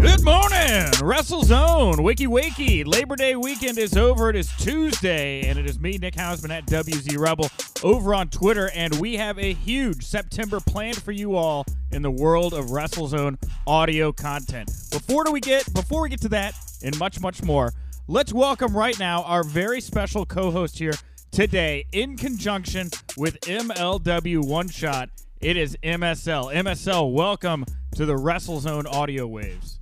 Good 0.00 0.24
morning, 0.24 0.86
WrestleZone, 1.02 2.02
Wiki 2.02 2.26
Wiki. 2.26 2.84
Labor 2.84 3.16
Day 3.16 3.36
weekend 3.36 3.76
is 3.76 3.98
over. 3.98 4.30
It 4.30 4.36
is 4.36 4.50
Tuesday, 4.56 5.42
and 5.42 5.58
it 5.58 5.66
is 5.66 5.78
me, 5.78 5.98
Nick 5.98 6.14
Hausman, 6.14 6.50
at 6.50 6.64
WZ 6.64 7.18
Rebel 7.18 7.50
over 7.82 8.14
on 8.14 8.30
Twitter, 8.30 8.70
and 8.74 8.94
we 8.98 9.18
have 9.18 9.38
a 9.38 9.52
huge 9.52 10.02
September 10.06 10.58
planned 10.58 11.02
for 11.02 11.12
you 11.12 11.36
all 11.36 11.66
in 11.92 12.00
the 12.00 12.10
world 12.10 12.54
of 12.54 12.66
WrestleZone 12.66 13.36
audio 13.66 14.10
content. 14.10 14.72
Before 14.90 15.22
do 15.24 15.32
we 15.32 15.40
get 15.40 15.70
before 15.74 16.00
we 16.00 16.08
get 16.08 16.22
to 16.22 16.30
that 16.30 16.54
and 16.82 16.98
much 16.98 17.20
much 17.20 17.42
more, 17.42 17.74
let's 18.08 18.32
welcome 18.32 18.74
right 18.74 18.98
now 18.98 19.22
our 19.24 19.44
very 19.44 19.82
special 19.82 20.24
co-host 20.24 20.78
here 20.78 20.94
today 21.30 21.84
in 21.92 22.16
conjunction 22.16 22.88
with 23.18 23.38
MLW 23.40 24.46
One 24.46 24.70
Shot. 24.70 25.10
It 25.42 25.58
is 25.58 25.76
MSL. 25.82 26.54
MSL, 26.54 27.12
welcome 27.12 27.66
to 27.96 28.06
the 28.06 28.14
WrestleZone 28.14 28.86
audio 28.90 29.26
waves. 29.26 29.79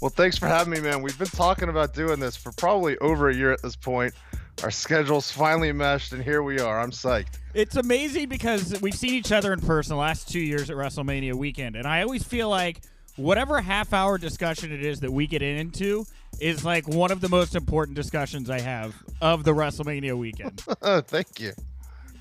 Well, 0.00 0.10
thanks 0.10 0.36
for 0.36 0.46
having 0.46 0.74
me, 0.74 0.80
man. 0.80 1.00
We've 1.00 1.18
been 1.18 1.26
talking 1.28 1.68
about 1.70 1.94
doing 1.94 2.20
this 2.20 2.36
for 2.36 2.52
probably 2.52 2.98
over 2.98 3.30
a 3.30 3.34
year 3.34 3.52
at 3.52 3.62
this 3.62 3.76
point. 3.76 4.12
Our 4.62 4.70
schedules 4.70 5.30
finally 5.30 5.72
meshed, 5.72 6.12
and 6.12 6.22
here 6.22 6.42
we 6.42 6.60
are. 6.60 6.80
I'm 6.80 6.90
psyched. 6.90 7.38
It's 7.54 7.76
amazing 7.76 8.28
because 8.28 8.78
we've 8.80 8.94
seen 8.94 9.14
each 9.14 9.32
other 9.32 9.52
in 9.52 9.60
person 9.60 9.94
the 9.94 10.00
last 10.00 10.28
two 10.28 10.40
years 10.40 10.70
at 10.70 10.76
WrestleMania 10.76 11.34
weekend, 11.34 11.76
and 11.76 11.86
I 11.86 12.02
always 12.02 12.22
feel 12.22 12.48
like 12.50 12.82
whatever 13.16 13.60
half 13.60 13.92
hour 13.94 14.18
discussion 14.18 14.70
it 14.72 14.84
is 14.84 15.00
that 15.00 15.12
we 15.12 15.26
get 15.26 15.40
into 15.40 16.04
is 16.40 16.64
like 16.64 16.86
one 16.86 17.10
of 17.10 17.22
the 17.22 17.28
most 17.30 17.54
important 17.54 17.96
discussions 17.96 18.50
I 18.50 18.60
have 18.60 18.94
of 19.22 19.44
the 19.44 19.52
WrestleMania 19.52 20.16
weekend. 20.16 20.60
Thank 20.82 21.40
you 21.40 21.52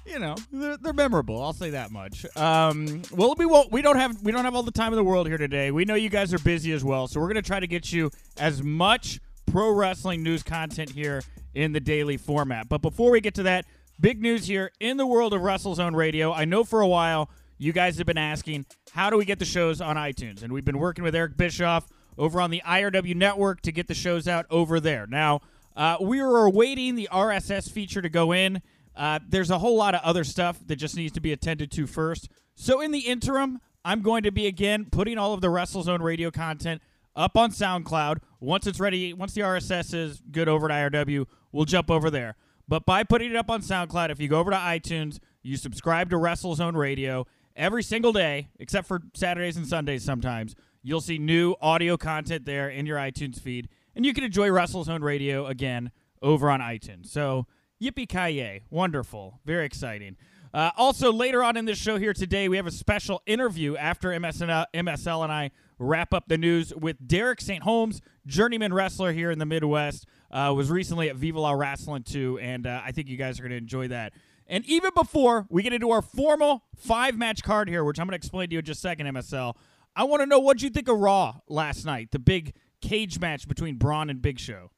you 0.05 0.19
know 0.19 0.35
they're, 0.51 0.77
they're, 0.77 0.93
memorable. 0.93 1.41
I'll 1.41 1.53
say 1.53 1.71
that 1.71 1.91
much. 1.91 2.25
Um, 2.35 3.01
well, 3.11 3.33
we 3.37 3.45
won't. 3.45 3.71
We 3.71 3.81
don't 3.81 3.97
have 3.97 4.21
we 4.21 4.31
don't 4.31 4.45
have 4.45 4.55
all 4.55 4.63
the 4.63 4.71
time 4.71 4.93
in 4.93 4.97
the 4.97 5.03
world 5.03 5.27
here 5.27 5.37
today. 5.37 5.71
We 5.71 5.85
know 5.85 5.95
you 5.95 6.09
guys 6.09 6.33
are 6.33 6.39
busy 6.39 6.71
as 6.71 6.83
well, 6.83 7.07
so 7.07 7.19
we're 7.19 7.27
gonna 7.27 7.41
try 7.41 7.59
to 7.59 7.67
get 7.67 7.91
you 7.91 8.11
as 8.37 8.61
much 8.61 9.19
pro 9.45 9.71
wrestling 9.71 10.23
news 10.23 10.43
content 10.43 10.91
here 10.91 11.23
in 11.53 11.71
the 11.71 11.79
daily 11.79 12.17
format. 12.17 12.69
But 12.69 12.81
before 12.81 13.11
we 13.11 13.21
get 13.21 13.35
to 13.35 13.43
that, 13.43 13.65
big 13.99 14.21
news 14.21 14.47
here 14.47 14.71
in 14.79 14.97
the 14.97 15.07
world 15.07 15.33
of 15.33 15.41
WrestleZone 15.41 15.95
Radio. 15.95 16.31
I 16.31 16.45
know 16.45 16.63
for 16.63 16.81
a 16.81 16.87
while 16.87 17.29
you 17.57 17.71
guys 17.71 17.97
have 17.97 18.07
been 18.07 18.17
asking 18.17 18.65
how 18.91 19.09
do 19.09 19.17
we 19.17 19.25
get 19.25 19.39
the 19.39 19.45
shows 19.45 19.81
on 19.81 19.95
iTunes, 19.95 20.43
and 20.43 20.53
we've 20.53 20.65
been 20.65 20.79
working 20.79 21.03
with 21.03 21.15
Eric 21.15 21.37
Bischoff 21.37 21.87
over 22.17 22.39
on 22.39 22.51
the 22.51 22.61
IRW 22.65 23.15
network 23.15 23.61
to 23.61 23.71
get 23.71 23.87
the 23.87 23.93
shows 23.93 24.27
out 24.27 24.45
over 24.49 24.79
there. 24.79 25.07
Now. 25.07 25.41
Uh, 25.77 25.97
we 25.99 26.21
are 26.21 26.45
awaiting 26.45 26.95
the 26.95 27.09
RSS 27.11 27.69
feature 27.69 28.01
to 28.01 28.07
go 28.07 28.31
in. 28.31 28.61
Uh, 28.95 29.19
there's 29.27 29.49
a 29.49 29.59
whole 29.59 29.75
lot 29.75 29.95
of 29.95 30.01
other 30.03 30.23
stuff 30.23 30.59
that 30.67 30.77
just 30.77 30.95
needs 30.95 31.13
to 31.13 31.19
be 31.19 31.31
attended 31.31 31.71
to 31.71 31.85
first. 31.87 32.29
So 32.55 32.81
in 32.81 32.91
the 32.91 32.99
interim, 32.99 33.59
I'm 33.83 34.01
going 34.01 34.23
to 34.23 34.31
be 34.31 34.47
again 34.47 34.87
putting 34.89 35.17
all 35.17 35.33
of 35.33 35.41
the 35.41 35.47
WrestleZone 35.47 36.01
radio 36.01 36.31
content 36.31 36.81
up 37.15 37.37
on 37.37 37.51
SoundCloud. 37.51 38.17
Once 38.39 38.67
it's 38.67 38.79
ready, 38.79 39.13
once 39.13 39.33
the 39.33 39.41
RSS 39.41 39.93
is 39.93 40.21
good 40.31 40.47
over 40.47 40.69
at 40.71 40.91
IRW, 40.91 41.25
we'll 41.51 41.65
jump 41.65 41.91
over 41.91 42.09
there. 42.09 42.35
But 42.67 42.85
by 42.85 43.03
putting 43.03 43.29
it 43.29 43.35
up 43.35 43.49
on 43.49 43.61
SoundCloud, 43.61 44.09
if 44.09 44.19
you 44.19 44.27
go 44.27 44.39
over 44.39 44.51
to 44.51 44.57
iTunes, 44.57 45.19
you 45.43 45.57
subscribe 45.57 46.09
to 46.09 46.15
WrestleZone 46.15 46.75
Radio 46.75 47.27
every 47.55 47.83
single 47.83 48.11
day, 48.11 48.49
except 48.59 48.87
for 48.87 49.01
Saturdays 49.13 49.57
and 49.57 49.67
Sundays 49.67 50.03
sometimes, 50.03 50.55
you'll 50.81 51.01
see 51.01 51.17
new 51.17 51.55
audio 51.61 51.97
content 51.97 52.45
there 52.45 52.69
in 52.69 52.85
your 52.85 52.97
iTunes 52.97 53.39
feed. 53.39 53.69
And 53.95 54.05
you 54.05 54.13
can 54.13 54.23
enjoy 54.23 54.49
WrestleZone 54.49 55.01
Radio 55.01 55.45
again 55.45 55.91
over 56.21 56.49
on 56.49 56.59
iTunes. 56.59 57.07
So 57.07 57.45
Yippee 57.81 58.07
ki 58.07 58.61
Wonderful. 58.69 59.39
Very 59.45 59.65
exciting. 59.65 60.15
Uh, 60.53 60.71
also, 60.77 61.11
later 61.11 61.43
on 61.43 61.57
in 61.57 61.65
this 61.65 61.77
show 61.77 61.97
here 61.97 62.13
today, 62.13 62.47
we 62.47 62.55
have 62.55 62.65
a 62.65 62.71
special 62.71 63.21
interview 63.25 63.75
after 63.75 64.09
MSL, 64.09 64.65
MSL 64.73 65.23
and 65.23 65.31
I 65.31 65.51
wrap 65.77 66.13
up 66.13 66.29
the 66.29 66.37
news 66.37 66.73
with 66.73 66.95
Derek 67.05 67.41
St. 67.41 67.63
Holmes, 67.63 68.01
journeyman 68.25 68.73
wrestler 68.73 69.11
here 69.11 69.31
in 69.31 69.39
the 69.39 69.45
Midwest. 69.45 70.05
Uh, 70.31 70.53
was 70.55 70.71
recently 70.71 71.09
at 71.09 71.17
Viva 71.17 71.41
La 71.41 71.51
Rasslin 71.51 72.05
too, 72.05 72.39
and 72.41 72.65
uh, 72.65 72.81
I 72.85 72.93
think 72.93 73.09
you 73.09 73.17
guys 73.17 73.39
are 73.39 73.43
going 73.43 73.51
to 73.51 73.57
enjoy 73.57 73.89
that. 73.89 74.13
And 74.47 74.65
even 74.65 74.91
before 74.95 75.45
we 75.49 75.61
get 75.61 75.73
into 75.73 75.91
our 75.91 76.01
formal 76.01 76.63
five 76.77 77.17
match 77.17 77.43
card 77.43 77.67
here, 77.67 77.83
which 77.83 77.99
I'm 77.99 78.05
going 78.05 78.11
to 78.11 78.17
explain 78.17 78.49
to 78.49 78.53
you 78.53 78.59
in 78.59 78.65
just 78.65 78.79
a 78.79 78.81
second, 78.81 79.07
MSL, 79.07 79.55
I 79.95 80.05
want 80.05 80.21
to 80.21 80.25
know 80.25 80.39
what 80.39 80.61
you 80.61 80.69
think 80.69 80.87
of 80.87 80.97
Raw 80.97 81.35
last 81.49 81.85
night, 81.85 82.11
the 82.11 82.19
big 82.19 82.53
cage 82.81 83.19
match 83.19 83.47
between 83.47 83.75
Braun 83.75 84.09
and 84.09 84.21
Big 84.21 84.39
Show. 84.39 84.71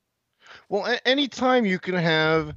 Well, 0.70 0.98
anytime 1.06 1.66
you 1.66 1.78
can 1.78 1.96
have 1.96 2.56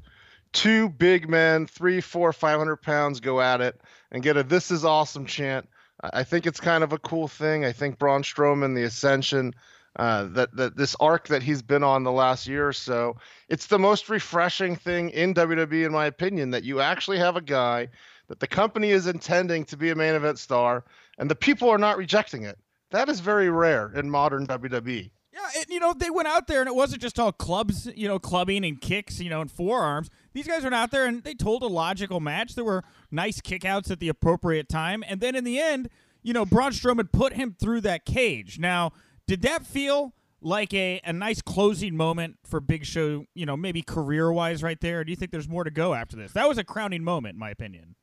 two 0.52 0.88
big 0.88 1.28
men, 1.28 1.66
three, 1.66 2.00
four, 2.00 2.32
five 2.32 2.58
hundred 2.58 2.76
pounds, 2.78 3.20
go 3.20 3.40
at 3.40 3.60
it 3.60 3.80
and 4.10 4.22
get 4.22 4.36
a 4.36 4.42
"This 4.42 4.70
is 4.70 4.84
awesome" 4.84 5.26
chant. 5.26 5.68
I 6.02 6.24
think 6.24 6.46
it's 6.46 6.60
kind 6.60 6.82
of 6.82 6.92
a 6.92 6.98
cool 6.98 7.28
thing. 7.28 7.64
I 7.64 7.72
think 7.72 7.98
Braun 7.98 8.22
Strowman, 8.22 8.74
the 8.74 8.84
Ascension, 8.84 9.54
uh, 9.96 10.24
that 10.30 10.54
that 10.56 10.76
this 10.76 10.96
arc 11.00 11.28
that 11.28 11.42
he's 11.42 11.62
been 11.62 11.82
on 11.82 12.04
the 12.04 12.12
last 12.12 12.46
year 12.46 12.68
or 12.68 12.72
so, 12.72 13.16
it's 13.48 13.66
the 13.66 13.78
most 13.78 14.08
refreshing 14.08 14.76
thing 14.76 15.10
in 15.10 15.34
WWE, 15.34 15.84
in 15.84 15.92
my 15.92 16.06
opinion, 16.06 16.50
that 16.50 16.64
you 16.64 16.80
actually 16.80 17.18
have 17.18 17.36
a 17.36 17.42
guy 17.42 17.88
that 18.28 18.40
the 18.40 18.46
company 18.46 18.90
is 18.90 19.06
intending 19.06 19.64
to 19.64 19.76
be 19.76 19.90
a 19.90 19.94
main 19.96 20.14
event 20.14 20.38
star, 20.38 20.84
and 21.18 21.30
the 21.30 21.34
people 21.34 21.68
are 21.68 21.78
not 21.78 21.96
rejecting 21.96 22.44
it. 22.44 22.58
That 22.90 23.08
is 23.08 23.20
very 23.20 23.50
rare 23.50 23.92
in 23.94 24.10
modern 24.10 24.46
WWE. 24.46 25.10
Yeah, 25.32 25.60
it, 25.60 25.70
you 25.70 25.78
know, 25.78 25.92
they 25.92 26.10
went 26.10 26.26
out 26.26 26.48
there 26.48 26.60
and 26.60 26.68
it 26.68 26.74
wasn't 26.74 27.02
just 27.02 27.18
all 27.20 27.30
clubs, 27.30 27.88
you 27.94 28.08
know, 28.08 28.18
clubbing 28.18 28.64
and 28.64 28.80
kicks, 28.80 29.20
you 29.20 29.30
know, 29.30 29.40
and 29.40 29.50
forearms. 29.50 30.10
These 30.32 30.48
guys 30.48 30.64
went 30.64 30.74
out 30.74 30.90
there 30.90 31.06
and 31.06 31.22
they 31.22 31.34
told 31.34 31.62
a 31.62 31.68
logical 31.68 32.18
match. 32.18 32.56
There 32.56 32.64
were 32.64 32.82
nice 33.12 33.40
kickouts 33.40 33.90
at 33.90 34.00
the 34.00 34.08
appropriate 34.08 34.68
time. 34.68 35.04
And 35.06 35.20
then 35.20 35.36
in 35.36 35.44
the 35.44 35.60
end, 35.60 35.88
you 36.22 36.32
know, 36.32 36.44
Braun 36.44 36.72
Strowman 36.72 37.12
put 37.12 37.34
him 37.34 37.54
through 37.58 37.82
that 37.82 38.04
cage. 38.04 38.58
Now, 38.58 38.90
did 39.28 39.42
that 39.42 39.64
feel 39.64 40.14
like 40.42 40.74
a, 40.74 41.00
a 41.04 41.12
nice 41.12 41.42
closing 41.42 41.96
moment 41.96 42.38
for 42.44 42.60
Big 42.60 42.84
Show, 42.84 43.26
you 43.34 43.46
know, 43.46 43.56
maybe 43.56 43.82
career 43.82 44.32
wise 44.32 44.62
right 44.62 44.80
there? 44.80 45.00
Or 45.00 45.04
do 45.04 45.12
you 45.12 45.16
think 45.16 45.30
there's 45.30 45.48
more 45.48 45.64
to 45.64 45.70
go 45.70 45.94
after 45.94 46.16
this? 46.16 46.32
That 46.32 46.48
was 46.48 46.58
a 46.58 46.64
crowning 46.64 47.04
moment, 47.04 47.34
in 47.34 47.38
my 47.38 47.50
opinion. 47.50 47.94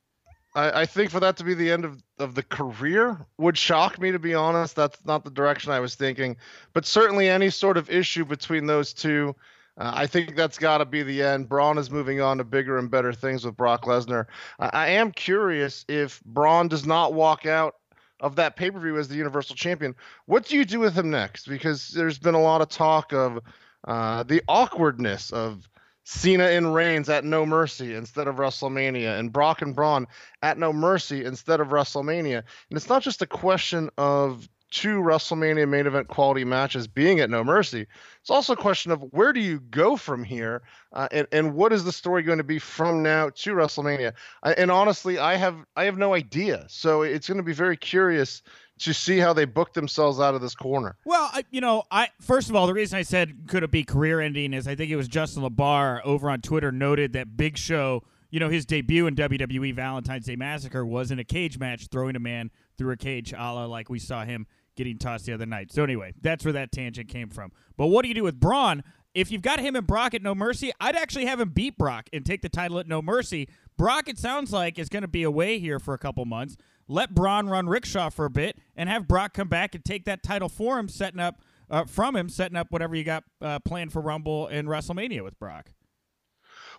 I, 0.56 0.82
I 0.82 0.86
think 0.86 1.12
for 1.12 1.20
that 1.20 1.38
to 1.38 1.44
be 1.44 1.54
the 1.54 1.72
end 1.72 1.86
of, 1.86 2.02
of 2.20 2.36
the 2.36 2.44
career 2.44 3.26
would 3.38 3.58
shock 3.58 4.00
me, 4.00 4.12
to 4.12 4.20
be 4.20 4.34
honest. 4.34 4.76
That's 4.76 5.04
not 5.06 5.24
the 5.24 5.32
direction 5.32 5.72
I 5.72 5.80
was 5.80 5.96
thinking. 5.96 6.38
But 6.74 6.86
certainly, 6.86 7.30
any 7.30 7.50
sort 7.50 7.78
of 7.78 7.90
issue 7.90 8.26
between 8.26 8.66
those 8.66 8.94
two, 8.94 9.36
uh, 9.78 9.92
I 9.94 10.08
think 10.08 10.36
that's 10.36 10.58
got 10.58 10.80
to 10.80 10.86
be 10.86 11.04
the 11.04 11.22
end. 11.22 11.50
Braun 11.50 11.78
is 11.78 11.92
moving 11.92 12.22
on 12.22 12.38
to 12.40 12.44
bigger 12.44 12.78
and 12.78 12.90
better 12.90 13.14
things 13.14 13.46
with 13.46 13.56
Brock 13.56 13.84
Lesnar. 13.84 14.26
I, 14.60 14.70
I 14.74 14.88
am 14.90 15.12
curious 15.12 15.86
if 15.88 16.24
Braun 16.26 16.68
does 16.68 16.86
not 16.86 17.14
walk 17.14 17.46
out 17.46 17.76
of 18.20 18.36
that 18.36 18.56
pay 18.56 18.72
per 18.72 18.80
view 18.80 18.98
as 18.98 19.08
the 19.08 19.16
Universal 19.16 19.56
Champion, 19.56 19.96
what 20.26 20.46
do 20.46 20.58
you 20.58 20.66
do 20.66 20.80
with 20.80 20.96
him 20.96 21.10
next? 21.10 21.48
Because 21.48 21.90
there's 21.90 22.18
been 22.18 22.36
a 22.36 22.42
lot 22.42 22.62
of 22.62 22.70
talk 22.70 23.14
of 23.14 23.40
uh, 23.88 24.24
the 24.24 24.42
awkwardness 24.48 25.32
of 25.32 25.70
Cena 26.10 26.46
and 26.46 26.74
Reigns 26.74 27.10
at 27.10 27.26
No 27.26 27.46
Mercy 27.46 27.94
instead 27.94 28.30
of 28.30 28.38
WrestleMania, 28.38 29.20
and 29.20 29.30
Brock 29.30 29.62
and 29.62 29.76
Braun 29.76 30.08
at 30.42 30.58
No 30.58 30.72
Mercy 30.72 31.26
instead 31.26 31.60
of 31.60 31.68
WrestleMania. 31.68 32.38
And 32.38 32.78
it's 32.78 32.88
not 32.88 33.02
just 33.02 33.22
a 33.22 33.28
question 33.28 33.90
of 33.98 34.48
two 34.72 35.00
WrestleMania 35.02 35.68
main 35.68 35.86
event 35.86 36.08
quality 36.08 36.46
matches 36.46 36.88
being 36.88 37.20
at 37.20 37.30
No 37.30 37.44
Mercy. 37.44 37.88
It's 38.22 38.30
also 38.30 38.54
a 38.54 38.58
question 38.58 38.94
of 38.94 39.02
where 39.12 39.34
do 39.34 39.42
you 39.42 39.60
go 39.60 39.98
from 39.98 40.24
here, 40.24 40.62
uh, 40.94 41.10
and 41.12 41.28
and 41.34 41.54
what 41.56 41.74
is 41.74 41.84
the 41.84 41.92
story 41.92 42.24
going 42.24 42.38
to 42.38 42.44
be 42.46 42.60
from 42.60 43.04
now 43.04 43.30
to 43.30 43.52
WrestleMania? 43.52 44.14
I, 44.44 44.54
and 44.54 44.72
honestly, 44.72 45.20
I 45.20 45.36
have 45.36 45.58
I 45.76 45.84
have 45.84 45.98
no 45.98 46.14
idea. 46.14 46.68
So 46.70 47.02
it's 47.02 47.28
going 47.28 47.36
to 47.40 47.44
be 47.44 47.52
very 47.52 47.76
curious 47.76 48.44
to 48.80 48.94
see 48.94 49.18
how 49.18 49.34
they 49.34 49.46
booked 49.46 49.74
themselves 49.74 50.20
out 50.20 50.36
of 50.36 50.42
this 50.42 50.56
corner. 50.56 50.96
Well, 51.06 51.30
I, 51.34 51.44
you 51.50 51.62
know, 51.62 51.84
I 51.92 52.10
first 52.22 52.50
of 52.50 52.56
all, 52.56 52.68
the 52.68 52.74
reason 52.74 52.98
I 52.98 53.02
said 53.02 53.48
could 53.48 53.64
it 53.64 53.72
be 53.72 53.84
career 53.84 54.22
ending 54.22 54.54
is 54.54 54.68
I 54.68 54.76
think 54.76 54.92
it 54.92 54.96
was 54.96 55.08
Justin 55.08 55.44
LaBar 55.44 56.02
over 56.04 56.30
on 56.30 56.42
Twitter 56.42 56.72
noted 56.72 57.14
that 57.14 57.38
Big 57.38 57.58
Show, 57.58 58.04
you 58.30 58.40
know, 58.40 58.50
his 58.50 58.66
debut 58.66 59.08
in 59.08 59.16
WWE 59.16 59.74
Valentine's 59.74 60.26
Day 60.26 60.36
Massacre 60.36 60.86
was 60.86 61.12
in 61.12 61.20
a 61.20 61.24
cage 61.24 61.58
match, 61.58 61.88
throwing 61.88 62.16
a 62.16 62.20
man 62.20 62.52
through 62.78 62.92
a 62.92 62.98
cage, 62.98 63.34
a 63.34 63.36
la 63.36 63.66
like 63.66 63.90
we 63.90 64.00
saw 64.00 64.24
him 64.24 64.46
getting 64.76 64.98
tossed 64.98 65.26
the 65.26 65.34
other 65.34 65.46
night. 65.46 65.72
So 65.72 65.84
anyway, 65.84 66.14
that's 66.22 66.46
where 66.46 66.54
that 66.54 66.72
tangent 66.72 67.10
came 67.10 67.30
from. 67.30 67.52
But 67.78 67.88
what 67.88 68.04
do 68.04 68.10
you 68.10 68.16
do 68.16 68.24
with 68.24 68.40
Braun? 68.40 68.84
If 69.16 69.32
you've 69.32 69.42
got 69.42 69.60
him 69.60 69.76
and 69.76 69.88
Brock 69.88 70.14
at 70.14 70.22
No 70.22 70.36
Mercy, 70.36 70.72
I'd 70.80 70.96
actually 70.96 71.26
have 71.26 71.40
him 71.40 71.50
beat 71.50 71.76
Brock 71.76 72.08
and 72.14 72.24
take 72.24 72.44
the 72.44 72.50
title 72.50 72.78
at 72.78 72.88
No 72.88 73.02
Mercy. 73.02 73.50
Brock, 73.76 74.08
it 74.08 74.20
sounds 74.20 74.54
like, 74.54 74.78
is 74.78 74.90
going 74.90 75.02
to 75.02 75.08
be 75.08 75.24
away 75.24 75.58
here 75.58 75.80
for 75.80 75.96
a 75.96 75.98
couple 75.98 76.24
months 76.26 76.56
let 76.88 77.14
Braun 77.14 77.50
run 77.50 77.68
rickshaw 77.68 78.10
for 78.10 78.26
a 78.26 78.30
bit, 78.30 78.58
and 78.76 78.90
have 78.90 79.08
Brock 79.08 79.34
come 79.34 79.48
back 79.48 79.76
and 79.76 79.84
take 79.84 80.06
that 80.06 80.24
title 80.24 80.50
for 80.50 80.80
him, 80.80 80.88
setting 80.88 81.20
up 81.20 81.42
uh, 81.70 81.86
from 81.86 82.16
him, 82.16 82.30
setting 82.30 82.58
up 82.58 82.68
whatever 82.72 82.96
you 82.96 83.04
got 83.04 83.24
uh, 83.42 83.60
planned 83.60 83.92
for 83.92 84.02
Rumble 84.02 84.48
and 84.48 84.68
WrestleMania 84.68 85.24
with 85.24 85.38
Brock. 85.40 85.72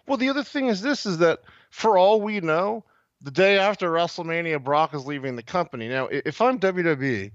Well, 0.07 0.17
the 0.17 0.31
other 0.31 0.45
thing 0.45 0.67
is 0.67 0.81
this: 0.81 1.05
is 1.05 1.19
that 1.19 1.41
for 1.71 1.99
all 1.99 2.23
we 2.23 2.41
know, 2.41 2.85
the 3.21 3.31
day 3.31 3.59
after 3.59 3.91
WrestleMania, 3.91 4.63
Brock 4.63 4.95
is 4.95 5.07
leaving 5.07 5.37
the 5.37 5.43
company. 5.43 5.89
Now, 5.89 6.09
if 6.11 6.41
I'm 6.41 6.59
WWE, 6.59 7.33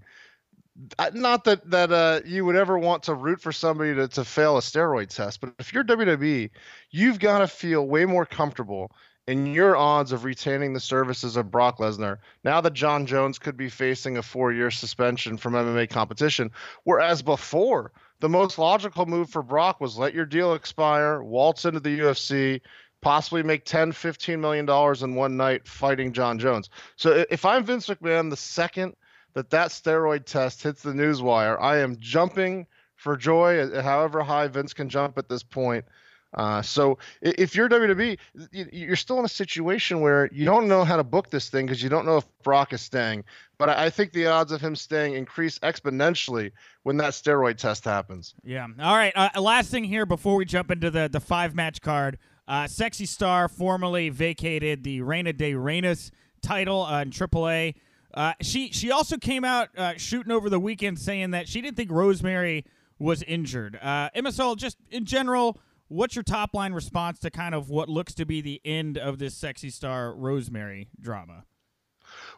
not 1.13 1.43
that 1.43 1.69
that 1.69 1.91
uh, 1.91 2.21
you 2.25 2.45
would 2.45 2.55
ever 2.55 2.79
want 2.79 3.03
to 3.03 3.13
root 3.13 3.41
for 3.41 3.51
somebody 3.51 3.93
to, 3.93 4.07
to 4.07 4.25
fail 4.25 4.57
a 4.57 4.61
steroid 4.61 5.09
test, 5.09 5.41
but 5.41 5.53
if 5.59 5.73
you're 5.73 5.83
WWE, 5.83 6.49
you've 6.89 7.19
got 7.19 7.39
to 7.39 7.47
feel 7.47 7.85
way 7.85 8.05
more 8.05 8.25
comfortable 8.25 8.91
in 9.27 9.53
your 9.53 9.75
odds 9.77 10.11
of 10.11 10.25
retaining 10.25 10.73
the 10.73 10.79
services 10.79 11.37
of 11.37 11.51
Brock 11.51 11.77
Lesnar 11.77 12.17
now 12.43 12.59
that 12.61 12.73
Jon 12.73 13.05
Jones 13.05 13.39
could 13.39 13.55
be 13.55 13.69
facing 13.69 14.17
a 14.17 14.23
four 14.23 14.51
year 14.51 14.69
suspension 14.69 15.37
from 15.37 15.53
MMA 15.53 15.89
competition. 15.89 16.51
Whereas 16.83 17.21
before, 17.21 17.91
the 18.19 18.29
most 18.29 18.57
logical 18.57 19.05
move 19.05 19.29
for 19.29 19.41
Brock 19.41 19.79
was 19.79 19.97
let 19.97 20.13
your 20.13 20.25
deal 20.25 20.53
expire, 20.53 21.23
waltz 21.23 21.65
into 21.65 21.79
the 21.79 21.99
UFC, 21.99 22.61
possibly 23.01 23.43
make 23.43 23.65
10, 23.65 23.91
15 23.91 24.39
million 24.41 24.65
dollars 24.65 25.03
in 25.03 25.15
one 25.15 25.37
night 25.37 25.67
fighting 25.67 26.11
Jon 26.11 26.37
Jones. 26.39 26.69
So 26.95 27.25
if 27.29 27.45
I'm 27.45 27.63
Vince 27.63 27.87
McMahon, 27.87 28.29
the 28.29 28.37
second 28.37 28.95
that 29.33 29.49
that 29.51 29.69
steroid 29.69 30.25
test 30.25 30.63
hits 30.63 30.81
the 30.81 30.91
newswire, 30.91 31.59
I 31.61 31.77
am 31.77 31.97
jumping 31.99 32.67
for 32.95 33.17
joy, 33.17 33.69
however 33.81 34.21
high 34.21 34.47
Vince 34.47 34.73
can 34.73 34.89
jump 34.89 35.17
at 35.17 35.27
this 35.27 35.43
point. 35.43 35.85
Uh, 36.33 36.61
so 36.61 36.97
if 37.21 37.55
you're 37.55 37.69
WWE, 37.69 38.17
you're 38.51 38.95
still 38.95 39.19
in 39.19 39.25
a 39.25 39.29
situation 39.29 40.01
where 40.01 40.29
you 40.31 40.45
don't 40.45 40.67
know 40.67 40.83
how 40.83 40.97
to 40.97 41.03
book 41.03 41.29
this 41.29 41.49
thing 41.49 41.65
because 41.65 41.83
you 41.83 41.89
don't 41.89 42.05
know 42.05 42.17
if 42.17 42.25
Brock 42.43 42.73
is 42.73 42.81
staying. 42.81 43.23
But 43.57 43.69
I 43.69 43.89
think 43.89 44.13
the 44.13 44.27
odds 44.27 44.51
of 44.51 44.59
him 44.59 44.75
staying 44.75 45.13
increase 45.13 45.59
exponentially 45.59 46.51
when 46.83 46.97
that 46.97 47.13
steroid 47.13 47.57
test 47.57 47.85
happens. 47.85 48.33
Yeah. 48.43 48.67
All 48.79 48.95
right. 48.95 49.13
Uh, 49.15 49.39
last 49.39 49.69
thing 49.69 49.83
here 49.83 50.05
before 50.05 50.35
we 50.35 50.45
jump 50.45 50.71
into 50.71 50.89
the 50.89 51.07
the 51.07 51.19
five 51.19 51.55
match 51.55 51.81
card. 51.81 52.17
Uh, 52.47 52.67
Sexy 52.67 53.05
Star 53.05 53.47
formally 53.47 54.09
vacated 54.09 54.83
the 54.83 55.01
Reina 55.01 55.31
de 55.31 55.53
Reinas 55.53 56.11
title 56.41 56.79
on 56.79 57.09
AAA. 57.09 57.75
Uh, 58.13 58.33
she 58.41 58.71
she 58.71 58.91
also 58.91 59.17
came 59.17 59.43
out 59.43 59.69
uh, 59.77 59.93
shooting 59.97 60.31
over 60.31 60.49
the 60.49 60.59
weekend 60.59 60.99
saying 60.99 61.31
that 61.31 61.47
she 61.47 61.61
didn't 61.61 61.77
think 61.77 61.91
Rosemary 61.91 62.65
was 62.99 63.23
injured. 63.23 63.79
Uh, 63.81 64.09
MSL, 64.15 64.55
just 64.57 64.77
in 64.91 65.05
general, 65.05 65.57
what's 65.93 66.15
your 66.15 66.23
top 66.23 66.53
line 66.53 66.73
response 66.73 67.19
to 67.19 67.29
kind 67.29 67.53
of 67.55 67.69
what 67.69 67.87
looks 67.87 68.13
to 68.15 68.25
be 68.25 68.41
the 68.41 68.59
end 68.65 68.97
of 68.97 69.19
this 69.19 69.35
sexy 69.35 69.69
star 69.69 70.13
Rosemary 70.13 70.89
drama? 70.99 71.45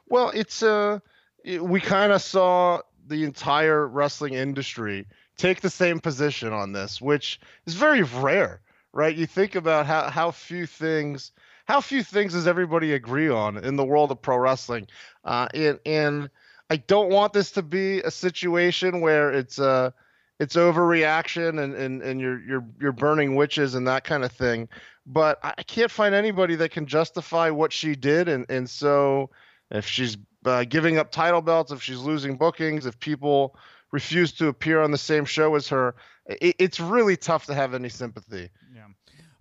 Well, 0.07 0.31
it's 0.33 0.61
uh, 0.61 0.99
it, 1.43 1.63
we 1.63 1.79
kind 1.79 2.11
of 2.11 2.21
saw 2.21 2.81
the 3.07 3.23
entire 3.23 3.87
wrestling 3.87 4.33
industry 4.33 5.07
take 5.37 5.61
the 5.61 5.69
same 5.69 5.99
position 5.99 6.53
on 6.53 6.71
this, 6.71 7.01
which 7.01 7.39
is 7.65 7.73
very 7.73 8.03
rare, 8.03 8.61
right? 8.93 9.15
You 9.15 9.25
think 9.25 9.55
about 9.55 9.85
how 9.85 10.09
how 10.09 10.31
few 10.31 10.65
things 10.65 11.31
how 11.65 11.81
few 11.81 12.03
things 12.03 12.33
does 12.33 12.47
everybody 12.47 12.93
agree 12.93 13.29
on 13.29 13.57
in 13.57 13.75
the 13.75 13.85
world 13.85 14.11
of 14.11 14.21
pro 14.21 14.37
wrestling, 14.37 14.87
uh, 15.23 15.47
and 15.53 15.79
and 15.85 16.29
I 16.69 16.77
don't 16.77 17.09
want 17.09 17.33
this 17.33 17.51
to 17.51 17.61
be 17.61 18.01
a 18.01 18.11
situation 18.11 19.01
where 19.01 19.31
it's 19.31 19.59
uh 19.59 19.91
it's 20.39 20.55
overreaction 20.55 21.63
and, 21.63 21.73
and, 21.73 22.01
and 22.01 22.19
you're 22.19 22.41
you're 22.41 22.65
you're 22.79 22.91
burning 22.91 23.35
witches 23.35 23.75
and 23.75 23.87
that 23.87 24.03
kind 24.03 24.23
of 24.23 24.31
thing. 24.31 24.67
But 25.05 25.39
I 25.43 25.63
can't 25.63 25.91
find 25.91 26.15
anybody 26.15 26.55
that 26.55 26.71
can 26.71 26.87
justify 26.87 27.49
what 27.49 27.71
she 27.71 27.95
did, 27.95 28.27
and 28.27 28.45
and 28.49 28.69
so 28.69 29.29
if 29.71 29.87
she's 29.87 30.17
uh, 30.45 30.63
giving 30.63 30.97
up 30.97 31.11
title 31.11 31.41
belts, 31.41 31.71
if 31.71 31.81
she's 31.81 31.99
losing 31.99 32.37
bookings, 32.37 32.85
if 32.85 32.99
people 32.99 33.55
refuse 33.91 34.31
to 34.33 34.47
appear 34.47 34.81
on 34.81 34.91
the 34.91 34.97
same 34.97 35.25
show 35.25 35.55
as 35.55 35.67
her, 35.69 35.95
it, 36.25 36.55
it's 36.59 36.79
really 36.79 37.15
tough 37.15 37.45
to 37.45 37.53
have 37.53 37.73
any 37.73 37.89
sympathy. 37.89 38.49
Yeah. 38.73 38.87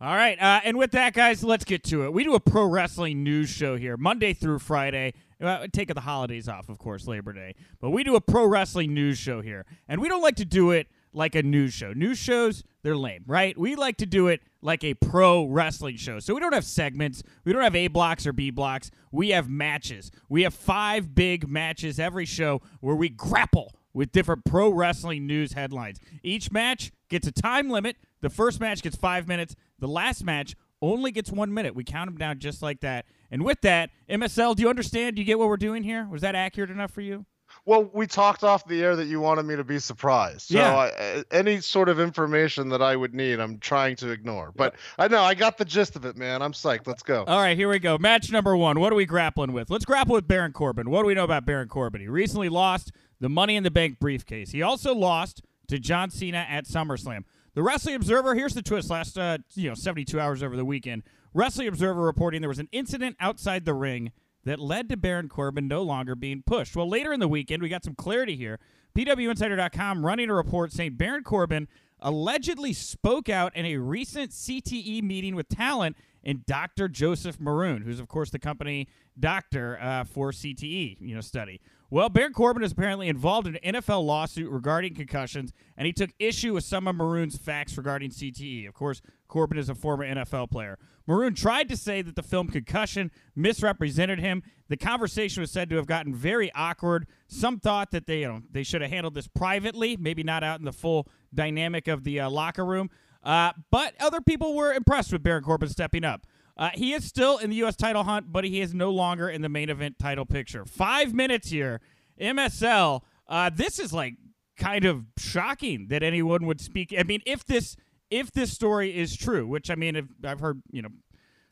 All 0.00 0.14
right, 0.14 0.40
uh, 0.40 0.60
and 0.64 0.76
with 0.76 0.92
that, 0.92 1.14
guys, 1.14 1.42
let's 1.42 1.64
get 1.64 1.82
to 1.84 2.04
it. 2.04 2.12
We 2.12 2.24
do 2.24 2.34
a 2.34 2.40
pro 2.40 2.66
wrestling 2.66 3.24
news 3.24 3.48
show 3.48 3.76
here, 3.76 3.96
Monday 3.96 4.34
through 4.34 4.58
Friday. 4.58 5.14
Uh, 5.44 5.66
take 5.72 5.92
the 5.92 6.00
holidays 6.00 6.48
off, 6.48 6.68
of 6.68 6.78
course, 6.78 7.06
Labor 7.06 7.32
Day. 7.32 7.54
But 7.80 7.90
we 7.90 8.04
do 8.04 8.16
a 8.16 8.20
pro 8.20 8.46
wrestling 8.46 8.94
news 8.94 9.18
show 9.18 9.40
here, 9.40 9.66
and 9.88 10.00
we 10.00 10.08
don't 10.08 10.22
like 10.22 10.36
to 10.36 10.44
do 10.44 10.70
it 10.70 10.88
like 11.12 11.34
a 11.34 11.42
news 11.42 11.72
show. 11.72 11.92
News 11.92 12.18
shows, 12.18 12.64
they're 12.82 12.96
lame, 12.96 13.24
right? 13.26 13.56
We 13.56 13.76
like 13.76 13.96
to 13.98 14.06
do 14.06 14.28
it 14.28 14.40
like 14.62 14.82
a 14.82 14.94
pro 14.94 15.44
wrestling 15.44 15.96
show. 15.96 16.18
So 16.18 16.34
we 16.34 16.40
don't 16.40 16.52
have 16.54 16.64
segments, 16.64 17.22
we 17.44 17.52
don't 17.52 17.62
have 17.62 17.76
A 17.76 17.88
blocks 17.88 18.26
or 18.26 18.32
B 18.32 18.50
blocks. 18.50 18.90
We 19.12 19.30
have 19.30 19.48
matches. 19.48 20.10
We 20.28 20.42
have 20.42 20.54
five 20.54 21.14
big 21.14 21.48
matches 21.48 22.00
every 22.00 22.24
show 22.24 22.62
where 22.80 22.96
we 22.96 23.08
grapple 23.08 23.74
with 23.92 24.10
different 24.10 24.44
pro 24.44 24.70
wrestling 24.70 25.26
news 25.26 25.52
headlines. 25.52 26.00
Each 26.22 26.50
match 26.50 26.90
gets 27.08 27.28
a 27.28 27.32
time 27.32 27.70
limit. 27.70 27.96
The 28.22 28.30
first 28.30 28.58
match 28.58 28.82
gets 28.82 28.96
five 28.96 29.28
minutes. 29.28 29.54
The 29.78 29.86
last 29.86 30.24
match 30.24 30.56
only 30.82 31.12
gets 31.12 31.30
one 31.30 31.54
minute. 31.54 31.74
We 31.74 31.84
count 31.84 32.10
them 32.10 32.18
down 32.18 32.40
just 32.40 32.60
like 32.60 32.80
that. 32.80 33.06
And 33.34 33.42
with 33.42 33.62
that, 33.62 33.90
MSL, 34.08 34.54
do 34.54 34.62
you 34.62 34.68
understand? 34.68 35.16
Do 35.16 35.20
you 35.20 35.26
get 35.26 35.40
what 35.40 35.48
we're 35.48 35.56
doing 35.56 35.82
here? 35.82 36.06
Was 36.08 36.22
that 36.22 36.36
accurate 36.36 36.70
enough 36.70 36.92
for 36.92 37.00
you? 37.00 37.26
Well, 37.66 37.90
we 37.92 38.06
talked 38.06 38.44
off 38.44 38.64
the 38.64 38.80
air 38.80 38.94
that 38.94 39.06
you 39.06 39.18
wanted 39.18 39.44
me 39.44 39.56
to 39.56 39.64
be 39.64 39.80
surprised. 39.80 40.42
So 40.42 40.58
yeah. 40.58 40.72
I, 40.76 41.24
any 41.32 41.60
sort 41.60 41.88
of 41.88 41.98
information 41.98 42.68
that 42.68 42.80
I 42.80 42.94
would 42.94 43.12
need, 43.12 43.40
I'm 43.40 43.58
trying 43.58 43.96
to 43.96 44.12
ignore. 44.12 44.52
But 44.54 44.76
I 45.00 45.08
know 45.08 45.20
I 45.20 45.34
got 45.34 45.58
the 45.58 45.64
gist 45.64 45.96
of 45.96 46.04
it, 46.04 46.16
man. 46.16 46.42
I'm 46.42 46.52
psyched. 46.52 46.86
Let's 46.86 47.02
go. 47.02 47.24
All 47.24 47.40
right, 47.40 47.56
here 47.56 47.68
we 47.68 47.80
go. 47.80 47.98
Match 47.98 48.30
number 48.30 48.56
one. 48.56 48.78
What 48.78 48.92
are 48.92 48.96
we 48.96 49.04
grappling 49.04 49.52
with? 49.52 49.68
Let's 49.68 49.84
grapple 49.84 50.14
with 50.14 50.28
Baron 50.28 50.52
Corbin. 50.52 50.88
What 50.88 51.02
do 51.02 51.06
we 51.08 51.14
know 51.14 51.24
about 51.24 51.44
Baron 51.44 51.66
Corbin? 51.66 52.02
He 52.02 52.06
recently 52.06 52.48
lost 52.48 52.92
the 53.18 53.28
Money 53.28 53.56
in 53.56 53.64
the 53.64 53.70
Bank 53.72 53.98
briefcase. 53.98 54.52
He 54.52 54.62
also 54.62 54.94
lost 54.94 55.42
to 55.66 55.80
John 55.80 56.08
Cena 56.08 56.46
at 56.48 56.66
SummerSlam. 56.66 57.24
The 57.54 57.62
Wrestling 57.62 57.94
Observer, 57.94 58.34
here's 58.34 58.54
the 58.54 58.62
twist. 58.62 58.90
Last 58.90 59.16
uh, 59.16 59.38
you 59.54 59.68
know 59.68 59.74
72 59.74 60.18
hours 60.18 60.42
over 60.42 60.56
the 60.56 60.64
weekend, 60.64 61.04
Wrestling 61.32 61.68
Observer 61.68 62.02
reporting 62.02 62.40
there 62.40 62.48
was 62.48 62.58
an 62.58 62.68
incident 62.72 63.16
outside 63.20 63.64
the 63.64 63.74
ring 63.74 64.10
that 64.44 64.58
led 64.58 64.88
to 64.88 64.96
Baron 64.96 65.28
Corbin 65.28 65.68
no 65.68 65.82
longer 65.82 66.16
being 66.16 66.42
pushed. 66.44 66.74
Well, 66.74 66.88
later 66.88 67.12
in 67.12 67.20
the 67.20 67.28
weekend, 67.28 67.62
we 67.62 67.68
got 67.68 67.84
some 67.84 67.94
clarity 67.94 68.36
here. 68.36 68.58
PWInsider.com 68.96 70.04
running 70.04 70.30
a 70.30 70.34
report 70.34 70.72
saying 70.72 70.94
Baron 70.96 71.22
Corbin 71.22 71.68
allegedly 72.00 72.72
spoke 72.72 73.28
out 73.28 73.56
in 73.56 73.64
a 73.64 73.76
recent 73.76 74.32
CTE 74.32 75.02
meeting 75.02 75.34
with 75.34 75.48
talent 75.48 75.96
and 76.24 76.44
Dr. 76.46 76.88
Joseph 76.88 77.40
Maroon, 77.40 77.82
who's 77.82 78.00
of 78.00 78.08
course 78.08 78.30
the 78.30 78.38
company 78.38 78.88
doctor 79.18 79.78
uh, 79.80 80.04
for 80.04 80.30
CTE, 80.30 80.96
you 81.00 81.14
know, 81.14 81.20
study. 81.20 81.60
Well, 81.90 82.08
Baron 82.08 82.32
Corbin 82.32 82.64
is 82.64 82.72
apparently 82.72 83.08
involved 83.08 83.46
in 83.46 83.56
an 83.56 83.74
NFL 83.74 84.04
lawsuit 84.04 84.50
regarding 84.50 84.94
concussions, 84.94 85.52
and 85.76 85.86
he 85.86 85.92
took 85.92 86.10
issue 86.18 86.54
with 86.54 86.64
some 86.64 86.88
of 86.88 86.96
Maroon's 86.96 87.36
facts 87.36 87.76
regarding 87.76 88.10
CTE. 88.10 88.66
Of 88.66 88.74
course, 88.74 89.00
Corbin 89.28 89.58
is 89.58 89.68
a 89.68 89.74
former 89.74 90.04
NFL 90.04 90.50
player. 90.50 90.78
Maroon 91.06 91.34
tried 91.34 91.68
to 91.68 91.76
say 91.76 92.02
that 92.02 92.16
the 92.16 92.22
film 92.22 92.48
Concussion 92.48 93.10
misrepresented 93.36 94.18
him. 94.18 94.42
The 94.68 94.76
conversation 94.76 95.42
was 95.42 95.50
said 95.50 95.68
to 95.70 95.76
have 95.76 95.86
gotten 95.86 96.14
very 96.14 96.50
awkward. 96.54 97.06
Some 97.28 97.60
thought 97.60 97.90
that 97.90 98.06
they, 98.06 98.20
you 98.20 98.28
know, 98.28 98.42
they 98.50 98.62
should 98.62 98.80
have 98.80 98.90
handled 98.90 99.14
this 99.14 99.28
privately, 99.28 99.96
maybe 99.96 100.22
not 100.22 100.42
out 100.42 100.58
in 100.58 100.64
the 100.64 100.72
full 100.72 101.06
dynamic 101.32 101.88
of 101.88 102.04
the 102.04 102.20
uh, 102.20 102.30
locker 102.30 102.64
room. 102.64 102.90
Uh, 103.22 103.52
but 103.70 103.94
other 104.00 104.20
people 104.20 104.54
were 104.54 104.72
impressed 104.72 105.12
with 105.12 105.22
Baron 105.22 105.44
Corbin 105.44 105.68
stepping 105.68 106.04
up. 106.04 106.26
Uh, 106.56 106.70
he 106.74 106.92
is 106.92 107.04
still 107.04 107.38
in 107.38 107.50
the 107.50 107.56
U.S. 107.56 107.76
title 107.76 108.04
hunt, 108.04 108.32
but 108.32 108.44
he 108.44 108.60
is 108.60 108.72
no 108.72 108.90
longer 108.90 109.28
in 109.28 109.42
the 109.42 109.48
main 109.48 109.68
event 109.68 109.98
title 109.98 110.24
picture. 110.24 110.64
Five 110.64 111.12
minutes 111.12 111.50
here. 111.50 111.80
MSL, 112.20 113.00
uh, 113.28 113.50
this 113.52 113.78
is 113.78 113.92
like 113.92 114.14
kind 114.56 114.84
of 114.84 115.04
shocking 115.18 115.88
that 115.88 116.02
anyone 116.02 116.46
would 116.46 116.60
speak. 116.60 116.94
I 116.96 117.02
mean, 117.02 117.22
if 117.26 117.44
this 117.44 117.76
if 118.10 118.30
this 118.30 118.52
story 118.52 118.96
is 118.96 119.16
true, 119.16 119.46
which 119.46 119.70
I 119.70 119.74
mean, 119.74 120.08
I've 120.24 120.38
heard, 120.38 120.62
you 120.70 120.82
know, 120.82 120.90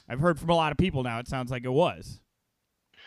I've 0.08 0.20
heard 0.20 0.38
from 0.38 0.50
a 0.50 0.54
lot 0.54 0.70
of 0.70 0.78
people 0.78 1.02
now. 1.02 1.18
It 1.18 1.26
sounds 1.26 1.50
like 1.50 1.64
it 1.64 1.72
was. 1.72 2.20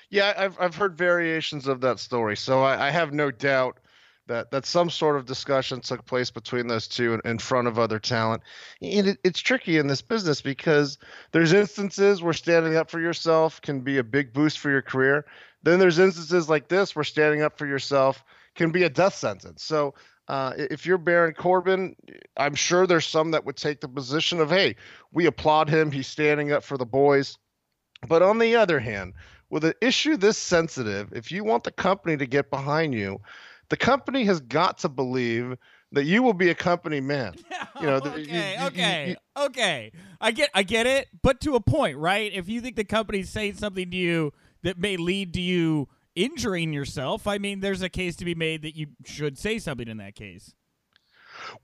Yeah, 0.09 0.33
I've 0.37 0.59
I've 0.59 0.75
heard 0.75 0.97
variations 0.97 1.67
of 1.67 1.81
that 1.81 1.99
story, 1.99 2.35
so 2.35 2.61
I, 2.61 2.87
I 2.87 2.89
have 2.91 3.13
no 3.13 3.31
doubt 3.31 3.79
that 4.27 4.51
that 4.51 4.65
some 4.65 4.89
sort 4.89 5.15
of 5.17 5.25
discussion 5.25 5.81
took 5.81 6.05
place 6.05 6.31
between 6.31 6.67
those 6.67 6.87
two 6.87 7.13
in, 7.13 7.21
in 7.25 7.37
front 7.37 7.67
of 7.67 7.79
other 7.79 7.99
talent. 7.99 8.43
And 8.81 9.07
it, 9.07 9.19
it's 9.23 9.39
tricky 9.39 9.77
in 9.77 9.87
this 9.87 10.01
business 10.01 10.41
because 10.41 10.97
there's 11.31 11.53
instances 11.53 12.21
where 12.21 12.33
standing 12.33 12.75
up 12.75 12.89
for 12.89 12.99
yourself 12.99 13.61
can 13.61 13.81
be 13.81 13.97
a 13.97 14.03
big 14.03 14.33
boost 14.33 14.59
for 14.59 14.69
your 14.69 14.81
career. 14.81 15.25
Then 15.63 15.79
there's 15.79 15.99
instances 15.99 16.49
like 16.49 16.67
this 16.67 16.95
where 16.95 17.03
standing 17.03 17.41
up 17.41 17.57
for 17.57 17.65
yourself 17.65 18.23
can 18.55 18.71
be 18.71 18.83
a 18.83 18.89
death 18.89 19.15
sentence. 19.15 19.63
So 19.63 19.93
uh, 20.27 20.53
if 20.57 20.85
you're 20.85 20.97
Baron 20.97 21.33
Corbin, 21.33 21.95
I'm 22.37 22.55
sure 22.55 22.87
there's 22.87 23.05
some 23.05 23.31
that 23.31 23.45
would 23.45 23.57
take 23.57 23.81
the 23.81 23.87
position 23.87 24.39
of, 24.39 24.49
hey, 24.49 24.75
we 25.11 25.25
applaud 25.27 25.69
him. 25.69 25.91
He's 25.91 26.07
standing 26.07 26.51
up 26.51 26.63
for 26.63 26.77
the 26.77 26.85
boys. 26.85 27.37
But 28.07 28.21
on 28.21 28.39
the 28.39 28.55
other 28.55 28.79
hand, 28.79 29.13
with 29.49 29.63
an 29.63 29.73
issue 29.81 30.17
this 30.17 30.37
sensitive, 30.37 31.13
if 31.13 31.31
you 31.31 31.43
want 31.43 31.63
the 31.63 31.71
company 31.71 32.17
to 32.17 32.25
get 32.25 32.49
behind 32.49 32.93
you, 32.93 33.21
the 33.69 33.77
company 33.77 34.23
has 34.25 34.39
got 34.39 34.79
to 34.79 34.89
believe 34.89 35.57
that 35.91 36.03
you 36.03 36.21
will 36.23 36.33
be 36.33 36.49
a 36.49 36.55
company 36.55 37.01
man. 37.01 37.35
You 37.81 37.87
know, 37.87 37.95
okay, 37.95 38.21
you, 38.21 38.25
you, 38.27 38.67
okay, 38.67 39.09
you, 39.09 39.43
okay. 39.47 39.91
I 40.21 40.31
get, 40.31 40.49
I 40.53 40.63
get 40.63 40.87
it, 40.87 41.09
but 41.21 41.41
to 41.41 41.55
a 41.55 41.59
point, 41.59 41.97
right? 41.97 42.31
If 42.33 42.47
you 42.47 42.61
think 42.61 42.77
the 42.77 42.85
company's 42.85 43.29
saying 43.29 43.55
something 43.55 43.91
to 43.91 43.97
you 43.97 44.31
that 44.63 44.79
may 44.79 44.95
lead 44.95 45.33
to 45.33 45.41
you 45.41 45.89
injuring 46.15 46.71
yourself, 46.71 47.27
I 47.27 47.37
mean, 47.37 47.59
there's 47.59 47.81
a 47.81 47.89
case 47.89 48.15
to 48.15 48.25
be 48.25 48.33
made 48.33 48.61
that 48.61 48.77
you 48.77 48.87
should 49.03 49.37
say 49.37 49.59
something 49.59 49.89
in 49.89 49.97
that 49.97 50.15
case. 50.15 50.53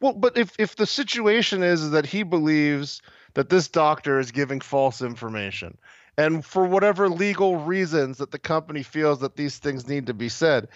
Well, 0.01 0.11
but 0.11 0.37
if 0.37 0.53
if 0.59 0.75
the 0.75 0.85
situation 0.85 1.63
is 1.63 1.91
that 1.91 2.05
he 2.05 2.23
believes 2.23 3.01
that 3.35 3.47
this 3.47 3.69
doctor 3.69 4.19
is 4.19 4.31
giving 4.31 4.59
false 4.59 5.01
information, 5.01 5.77
and 6.17 6.43
for 6.43 6.65
whatever 6.65 7.09
legal 7.09 7.55
reasons 7.55 8.17
that 8.17 8.31
the 8.31 8.39
company 8.39 8.83
feels 8.83 9.19
that 9.19 9.35
these 9.35 9.57
things 9.59 9.87
need 9.87 10.07
to 10.07 10.13
be 10.13 10.29
said, 10.29 10.67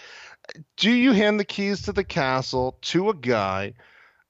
do 0.78 0.92
you 0.92 1.12
hand 1.12 1.40
the 1.40 1.46
keys 1.46 1.82
to 1.84 1.92
the 1.92 2.04
castle 2.04 2.78
to 2.82 3.10
a 3.10 3.14
guy 3.14 3.74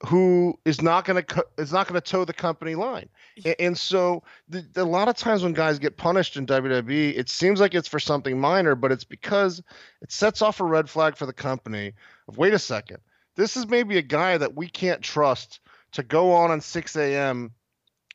who 0.06 0.60
is 0.66 0.82
not 0.82 1.06
going 1.06 1.16
to 1.16 1.24
co- 1.24 1.50
is 1.58 1.72
not 1.72 1.88
going 1.88 2.00
to 2.00 2.12
toe 2.12 2.26
the 2.26 2.34
company 2.34 2.76
line. 2.76 3.10
And, 3.44 3.56
and 3.60 3.78
so 3.78 4.24
the, 4.50 4.62
the, 4.74 4.84
a 4.84 4.86
lot 4.86 5.08
of 5.08 5.16
times 5.16 5.44
when 5.44 5.54
guys 5.54 5.80
get 5.80 5.98
punished 5.98 6.38
in 6.38 6.46
WWE, 6.46 7.18
it 7.18 7.30
seems 7.30 7.60
like 7.60 7.74
it's 7.74 7.88
for 7.88 8.00
something 8.00 8.40
minor, 8.40 8.76
but 8.76 8.92
it's 8.92 9.04
because 9.04 9.62
it 10.02 10.12
sets 10.12 10.42
off 10.42 10.60
a 10.60 10.66
red 10.66 10.90
flag 10.90 11.16
for 11.16 11.26
the 11.26 11.34
company. 11.34 11.94
Of 12.28 12.38
wait 12.38 12.54
a 12.54 12.60
second, 12.60 12.98
this 13.36 13.56
is 13.56 13.68
maybe 13.68 13.98
a 13.98 14.04
guy 14.04 14.38
that 14.38 14.56
we 14.56 14.68
can't 14.68 15.02
trust 15.02 15.60
to 15.94 16.04
go 16.04 16.34
on 16.34 16.52
on 16.52 16.62
6 16.62 16.96
a.m. 16.98 17.52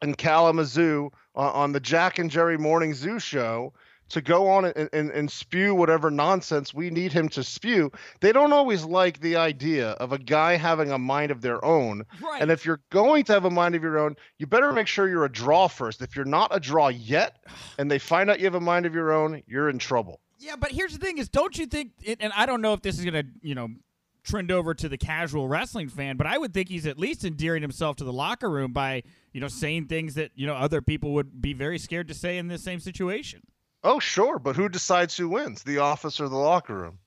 in 0.03 0.15
Kalamazoo 0.15 1.11
uh, 1.35 1.51
on 1.53 1.73
the 1.73 1.81
Jack 1.81 2.19
and 2.19 2.31
Jerry 2.31 2.59
Morning 2.59 2.93
Zoo 2.95 3.19
show 3.19 3.73
to 4.11 4.21
go 4.21 4.49
on 4.49 4.67
and, 4.67 4.89
and, 4.93 5.11
and 5.11 5.31
spew 5.31 5.75
whatever 5.75 6.11
nonsense 6.11 6.75
we 6.75 6.91
need 6.91 7.13
him 7.13 7.29
to 7.31 7.43
spew. 7.43 7.91
They 8.21 8.33
don't 8.33 8.53
always 8.53 8.85
like 8.85 9.21
the 9.21 9.37
idea 9.37 9.91
of 9.93 10.13
a 10.13 10.19
guy 10.19 10.57
having 10.57 10.91
a 10.91 10.99
mind 10.99 11.31
of 11.31 11.41
their 11.41 11.65
own. 11.65 12.05
Right. 12.21 12.43
And 12.43 12.51
if 12.51 12.65
you're 12.65 12.81
going 12.91 13.25
to 13.25 13.33
have 13.33 13.45
a 13.45 13.51
mind 13.51 13.75
of 13.75 13.83
your 13.83 13.99
own, 13.99 14.17
you 14.39 14.47
better 14.47 14.73
make 14.73 14.87
sure 14.87 15.09
you're 15.09 15.25
a 15.25 15.33
draw 15.33 15.69
first. 15.69 16.03
If 16.03 16.15
you're 16.15 16.25
not 16.25 16.55
a 16.55 16.61
draw 16.61 16.89
yet 16.89 17.39
and 17.79 17.91
they 17.91 17.99
find 17.99 18.31
out 18.31 18.39
you 18.39 18.47
have 18.47 18.55
a 18.55 18.61
mind 18.61 18.87
of 18.87 18.95
your 18.95 19.13
own, 19.13 19.43
you're 19.47 19.71
in 19.71 19.79
trouble. 19.79 20.21
Yeah, 20.39 20.57
but 20.57 20.73
here's 20.73 20.93
the 20.93 21.05
thing 21.05 21.19
is 21.19 21.29
don't 21.29 21.57
you 21.59 21.67
think 21.67 21.93
and 22.19 22.33
I 22.35 22.47
don't 22.47 22.63
know 22.63 22.73
if 22.73 22.81
this 22.81 22.99
is 22.99 23.05
going 23.05 23.15
to, 23.15 23.27
you 23.43 23.55
know, 23.55 23.69
trend 24.25 24.51
over 24.51 24.75
to 24.75 24.89
the 24.89 24.99
casual 24.99 25.49
wrestling 25.49 25.89
fan, 25.89 26.17
but 26.17 26.27
I 26.27 26.39
would 26.39 26.53
think 26.53 26.69
he's 26.69 26.87
at 26.87 26.99
least 26.99 27.25
endearing 27.25 27.63
himself 27.63 27.97
to 27.97 28.05
the 28.05 28.13
locker 28.13 28.51
room 28.51 28.73
by, 28.73 29.03
you 29.33 29.41
know, 29.41 29.49
saying 29.49 29.87
things 29.87 30.15
that, 30.15 30.31
you 30.35 30.47
know, 30.47 30.55
other 30.55 30.83
people 30.83 31.13
would 31.15 31.41
be 31.41 31.53
very 31.53 31.79
scared 31.79 32.09
to 32.09 32.15
say 32.15 32.39
in 32.39 32.49
this 32.49 32.63
same 32.63 32.81
situation. 32.81 33.43
Oh, 33.83 33.99
sure, 33.99 34.39
but 34.39 34.57
who 34.57 34.69
decides 34.69 35.17
who 35.17 35.29
wins, 35.29 35.63
the 35.63 35.79
office 35.79 36.21
or 36.21 36.29
the 36.29 36.37
locker 36.37 36.75
room? 36.75 36.99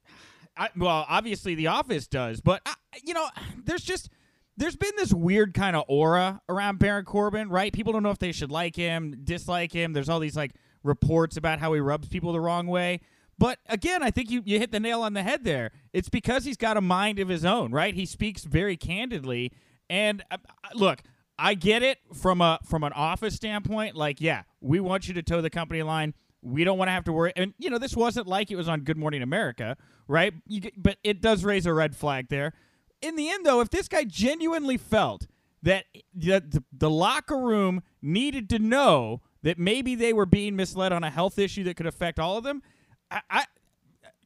I, 0.57 0.69
well, 0.75 1.05
obviously 1.07 1.55
the 1.55 1.67
office 1.67 2.07
does, 2.07 2.41
but 2.41 2.61
I, 2.65 2.73
you 3.03 3.13
know, 3.13 3.27
there's 3.63 3.83
just 3.83 4.09
there's 4.55 4.75
been 4.75 4.95
this 4.97 5.13
weird 5.13 5.53
kind 5.53 5.75
of 5.75 5.83
aura 5.87 6.41
around 6.47 6.79
Baron 6.79 7.05
Corbin, 7.05 7.49
right? 7.49 7.73
People 7.73 7.93
don't 7.93 8.03
know 8.03 8.11
if 8.11 8.19
they 8.19 8.31
should 8.31 8.51
like 8.51 8.75
him, 8.75 9.21
dislike 9.23 9.71
him. 9.71 9.93
There's 9.93 10.09
all 10.09 10.19
these 10.19 10.35
like 10.35 10.51
reports 10.83 11.37
about 11.37 11.59
how 11.59 11.73
he 11.73 11.79
rubs 11.79 12.07
people 12.07 12.33
the 12.33 12.39
wrong 12.39 12.67
way. 12.67 12.99
But 13.37 13.57
again, 13.67 14.03
I 14.03 14.11
think 14.11 14.29
you, 14.29 14.43
you 14.45 14.59
hit 14.59 14.71
the 14.71 14.79
nail 14.79 15.01
on 15.01 15.13
the 15.13 15.23
head 15.23 15.43
there. 15.43 15.71
It's 15.91 16.09
because 16.09 16.45
he's 16.45 16.57
got 16.57 16.77
a 16.77 16.81
mind 16.81 17.17
of 17.17 17.29
his 17.29 17.43
own, 17.43 17.71
right? 17.71 17.95
He 17.95 18.05
speaks 18.05 18.43
very 18.43 18.77
candidly. 18.77 19.51
And 19.89 20.23
uh, 20.29 20.37
look, 20.75 21.01
I 21.39 21.55
get 21.55 21.81
it 21.81 21.97
from 22.13 22.41
a 22.41 22.59
from 22.63 22.83
an 22.83 22.93
office 22.93 23.35
standpoint. 23.35 23.95
Like, 23.95 24.21
yeah, 24.21 24.43
we 24.61 24.79
want 24.79 25.07
you 25.07 25.15
to 25.15 25.23
toe 25.23 25.41
the 25.41 25.49
company 25.49 25.81
line. 25.81 26.13
We 26.43 26.63
don't 26.63 26.77
want 26.77 26.89
to 26.89 26.93
have 26.93 27.05
to 27.05 27.13
worry. 27.13 27.33
And 27.35 27.53
you 27.57 27.69
know, 27.69 27.77
this 27.77 27.95
wasn't 27.95 28.27
like 28.27 28.51
it 28.51 28.55
was 28.55 28.67
on 28.67 28.81
Good 28.81 28.97
Morning 28.97 29.21
America, 29.21 29.77
right? 30.07 30.33
You, 30.47 30.61
but 30.77 30.97
it 31.03 31.21
does 31.21 31.43
raise 31.43 31.65
a 31.65 31.73
red 31.73 31.95
flag 31.95 32.27
there. 32.29 32.53
In 33.01 33.15
the 33.15 33.29
end, 33.29 33.45
though, 33.45 33.61
if 33.61 33.69
this 33.69 33.87
guy 33.87 34.03
genuinely 34.03 34.77
felt 34.77 35.27
that 35.61 35.85
the, 36.13 36.63
the 36.71 36.89
locker 36.89 37.37
room 37.37 37.81
needed 38.01 38.49
to 38.49 38.59
know 38.59 39.21
that 39.41 39.57
maybe 39.57 39.95
they 39.95 40.13
were 40.13 40.25
being 40.25 40.55
misled 40.55 40.91
on 40.91 41.03
a 41.03 41.09
health 41.09 41.39
issue 41.39 41.63
that 41.63 41.75
could 41.75 41.87
affect 41.87 42.19
all 42.19 42.37
of 42.37 42.43
them, 42.43 42.61
I, 43.09 43.21
I 43.29 43.45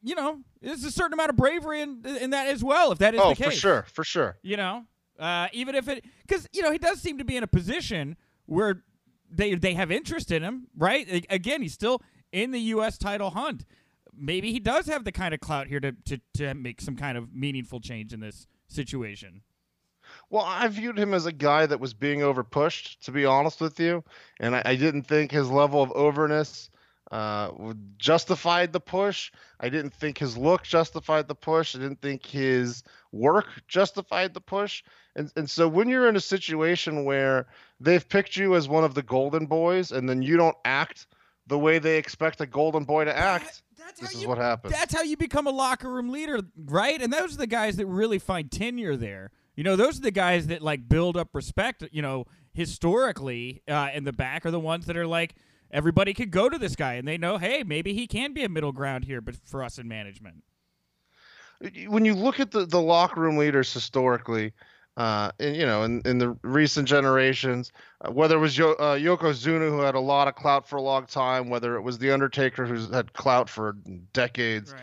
you 0.03 0.15
know, 0.15 0.39
there's 0.61 0.83
a 0.83 0.91
certain 0.91 1.13
amount 1.13 1.29
of 1.29 1.35
bravery 1.35 1.81
in 1.81 2.03
in 2.05 2.31
that 2.31 2.47
as 2.47 2.63
well. 2.63 2.91
If 2.91 2.99
that 2.99 3.13
is 3.13 3.21
oh, 3.21 3.29
the 3.29 3.35
case, 3.35 3.45
for 3.45 3.51
sure, 3.51 3.85
for 3.93 4.03
sure. 4.03 4.37
You 4.41 4.57
know, 4.57 4.85
uh, 5.19 5.47
even 5.53 5.75
if 5.75 5.87
it, 5.87 6.05
because 6.25 6.47
you 6.53 6.61
know, 6.61 6.71
he 6.71 6.77
does 6.77 7.01
seem 7.01 7.17
to 7.17 7.25
be 7.25 7.37
in 7.37 7.43
a 7.43 7.47
position 7.47 8.15
where 8.45 8.83
they 9.29 9.55
they 9.55 9.73
have 9.73 9.91
interest 9.91 10.31
in 10.31 10.43
him, 10.43 10.67
right? 10.75 11.25
Again, 11.29 11.61
he's 11.61 11.73
still 11.73 12.01
in 12.31 12.51
the 12.51 12.59
U.S. 12.59 12.97
title 12.97 13.31
hunt. 13.31 13.65
Maybe 14.15 14.51
he 14.51 14.59
does 14.59 14.87
have 14.87 15.03
the 15.03 15.11
kind 15.11 15.33
of 15.33 15.39
clout 15.39 15.67
here 15.67 15.79
to 15.79 15.91
to 16.05 16.19
to 16.35 16.53
make 16.53 16.81
some 16.81 16.95
kind 16.95 17.17
of 17.17 17.33
meaningful 17.33 17.79
change 17.79 18.13
in 18.13 18.19
this 18.19 18.47
situation. 18.67 19.41
Well, 20.29 20.43
I 20.45 20.67
viewed 20.69 20.97
him 20.97 21.13
as 21.13 21.25
a 21.25 21.31
guy 21.31 21.65
that 21.65 21.79
was 21.79 21.93
being 21.93 22.21
overpushed, 22.21 22.99
to 23.01 23.11
be 23.11 23.25
honest 23.25 23.59
with 23.59 23.79
you, 23.79 24.03
and 24.39 24.55
I, 24.55 24.61
I 24.65 24.75
didn't 24.75 25.03
think 25.03 25.31
his 25.31 25.49
level 25.49 25.83
of 25.83 25.91
overness 25.91 26.69
uh, 27.11 27.51
justified 27.97 28.73
the 28.73 28.79
push. 28.79 29.31
I 29.59 29.69
didn't 29.69 29.93
think 29.93 30.17
his 30.17 30.37
look 30.37 30.63
justified 30.63 31.27
the 31.27 31.35
push. 31.35 31.75
I 31.75 31.79
didn't 31.79 32.01
think 32.01 32.25
his 32.25 32.83
work 33.11 33.47
justified 33.67 34.33
the 34.33 34.41
push. 34.41 34.83
And 35.17 35.31
and 35.35 35.49
so 35.49 35.67
when 35.67 35.89
you're 35.89 36.07
in 36.07 36.15
a 36.15 36.21
situation 36.21 37.03
where 37.03 37.47
they've 37.81 38.07
picked 38.07 38.37
you 38.37 38.55
as 38.55 38.69
one 38.69 38.85
of 38.85 38.93
the 38.93 39.03
golden 39.03 39.45
boys 39.45 39.91
and 39.91 40.07
then 40.07 40.21
you 40.21 40.37
don't 40.37 40.55
act 40.63 41.07
the 41.47 41.57
way 41.57 41.79
they 41.79 41.97
expect 41.97 42.39
a 42.39 42.45
golden 42.45 42.85
boy 42.85 43.03
to 43.05 43.17
act, 43.17 43.63
that, 43.77 43.97
this 43.99 44.15
is 44.15 44.21
you, 44.21 44.29
what 44.29 44.37
happens. 44.37 44.73
That's 44.73 44.93
how 44.93 45.01
you 45.01 45.17
become 45.17 45.47
a 45.47 45.51
locker 45.51 45.91
room 45.91 46.09
leader, 46.09 46.39
right? 46.65 47.01
And 47.01 47.11
those 47.11 47.35
are 47.35 47.37
the 47.37 47.47
guys 47.47 47.75
that 47.77 47.85
really 47.87 48.19
find 48.19 48.49
tenure 48.49 48.95
there. 48.95 49.31
You 49.55 49.63
know, 49.63 49.75
those 49.75 49.97
are 49.97 50.03
the 50.03 50.11
guys 50.11 50.47
that 50.47 50.61
like 50.61 50.87
build 50.87 51.17
up 51.17 51.29
respect, 51.33 51.83
you 51.91 52.01
know, 52.01 52.25
historically 52.53 53.63
uh, 53.67 53.89
in 53.93 54.03
the 54.03 54.13
back 54.13 54.45
are 54.45 54.51
the 54.51 54.59
ones 54.59 54.85
that 54.85 54.95
are 54.95 55.07
like– 55.07 55.35
everybody 55.71 56.13
could 56.13 56.31
go 56.31 56.49
to 56.49 56.57
this 56.57 56.75
guy 56.75 56.93
and 56.93 57.07
they 57.07 57.17
know, 57.17 57.37
hey, 57.37 57.63
maybe 57.63 57.93
he 57.93 58.07
can 58.07 58.33
be 58.33 58.43
a 58.43 58.49
middle 58.49 58.71
ground 58.71 59.05
here, 59.05 59.21
but 59.21 59.35
for 59.45 59.63
us 59.63 59.77
in 59.77 59.87
management. 59.87 60.43
When 61.87 62.05
you 62.05 62.13
look 62.13 62.39
at 62.39 62.51
the, 62.51 62.65
the 62.65 62.81
locker 62.81 63.19
room 63.19 63.37
leaders 63.37 63.73
historically, 63.73 64.53
uh, 64.97 65.31
and 65.39 65.55
you 65.55 65.65
know, 65.65 65.83
in, 65.83 66.01
in 66.05 66.17
the 66.17 66.37
recent 66.41 66.87
generations, 66.87 67.71
uh, 68.01 68.11
whether 68.11 68.35
it 68.35 68.39
was 68.39 68.57
Yo- 68.57 68.73
uh, 68.73 68.97
Yokozuna 68.97 69.69
who 69.69 69.79
had 69.79 69.95
a 69.95 69.99
lot 69.99 70.27
of 70.27 70.35
clout 70.35 70.67
for 70.67 70.75
a 70.75 70.81
long 70.81 71.05
time, 71.05 71.49
whether 71.49 71.75
it 71.75 71.81
was 71.81 71.99
the 71.99 72.11
Undertaker 72.11 72.65
who's 72.65 72.89
had 72.89 73.13
clout 73.13 73.49
for 73.49 73.77
decades, 74.11 74.73
right. 74.73 74.81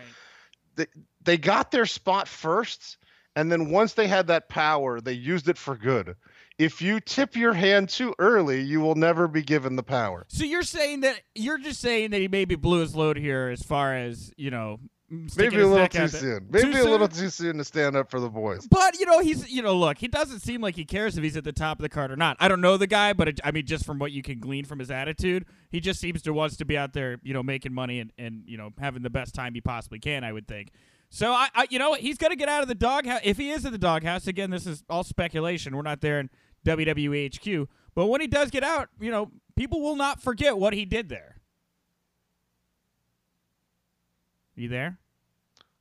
they 0.75 0.85
they 1.23 1.37
got 1.37 1.69
their 1.69 1.85
spot 1.85 2.27
first, 2.27 2.97
and 3.35 3.51
then 3.51 3.69
once 3.69 3.93
they 3.93 4.07
had 4.07 4.27
that 4.27 4.49
power, 4.49 5.01
they 5.01 5.13
used 5.13 5.49
it 5.49 5.57
for 5.57 5.75
good 5.75 6.15
if 6.57 6.81
you 6.81 6.99
tip 6.99 7.35
your 7.35 7.53
hand 7.53 7.89
too 7.89 8.13
early, 8.17 8.61
you 8.61 8.79
will 8.79 8.95
never 8.95 9.27
be 9.27 9.41
given 9.41 9.75
the 9.75 9.83
power. 9.83 10.25
So 10.29 10.45
you're 10.45 10.63
saying 10.63 11.01
that 11.01 11.19
you're 11.33 11.57
just 11.57 11.81
saying 11.81 12.11
that 12.11 12.21
he 12.21 12.27
maybe 12.27 12.55
blew 12.55 12.79
his 12.79 12.95
load 12.95 13.17
here 13.17 13.49
as 13.49 13.61
far 13.61 13.95
as, 13.95 14.31
you 14.37 14.51
know, 14.51 14.79
Mm, 15.11 15.37
maybe 15.37 15.61
a 15.61 15.67
little 15.67 15.87
too 15.87 16.07
soon. 16.07 16.47
Maybe 16.49 16.73
too 16.73 16.81
a 16.81 16.89
little 16.89 17.07
too 17.07 17.29
soon 17.29 17.59
to 17.59 17.63
stand 17.63 17.95
up 17.95 18.09
for 18.09 18.19
the 18.19 18.29
boys. 18.29 18.67
But 18.67 18.99
you 18.99 19.05
know, 19.05 19.19
he's 19.19 19.49
you 19.51 19.61
know, 19.61 19.75
look, 19.75 19.99
he 19.99 20.07
doesn't 20.07 20.39
seem 20.39 20.61
like 20.61 20.75
he 20.75 20.83
cares 20.83 21.17
if 21.17 21.23
he's 21.23 21.37
at 21.37 21.43
the 21.43 21.51
top 21.51 21.77
of 21.77 21.83
the 21.83 21.89
card 21.89 22.11
or 22.11 22.15
not. 22.15 22.37
I 22.39 22.47
don't 22.47 22.61
know 22.61 22.75
the 22.77 22.87
guy, 22.87 23.13
but 23.13 23.27
it, 23.27 23.39
I 23.43 23.51
mean, 23.51 23.65
just 23.67 23.85
from 23.85 23.99
what 23.99 24.11
you 24.11 24.23
can 24.23 24.39
glean 24.39 24.65
from 24.65 24.79
his 24.79 24.89
attitude, 24.89 25.45
he 25.69 25.79
just 25.79 25.99
seems 25.99 26.23
to 26.23 26.33
wants 26.33 26.57
to 26.57 26.65
be 26.65 26.75
out 26.75 26.93
there, 26.93 27.19
you 27.21 27.33
know, 27.33 27.43
making 27.43 27.73
money 27.73 27.99
and 27.99 28.11
and 28.17 28.43
you 28.47 28.57
know 28.57 28.71
having 28.79 29.03
the 29.03 29.09
best 29.11 29.35
time 29.35 29.53
he 29.53 29.61
possibly 29.61 29.99
can. 29.99 30.23
I 30.23 30.33
would 30.33 30.47
think. 30.47 30.71
So 31.09 31.31
I, 31.31 31.49
I 31.53 31.67
you 31.69 31.77
know, 31.77 31.93
he's 31.93 32.17
gonna 32.17 32.35
get 32.35 32.49
out 32.49 32.63
of 32.63 32.67
the 32.67 32.75
doghouse. 32.75 33.21
If 33.23 33.37
he 33.37 33.51
is 33.51 33.65
at 33.65 33.71
the 33.71 33.77
doghouse, 33.77 34.25
again, 34.25 34.49
this 34.49 34.65
is 34.65 34.83
all 34.89 35.03
speculation. 35.03 35.75
We're 35.75 35.83
not 35.83 36.01
there, 36.01 36.19
in 36.19 36.29
WWE 36.65 37.35
HQ. 37.35 37.69
But 37.93 38.07
when 38.07 38.21
he 38.21 38.27
does 38.27 38.49
get 38.49 38.63
out, 38.63 38.89
you 38.99 39.11
know, 39.11 39.31
people 39.55 39.81
will 39.81 39.95
not 39.95 40.21
forget 40.21 40.57
what 40.57 40.73
he 40.73 40.83
did 40.83 41.09
there. 41.09 41.34
You 44.55 44.69
there? 44.69 44.97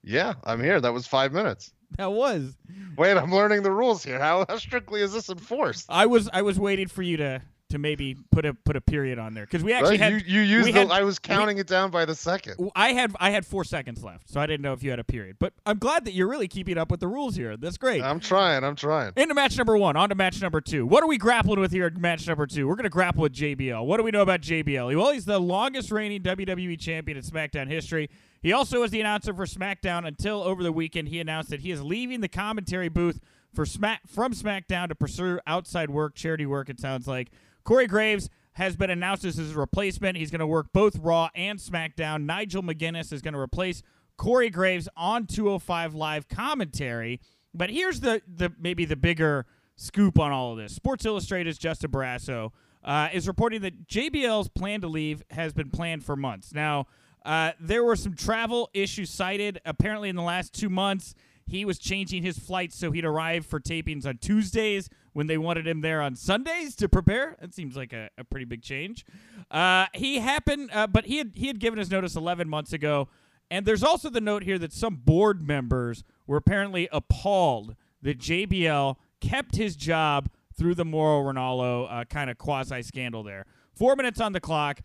Yeah, 0.02 0.34
I'm 0.44 0.62
here. 0.62 0.80
That 0.80 0.92
was 0.92 1.06
five 1.06 1.32
minutes. 1.32 1.72
That 1.96 2.12
was. 2.12 2.56
Wait, 2.96 3.16
I'm 3.16 3.32
learning 3.32 3.62
the 3.62 3.70
rules 3.70 4.02
here. 4.02 4.18
How, 4.18 4.44
how 4.48 4.56
strictly 4.58 5.00
is 5.00 5.12
this 5.12 5.28
enforced? 5.28 5.86
I 5.88 6.06
was 6.06 6.28
I 6.32 6.42
was 6.42 6.58
waiting 6.58 6.88
for 6.88 7.02
you 7.02 7.16
to 7.18 7.42
to 7.70 7.78
maybe 7.78 8.16
put 8.30 8.44
a 8.44 8.54
put 8.54 8.76
a 8.76 8.80
period 8.80 9.18
on 9.18 9.34
there 9.34 9.44
because 9.44 9.64
we 9.64 9.72
actually 9.72 9.98
well, 9.98 10.12
had 10.12 10.22
you, 10.26 10.40
you 10.40 10.58
used 10.58 10.68
the, 10.68 10.72
had, 10.72 10.90
I 10.90 11.02
was 11.02 11.18
counting 11.18 11.56
we, 11.56 11.62
it 11.62 11.66
down 11.66 11.90
by 11.90 12.04
the 12.04 12.14
second. 12.14 12.70
I 12.76 12.92
had 12.92 13.14
I 13.18 13.30
had 13.30 13.44
four 13.44 13.64
seconds 13.64 14.04
left, 14.04 14.28
so 14.28 14.40
I 14.40 14.46
didn't 14.46 14.62
know 14.62 14.72
if 14.72 14.82
you 14.82 14.90
had 14.90 14.98
a 14.98 15.04
period. 15.04 15.36
But 15.38 15.54
I'm 15.66 15.78
glad 15.78 16.04
that 16.04 16.12
you're 16.12 16.28
really 16.28 16.46
keeping 16.46 16.78
up 16.78 16.90
with 16.90 17.00
the 17.00 17.08
rules 17.08 17.34
here. 17.34 17.56
That's 17.56 17.76
great. 17.76 18.02
I'm 18.02 18.20
trying. 18.20 18.62
I'm 18.64 18.76
trying. 18.76 19.12
Into 19.16 19.34
match 19.34 19.56
number 19.56 19.76
one. 19.76 19.96
On 19.96 20.08
to 20.08 20.14
match 20.14 20.40
number 20.40 20.60
two. 20.60 20.86
What 20.86 21.02
are 21.02 21.08
we 21.08 21.18
grappling 21.18 21.58
with 21.58 21.72
here? 21.72 21.86
At 21.86 21.96
match 21.96 22.28
number 22.28 22.46
two. 22.46 22.68
We're 22.68 22.76
gonna 22.76 22.88
grapple 22.88 23.22
with 23.22 23.34
JBL. 23.34 23.84
What 23.84 23.96
do 23.96 24.04
we 24.04 24.10
know 24.10 24.22
about 24.22 24.40
JBL? 24.40 24.96
Well, 24.96 25.12
he's 25.12 25.24
the 25.24 25.38
longest 25.38 25.90
reigning 25.90 26.22
WWE 26.22 26.78
champion 26.78 27.18
in 27.18 27.24
SmackDown 27.24 27.68
history. 27.68 28.08
He 28.44 28.52
also 28.52 28.82
was 28.82 28.90
the 28.90 29.00
announcer 29.00 29.32
for 29.32 29.46
SmackDown 29.46 30.06
until 30.06 30.42
over 30.42 30.62
the 30.62 30.70
weekend. 30.70 31.08
He 31.08 31.18
announced 31.18 31.48
that 31.48 31.60
he 31.60 31.70
is 31.70 31.82
leaving 31.82 32.20
the 32.20 32.28
commentary 32.28 32.90
booth 32.90 33.18
for 33.54 33.64
Smack 33.64 34.02
from 34.06 34.34
SmackDown 34.34 34.88
to 34.88 34.94
pursue 34.94 35.40
outside 35.46 35.88
work, 35.88 36.14
charity 36.14 36.44
work. 36.44 36.68
It 36.68 36.78
sounds 36.78 37.08
like 37.08 37.30
Corey 37.64 37.86
Graves 37.86 38.28
has 38.52 38.76
been 38.76 38.90
announced 38.90 39.24
as 39.24 39.36
his 39.36 39.54
replacement. 39.54 40.18
He's 40.18 40.30
going 40.30 40.40
to 40.40 40.46
work 40.46 40.74
both 40.74 40.98
Raw 40.98 41.30
and 41.34 41.58
SmackDown. 41.58 42.26
Nigel 42.26 42.62
McGuinness 42.62 43.14
is 43.14 43.22
going 43.22 43.32
to 43.32 43.40
replace 43.40 43.82
Corey 44.18 44.50
Graves 44.50 44.90
on 44.94 45.26
205 45.26 45.94
Live 45.94 46.28
commentary. 46.28 47.22
But 47.54 47.70
here's 47.70 48.00
the, 48.00 48.20
the 48.28 48.52
maybe 48.60 48.84
the 48.84 48.94
bigger 48.94 49.46
scoop 49.76 50.18
on 50.18 50.32
all 50.32 50.52
of 50.52 50.58
this. 50.58 50.74
Sports 50.74 51.06
Illustrated's 51.06 51.56
Justin 51.56 51.90
Barrasso 51.90 52.52
uh, 52.84 53.08
is 53.10 53.26
reporting 53.26 53.62
that 53.62 53.88
JBL's 53.88 54.50
plan 54.50 54.82
to 54.82 54.86
leave 54.86 55.22
has 55.30 55.54
been 55.54 55.70
planned 55.70 56.04
for 56.04 56.14
months. 56.14 56.52
Now, 56.52 56.88
uh, 57.24 57.52
there 57.58 57.82
were 57.82 57.96
some 57.96 58.14
travel 58.14 58.70
issues 58.74 59.10
cited 59.10 59.60
apparently 59.64 60.08
in 60.08 60.16
the 60.16 60.22
last 60.22 60.52
two 60.52 60.68
months. 60.68 61.14
He 61.46 61.64
was 61.64 61.78
changing 61.78 62.22
his 62.22 62.38
flights 62.38 62.76
so 62.76 62.90
he'd 62.90 63.04
arrive 63.04 63.44
for 63.46 63.60
tapings 63.60 64.06
on 64.06 64.18
Tuesdays 64.18 64.88
when 65.12 65.26
they 65.26 65.38
wanted 65.38 65.66
him 65.66 65.80
there 65.80 66.00
on 66.00 66.16
Sundays 66.16 66.74
to 66.76 66.88
prepare. 66.88 67.36
That 67.40 67.54
seems 67.54 67.76
like 67.76 67.92
a, 67.92 68.10
a 68.18 68.24
pretty 68.24 68.46
big 68.46 68.62
change. 68.62 69.04
Uh, 69.50 69.86
he 69.94 70.18
happened, 70.18 70.70
uh, 70.72 70.86
but 70.86 71.06
he 71.06 71.18
had 71.18 71.32
he 71.34 71.46
had 71.46 71.60
given 71.60 71.78
his 71.78 71.90
notice 71.90 72.16
11 72.16 72.48
months 72.48 72.72
ago. 72.72 73.08
And 73.50 73.66
there's 73.66 73.82
also 73.82 74.08
the 74.08 74.20
note 74.20 74.42
here 74.42 74.58
that 74.58 74.72
some 74.72 74.96
board 74.96 75.46
members 75.46 76.02
were 76.26 76.38
apparently 76.38 76.88
appalled 76.90 77.76
that 78.02 78.18
JBL 78.18 78.96
kept 79.20 79.56
his 79.56 79.76
job 79.76 80.30
through 80.56 80.74
the 80.74 80.84
Mauro 80.84 81.30
Ranallo 81.30 81.86
uh, 81.90 82.04
kind 82.04 82.30
of 82.30 82.38
quasi 82.38 82.82
scandal 82.82 83.22
there. 83.22 83.44
Four 83.74 83.96
minutes 83.96 84.20
on 84.20 84.32
the 84.32 84.40
clock. 84.40 84.80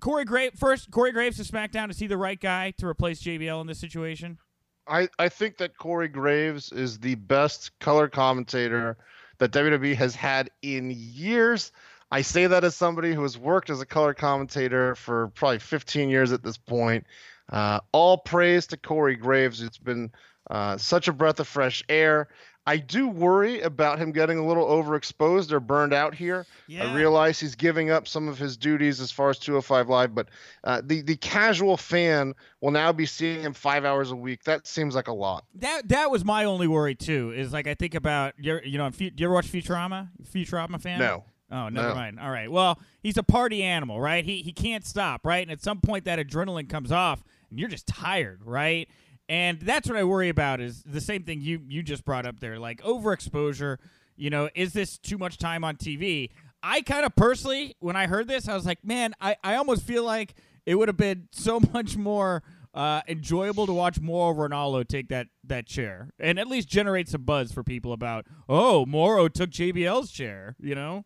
Corey 0.00 0.24
Graves 0.24 0.58
first. 0.58 0.90
Corey 0.90 1.12
Graves 1.12 1.36
to 1.36 1.42
SmackDown. 1.50 1.90
Is 1.90 1.98
he 1.98 2.06
the 2.06 2.16
right 2.16 2.40
guy 2.40 2.72
to 2.78 2.86
replace 2.86 3.22
JBL 3.22 3.60
in 3.60 3.66
this 3.66 3.78
situation? 3.78 4.38
I, 4.86 5.08
I 5.18 5.28
think 5.28 5.58
that 5.58 5.78
Corey 5.78 6.08
Graves 6.08 6.72
is 6.72 6.98
the 6.98 7.14
best 7.14 7.78
color 7.78 8.08
commentator 8.08 8.96
that 9.38 9.52
WWE 9.52 9.94
has 9.94 10.14
had 10.14 10.50
in 10.62 10.92
years. 10.94 11.70
I 12.10 12.22
say 12.22 12.46
that 12.46 12.64
as 12.64 12.74
somebody 12.74 13.14
who 13.14 13.22
has 13.22 13.38
worked 13.38 13.70
as 13.70 13.80
a 13.80 13.86
color 13.86 14.14
commentator 14.14 14.96
for 14.96 15.28
probably 15.28 15.60
15 15.60 16.08
years 16.08 16.32
at 16.32 16.42
this 16.42 16.58
point. 16.58 17.06
Uh, 17.50 17.80
all 17.92 18.18
praise 18.18 18.66
to 18.68 18.76
Corey 18.76 19.16
Graves. 19.16 19.62
It's 19.62 19.78
been 19.78 20.10
uh, 20.50 20.76
such 20.76 21.08
a 21.08 21.12
breath 21.12 21.38
of 21.40 21.46
fresh 21.46 21.84
air. 21.88 22.28
I 22.70 22.76
do 22.76 23.08
worry 23.08 23.60
about 23.62 23.98
him 23.98 24.12
getting 24.12 24.38
a 24.38 24.46
little 24.46 24.64
overexposed 24.66 25.50
or 25.50 25.58
burned 25.58 25.92
out 25.92 26.14
here. 26.14 26.46
Yeah. 26.68 26.84
I 26.90 26.94
realize 26.94 27.40
he's 27.40 27.56
giving 27.56 27.90
up 27.90 28.06
some 28.06 28.28
of 28.28 28.38
his 28.38 28.56
duties 28.56 29.00
as 29.00 29.10
far 29.10 29.28
as 29.30 29.38
205 29.40 29.88
Live, 29.88 30.14
but 30.14 30.28
uh, 30.62 30.80
the 30.84 31.00
the 31.02 31.16
casual 31.16 31.76
fan 31.76 32.34
will 32.60 32.70
now 32.70 32.92
be 32.92 33.06
seeing 33.06 33.40
him 33.42 33.52
five 33.54 33.84
hours 33.84 34.12
a 34.12 34.16
week. 34.16 34.44
That 34.44 34.68
seems 34.68 34.94
like 34.94 35.08
a 35.08 35.12
lot. 35.12 35.44
That 35.56 35.88
that 35.88 36.10
was 36.12 36.24
my 36.24 36.44
only 36.44 36.68
worry 36.68 36.94
too. 36.94 37.32
Is 37.34 37.52
like 37.52 37.66
I 37.66 37.74
think 37.74 37.94
about 37.96 38.34
you 38.38 38.60
you 38.64 38.78
know, 38.78 38.88
do 38.90 39.04
you 39.04 39.10
ever 39.26 39.34
watch 39.34 39.50
Futurama? 39.50 40.08
Futurama 40.32 40.80
fan? 40.80 41.00
No. 41.00 41.24
Oh, 41.52 41.68
never 41.68 41.88
No. 41.88 41.94
mind. 41.96 42.20
All 42.20 42.30
right. 42.30 42.48
Well, 42.48 42.78
he's 43.02 43.16
a 43.16 43.24
party 43.24 43.64
animal, 43.64 44.00
right? 44.00 44.24
He 44.24 44.42
he 44.42 44.52
can't 44.52 44.86
stop, 44.86 45.26
right? 45.26 45.42
And 45.42 45.50
at 45.50 45.60
some 45.60 45.80
point 45.80 46.04
that 46.04 46.20
adrenaline 46.20 46.68
comes 46.68 46.92
off 46.92 47.24
and 47.50 47.58
you're 47.58 47.68
just 47.68 47.88
tired, 47.88 48.42
right? 48.44 48.88
And 49.30 49.60
that's 49.60 49.88
what 49.88 49.96
I 49.96 50.02
worry 50.02 50.28
about 50.28 50.60
is 50.60 50.82
the 50.82 51.00
same 51.00 51.22
thing 51.22 51.40
you 51.40 51.62
you 51.68 51.84
just 51.84 52.04
brought 52.04 52.26
up 52.26 52.40
there, 52.40 52.58
like 52.58 52.82
overexposure. 52.82 53.76
You 54.16 54.28
know, 54.28 54.50
is 54.56 54.72
this 54.72 54.98
too 54.98 55.18
much 55.18 55.38
time 55.38 55.62
on 55.62 55.76
TV? 55.76 56.30
I 56.64 56.80
kind 56.80 57.06
of 57.06 57.14
personally, 57.14 57.76
when 57.78 57.94
I 57.94 58.08
heard 58.08 58.26
this, 58.26 58.48
I 58.48 58.54
was 58.54 58.66
like, 58.66 58.84
man, 58.84 59.14
I, 59.20 59.36
I 59.44 59.54
almost 59.54 59.84
feel 59.84 60.04
like 60.04 60.34
it 60.66 60.74
would 60.74 60.88
have 60.88 60.96
been 60.96 61.28
so 61.30 61.60
much 61.72 61.96
more 61.96 62.42
uh, 62.74 63.02
enjoyable 63.06 63.66
to 63.66 63.72
watch 63.72 64.00
Mauro 64.00 64.34
Ranallo 64.34 64.86
take 64.86 65.08
that 65.10 65.28
that 65.44 65.64
chair 65.64 66.10
and 66.18 66.40
at 66.40 66.48
least 66.48 66.68
generate 66.68 67.08
some 67.08 67.22
buzz 67.22 67.52
for 67.52 67.62
people 67.62 67.92
about, 67.92 68.26
oh, 68.48 68.84
Moro 68.84 69.28
took 69.28 69.50
JBL's 69.50 70.10
chair, 70.10 70.56
you 70.58 70.74
know? 70.74 71.04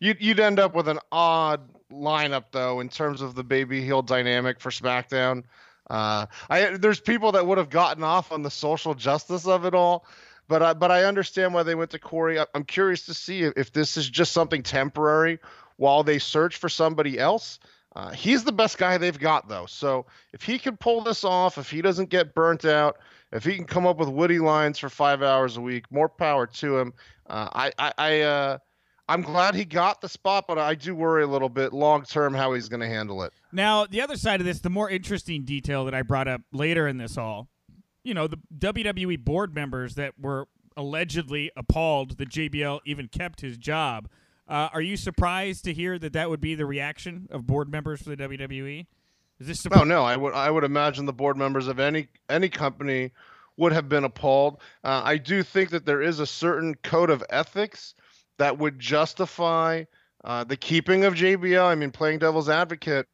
You'd 0.00 0.20
you'd 0.20 0.40
end 0.40 0.58
up 0.58 0.74
with 0.74 0.88
an 0.88 0.98
odd 1.12 1.70
lineup 1.92 2.46
though 2.50 2.80
in 2.80 2.88
terms 2.88 3.22
of 3.22 3.36
the 3.36 3.44
baby 3.44 3.84
heel 3.84 4.02
dynamic 4.02 4.58
for 4.58 4.70
SmackDown. 4.70 5.44
Uh, 5.88 6.26
I 6.50 6.76
there's 6.76 7.00
people 7.00 7.32
that 7.32 7.46
would 7.46 7.58
have 7.58 7.70
gotten 7.70 8.02
off 8.02 8.32
on 8.32 8.42
the 8.42 8.50
social 8.50 8.94
justice 8.94 9.46
of 9.46 9.64
it 9.64 9.74
all, 9.74 10.04
but 10.48 10.62
I, 10.62 10.74
but 10.74 10.90
I 10.90 11.04
understand 11.04 11.54
why 11.54 11.62
they 11.62 11.74
went 11.74 11.90
to 11.92 11.98
Corey. 11.98 12.40
I, 12.40 12.46
I'm 12.54 12.64
curious 12.64 13.06
to 13.06 13.14
see 13.14 13.42
if, 13.42 13.52
if 13.56 13.72
this 13.72 13.96
is 13.96 14.08
just 14.08 14.32
something 14.32 14.62
temporary 14.62 15.38
while 15.76 16.02
they 16.02 16.18
search 16.18 16.56
for 16.56 16.68
somebody 16.68 17.18
else. 17.18 17.58
Uh, 17.94 18.10
he's 18.10 18.44
the 18.44 18.52
best 18.52 18.76
guy 18.78 18.98
they've 18.98 19.18
got 19.18 19.48
though, 19.48 19.66
so 19.66 20.06
if 20.32 20.42
he 20.42 20.58
can 20.58 20.76
pull 20.76 21.02
this 21.02 21.24
off, 21.24 21.56
if 21.56 21.70
he 21.70 21.80
doesn't 21.80 22.10
get 22.10 22.34
burnt 22.34 22.64
out, 22.64 22.98
if 23.32 23.44
he 23.44 23.54
can 23.54 23.64
come 23.64 23.86
up 23.86 23.96
with 23.96 24.08
witty 24.08 24.38
lines 24.38 24.78
for 24.78 24.88
five 24.88 25.22
hours 25.22 25.56
a 25.56 25.60
week, 25.60 25.90
more 25.90 26.08
power 26.08 26.46
to 26.46 26.78
him. 26.78 26.92
Uh, 27.26 27.48
I 27.52 27.72
I, 27.78 27.92
I 27.96 28.20
uh, 28.20 28.58
I'm 29.08 29.22
glad 29.22 29.54
he 29.54 29.64
got 29.64 30.00
the 30.00 30.08
spot, 30.08 30.46
but 30.48 30.58
I 30.58 30.74
do 30.74 30.94
worry 30.94 31.22
a 31.22 31.26
little 31.26 31.48
bit 31.48 31.72
long 31.72 32.02
term 32.02 32.34
how 32.34 32.54
he's 32.54 32.68
going 32.68 32.80
to 32.80 32.88
handle 32.88 33.22
it. 33.22 33.32
Now, 33.52 33.86
the 33.86 34.00
other 34.00 34.16
side 34.16 34.40
of 34.40 34.46
this, 34.46 34.60
the 34.60 34.70
more 34.70 34.90
interesting 34.90 35.44
detail 35.44 35.84
that 35.84 35.94
I 35.94 36.02
brought 36.02 36.26
up 36.26 36.42
later 36.52 36.88
in 36.88 36.98
this 36.98 37.16
all, 37.16 37.48
you 38.02 38.14
know, 38.14 38.26
the 38.26 38.38
WWE 38.58 39.20
board 39.24 39.54
members 39.54 39.94
that 39.94 40.18
were 40.18 40.48
allegedly 40.76 41.50
appalled 41.56 42.18
that 42.18 42.28
JBL 42.28 42.80
even 42.84 43.08
kept 43.08 43.40
his 43.40 43.56
job. 43.56 44.08
Uh, 44.48 44.68
are 44.72 44.82
you 44.82 44.96
surprised 44.96 45.64
to 45.64 45.72
hear 45.72 45.98
that 45.98 46.12
that 46.12 46.30
would 46.30 46.40
be 46.40 46.54
the 46.54 46.66
reaction 46.66 47.28
of 47.30 47.46
board 47.46 47.70
members 47.70 48.02
for 48.02 48.10
the 48.10 48.16
WWE? 48.16 48.86
Is 49.38 49.46
this 49.46 49.66
No, 49.70 49.84
no, 49.84 50.04
I 50.04 50.16
would 50.16 50.34
I 50.34 50.50
would 50.50 50.64
imagine 50.64 51.04
the 51.04 51.12
board 51.12 51.36
members 51.36 51.68
of 51.68 51.78
any 51.78 52.08
any 52.28 52.48
company 52.48 53.12
would 53.56 53.72
have 53.72 53.88
been 53.88 54.04
appalled. 54.04 54.58
Uh, 54.84 55.02
I 55.04 55.16
do 55.16 55.42
think 55.42 55.70
that 55.70 55.84
there 55.84 56.00
is 56.00 56.20
a 56.20 56.26
certain 56.26 56.74
code 56.76 57.10
of 57.10 57.24
ethics 57.30 57.94
that 58.38 58.58
would 58.58 58.78
justify 58.78 59.84
uh, 60.24 60.44
the 60.44 60.56
keeping 60.56 61.04
of 61.04 61.14
JBL. 61.14 61.64
I 61.64 61.74
mean, 61.74 61.90
playing 61.90 62.18
devil's 62.20 62.48
advocate. 62.48 63.06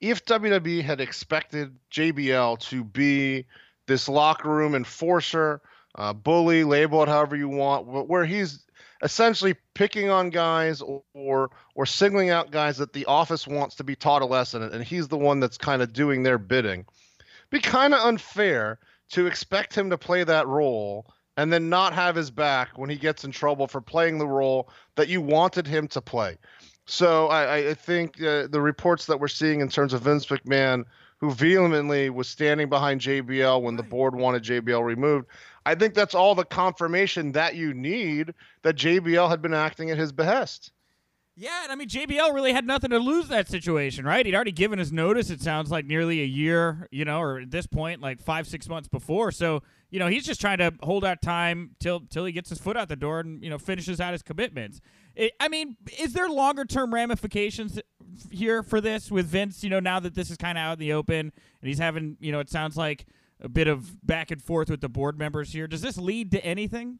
If 0.00 0.24
WWE 0.24 0.82
had 0.82 1.00
expected 1.00 1.76
JBL 1.92 2.60
to 2.68 2.84
be 2.84 3.46
this 3.86 4.08
locker 4.08 4.48
room 4.48 4.74
enforcer, 4.74 5.60
uh, 5.96 6.12
bully, 6.12 6.62
label 6.62 7.02
it 7.02 7.08
however 7.08 7.34
you 7.34 7.48
want, 7.48 7.90
but 7.90 8.08
where 8.08 8.24
he's 8.24 8.64
essentially 9.02 9.56
picking 9.74 10.10
on 10.10 10.30
guys 10.30 10.82
or, 11.14 11.50
or 11.74 11.86
singling 11.86 12.30
out 12.30 12.50
guys 12.50 12.78
that 12.78 12.92
the 12.92 13.06
office 13.06 13.46
wants 13.46 13.76
to 13.76 13.84
be 13.84 13.94
taught 13.94 14.22
a 14.22 14.26
lesson 14.26 14.62
and 14.62 14.82
he's 14.82 15.08
the 15.08 15.16
one 15.16 15.40
that's 15.40 15.58
kind 15.58 15.82
of 15.82 15.92
doing 15.92 16.22
their 16.22 16.38
bidding 16.38 16.84
be 17.50 17.60
kind 17.60 17.94
of 17.94 18.00
unfair 18.00 18.78
to 19.10 19.26
expect 19.26 19.74
him 19.74 19.90
to 19.90 19.98
play 19.98 20.24
that 20.24 20.46
role 20.46 21.06
and 21.38 21.50
then 21.50 21.70
not 21.70 21.94
have 21.94 22.14
his 22.14 22.30
back 22.30 22.76
when 22.76 22.90
he 22.90 22.96
gets 22.96 23.24
in 23.24 23.30
trouble 23.30 23.66
for 23.66 23.80
playing 23.80 24.18
the 24.18 24.26
role 24.26 24.68
that 24.96 25.08
you 25.08 25.22
wanted 25.22 25.66
him 25.66 25.88
to 25.88 26.00
play 26.02 26.36
so 26.84 27.28
i, 27.28 27.68
I- 27.70 27.74
think 27.74 28.22
uh, 28.22 28.46
the 28.48 28.60
reports 28.60 29.06
that 29.06 29.18
we're 29.18 29.28
seeing 29.28 29.60
in 29.60 29.68
terms 29.70 29.94
of 29.94 30.02
vince 30.02 30.26
mcmahon 30.26 30.84
who 31.18 31.30
vehemently 31.32 32.10
was 32.10 32.28
standing 32.28 32.68
behind 32.68 33.00
jbl 33.00 33.62
when 33.62 33.76
the 33.76 33.82
board 33.82 34.14
wanted 34.14 34.42
jbl 34.42 34.84
removed 34.84 35.26
I 35.66 35.74
think 35.74 35.92
that's 35.92 36.14
all 36.14 36.34
the 36.34 36.46
confirmation 36.46 37.32
that 37.32 37.54
you 37.54 37.74
need 37.74 38.32
that 38.62 38.76
JBL 38.76 39.28
had 39.28 39.42
been 39.42 39.52
acting 39.52 39.90
at 39.90 39.98
his 39.98 40.12
behest. 40.12 40.72
Yeah, 41.40 41.62
and 41.62 41.70
I 41.70 41.76
mean 41.76 41.88
JBL 41.88 42.34
really 42.34 42.52
had 42.52 42.66
nothing 42.66 42.90
to 42.90 42.98
lose 42.98 43.28
that 43.28 43.48
situation, 43.48 44.04
right? 44.04 44.26
He'd 44.26 44.34
already 44.34 44.50
given 44.50 44.80
his 44.80 44.90
notice. 44.90 45.30
It 45.30 45.40
sounds 45.40 45.70
like 45.70 45.86
nearly 45.86 46.20
a 46.20 46.26
year, 46.26 46.88
you 46.90 47.04
know, 47.04 47.20
or 47.20 47.38
at 47.38 47.52
this 47.52 47.64
point, 47.64 48.00
like 48.00 48.20
five, 48.20 48.48
six 48.48 48.68
months 48.68 48.88
before. 48.88 49.30
So 49.30 49.62
you 49.90 50.00
know, 50.00 50.08
he's 50.08 50.26
just 50.26 50.40
trying 50.40 50.58
to 50.58 50.74
hold 50.82 51.04
out 51.04 51.22
time 51.22 51.76
till 51.78 52.00
till 52.10 52.24
he 52.24 52.32
gets 52.32 52.48
his 52.48 52.58
foot 52.58 52.76
out 52.76 52.88
the 52.88 52.96
door 52.96 53.20
and 53.20 53.40
you 53.40 53.50
know 53.50 53.58
finishes 53.58 54.00
out 54.00 54.12
his 54.12 54.22
commitments. 54.22 54.80
It, 55.14 55.32
I 55.38 55.46
mean, 55.46 55.76
is 55.98 56.12
there 56.12 56.28
longer 56.28 56.64
term 56.64 56.92
ramifications 56.92 57.80
here 58.32 58.64
for 58.64 58.80
this 58.80 59.08
with 59.08 59.26
Vince? 59.26 59.62
You 59.62 59.70
know, 59.70 59.80
now 59.80 60.00
that 60.00 60.16
this 60.16 60.30
is 60.30 60.36
kind 60.36 60.58
of 60.58 60.62
out 60.62 60.72
in 60.72 60.78
the 60.80 60.92
open 60.92 61.32
and 61.60 61.68
he's 61.68 61.78
having, 61.78 62.16
you 62.18 62.32
know, 62.32 62.40
it 62.40 62.50
sounds 62.50 62.76
like 62.76 63.06
a 63.40 63.48
bit 63.48 63.68
of 63.68 64.04
back 64.04 64.32
and 64.32 64.42
forth 64.42 64.68
with 64.68 64.80
the 64.80 64.88
board 64.88 65.16
members 65.16 65.52
here. 65.52 65.68
Does 65.68 65.82
this 65.82 65.96
lead 65.98 66.32
to 66.32 66.44
anything? 66.44 66.98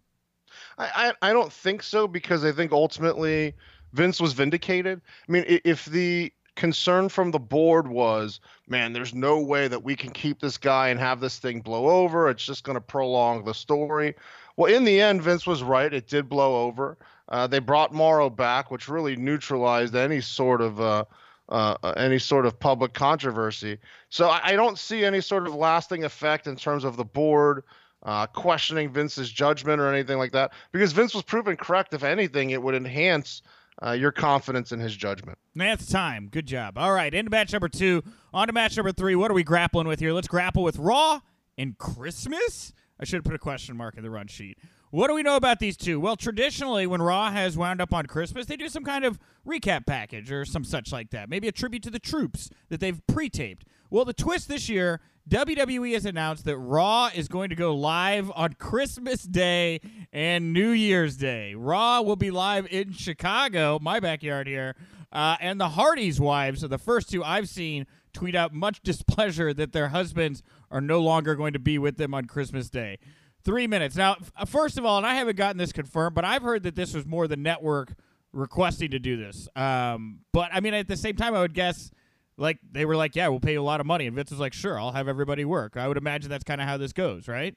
I, 0.79 1.13
I, 1.23 1.31
I 1.31 1.33
don't 1.33 1.53
think 1.53 1.83
so 1.83 2.09
because 2.09 2.45
I 2.45 2.53
think 2.53 2.73
ultimately 2.73 3.55
Vince 3.93 4.21
was 4.21 4.33
vindicated. 4.33 5.01
I 5.29 5.33
mean, 5.33 5.45
if 5.47 5.85
the 5.87 6.33
concern 6.57 7.09
from 7.09 7.31
the 7.31 7.39
board 7.39 7.87
was, 7.87 8.41
man, 8.67 8.93
there's 8.93 9.15
no 9.15 9.41
way 9.41 9.69
that 9.69 9.85
we 9.85 9.95
can 9.95 10.11
keep 10.11 10.41
this 10.41 10.59
guy 10.59 10.89
and 10.89 10.99
have 10.99 11.21
this 11.21 11.39
thing 11.39 11.61
blow 11.61 11.89
over, 11.89 12.29
it's 12.29 12.45
just 12.45 12.65
going 12.65 12.75
to 12.75 12.81
prolong 12.81 13.45
the 13.45 13.55
story. 13.55 14.15
Well, 14.57 14.75
in 14.75 14.85
the 14.85 15.01
end, 15.01 15.23
Vince 15.23 15.47
was 15.47 15.63
right. 15.63 15.93
It 15.93 16.09
did 16.09 16.29
blow 16.29 16.67
over. 16.67 16.99
Uh, 17.29 17.47
they 17.47 17.61
brought 17.61 17.93
Mauro 17.93 18.29
back, 18.29 18.71
which 18.71 18.89
really 18.89 19.15
neutralized 19.15 19.95
any 19.95 20.21
sort 20.21 20.61
of 20.61 20.81
uh, 20.81 21.05
uh, 21.49 21.77
any 21.97 22.19
sort 22.19 22.45
of 22.45 22.59
public 22.59 22.93
controversy. 22.93 23.79
So 24.11 24.29
I, 24.29 24.41
I 24.45 24.53
don't 24.57 24.79
see 24.79 25.05
any 25.05 25.21
sort 25.21 25.47
of 25.47 25.55
lasting 25.55 26.05
effect 26.05 26.47
in 26.47 26.57
terms 26.57 26.85
of 26.85 26.97
the 26.97 27.05
board 27.05 27.63
uh, 28.03 28.27
questioning 28.27 28.91
Vince's 28.91 29.31
judgment 29.31 29.81
or 29.81 29.93
anything 29.93 30.19
like 30.19 30.33
that, 30.33 30.53
because 30.73 30.93
Vince 30.93 31.15
was 31.15 31.23
proven 31.23 31.57
correct. 31.57 31.95
If 31.95 32.03
anything, 32.03 32.51
it 32.51 32.63
would 32.63 32.75
enhance 32.75 33.43
uh, 33.85 33.93
your 33.93 34.13
confidence 34.13 34.73
in 34.73 34.81
his 34.81 34.97
judgment. 34.97 35.39
That's 35.55 35.87
time. 35.87 36.29
Good 36.31 36.47
job. 36.47 36.79
All 36.79 36.93
right, 36.93 37.13
into 37.13 37.31
match 37.31 37.53
number 37.53 37.69
two. 37.69 38.03
On 38.33 38.47
to 38.47 38.53
match 38.53 38.77
number 38.77 38.93
three. 38.93 39.15
What 39.15 39.31
are 39.31 39.35
we 39.35 39.45
grappling 39.45 39.87
with 39.87 40.01
here? 40.01 40.13
Let's 40.13 40.29
grapple 40.29 40.63
with 40.63 40.79
Raw 40.79 41.21
and 41.57 41.77
Christmas. 41.79 42.73
I 43.01 43.05
should 43.05 43.17
have 43.17 43.25
put 43.25 43.35
a 43.35 43.39
question 43.39 43.77
mark 43.77 43.97
in 43.97 44.03
the 44.03 44.11
run 44.11 44.27
sheet. 44.27 44.59
What 44.91 45.09
do 45.09 45.15
we 45.15 45.23
know 45.23 45.37
about 45.37 45.59
these 45.59 45.77
two? 45.77 46.01
Well, 46.01 46.17
traditionally, 46.17 46.87
when 46.87 47.03
Raw 47.03 47.31
has 47.31 47.59
wound 47.59 47.81
up 47.81 47.93
on 47.93 48.07
Christmas, 48.07 48.47
they 48.47 48.57
do 48.57 48.69
some 48.69 48.85
kind 48.85 49.05
of 49.05 49.19
recap 49.47 49.87
package 49.87 50.33
or 50.33 50.45
some 50.45 50.65
such 50.65 50.93
like 50.93 51.11
that. 51.11 51.29
Maybe 51.29 51.47
a 51.47 51.53
tribute 51.53 51.83
to 51.83 51.91
the 51.91 51.99
troops 51.99 52.49
that 52.71 52.81
they've 52.81 53.01
pre 53.07 53.29
taped. 53.29 53.67
Well, 53.91 54.05
the 54.05 54.15
twist 54.15 54.49
this 54.49 54.69
year, 54.69 55.01
WWE 55.29 55.93
has 55.93 56.07
announced 56.07 56.47
that 56.47 56.57
Raw 56.57 57.11
is 57.15 57.29
going 57.29 57.51
to 57.51 57.55
go 57.55 57.75
live 57.75 58.33
on 58.35 58.55
Christmas 58.55 59.23
Day 59.23 59.81
and 60.11 60.55
New 60.55 60.71
Year's 60.71 61.19
Day. 61.19 61.55
Raw 61.55 62.01
will 62.01 62.17
be 62.17 62.31
live 62.31 62.67
in 62.71 62.93
Chicago, 62.93 63.79
my 63.83 64.01
backyard 64.01 64.47
here. 64.47 64.75
Uh, 65.13 65.37
and 65.41 65.61
the 65.61 65.71
Hardys' 65.71 66.19
wives 66.19 66.65
are 66.65 66.69
the 66.69 66.79
first 66.79 67.11
two 67.11 67.23
I've 67.23 67.49
seen 67.49 67.87
tweet 68.15 68.35
out 68.35 68.55
much 68.55 68.81
displeasure 68.83 69.53
that 69.53 69.73
their 69.73 69.89
husbands 69.89 70.43
are 70.71 70.81
no 70.81 71.01
longer 71.01 71.35
going 71.35 71.53
to 71.53 71.59
be 71.59 71.77
with 71.77 71.99
them 71.99 72.15
on 72.15 72.25
Christmas 72.25 72.71
Day. 72.71 72.99
Three 73.45 73.67
minutes. 73.67 73.97
Now, 73.97 74.17
f- 74.39 74.49
first 74.49 74.79
of 74.79 74.87
all, 74.87 74.97
and 74.97 75.07
I 75.07 75.15
haven't 75.15 75.37
gotten 75.37 75.59
this 75.59 75.73
confirmed, 75.73 76.15
but 76.15 76.25
I've 76.25 76.43
heard 76.43 76.63
that 76.63 76.75
this 76.75 76.95
was 76.95 77.05
more 77.05 77.29
the 77.29 77.37
network 77.37 77.93
requesting 78.33 78.93
to 78.93 78.99
do 78.99 79.19
this. 79.19 79.47
Um, 79.55 80.21
but 80.33 80.51
I 80.55 80.61
mean, 80.61 80.73
at 80.73 80.89
the 80.89 80.97
same 80.97 81.17
time, 81.17 81.35
I 81.35 81.41
would 81.41 81.55
guess 81.55 81.91
like 82.39 82.59
they 82.71 82.85
were 82.85 82.97
like, 82.97 83.15
"Yeah, 83.17 83.29
we'll 83.29 83.41
pay 83.41 83.53
you 83.53 83.61
a 83.61 83.63
lot 83.63 83.81
of 83.81 83.87
money," 83.87 84.07
and 84.07 84.17
Vince 84.17 84.31
was 84.31 84.41
like, 84.41 84.53
"Sure, 84.53 84.79
I'll 84.79 84.93
have 84.93 85.09
everybody 85.09 85.45
work." 85.45 85.77
I 85.77 85.89
would 85.89 85.99
imagine 85.99 86.31
that's 86.31 86.45
kind 86.45 86.61
of 86.61 86.69
how 86.69 86.77
this 86.77 86.93
goes, 86.93 87.29
right? 87.29 87.55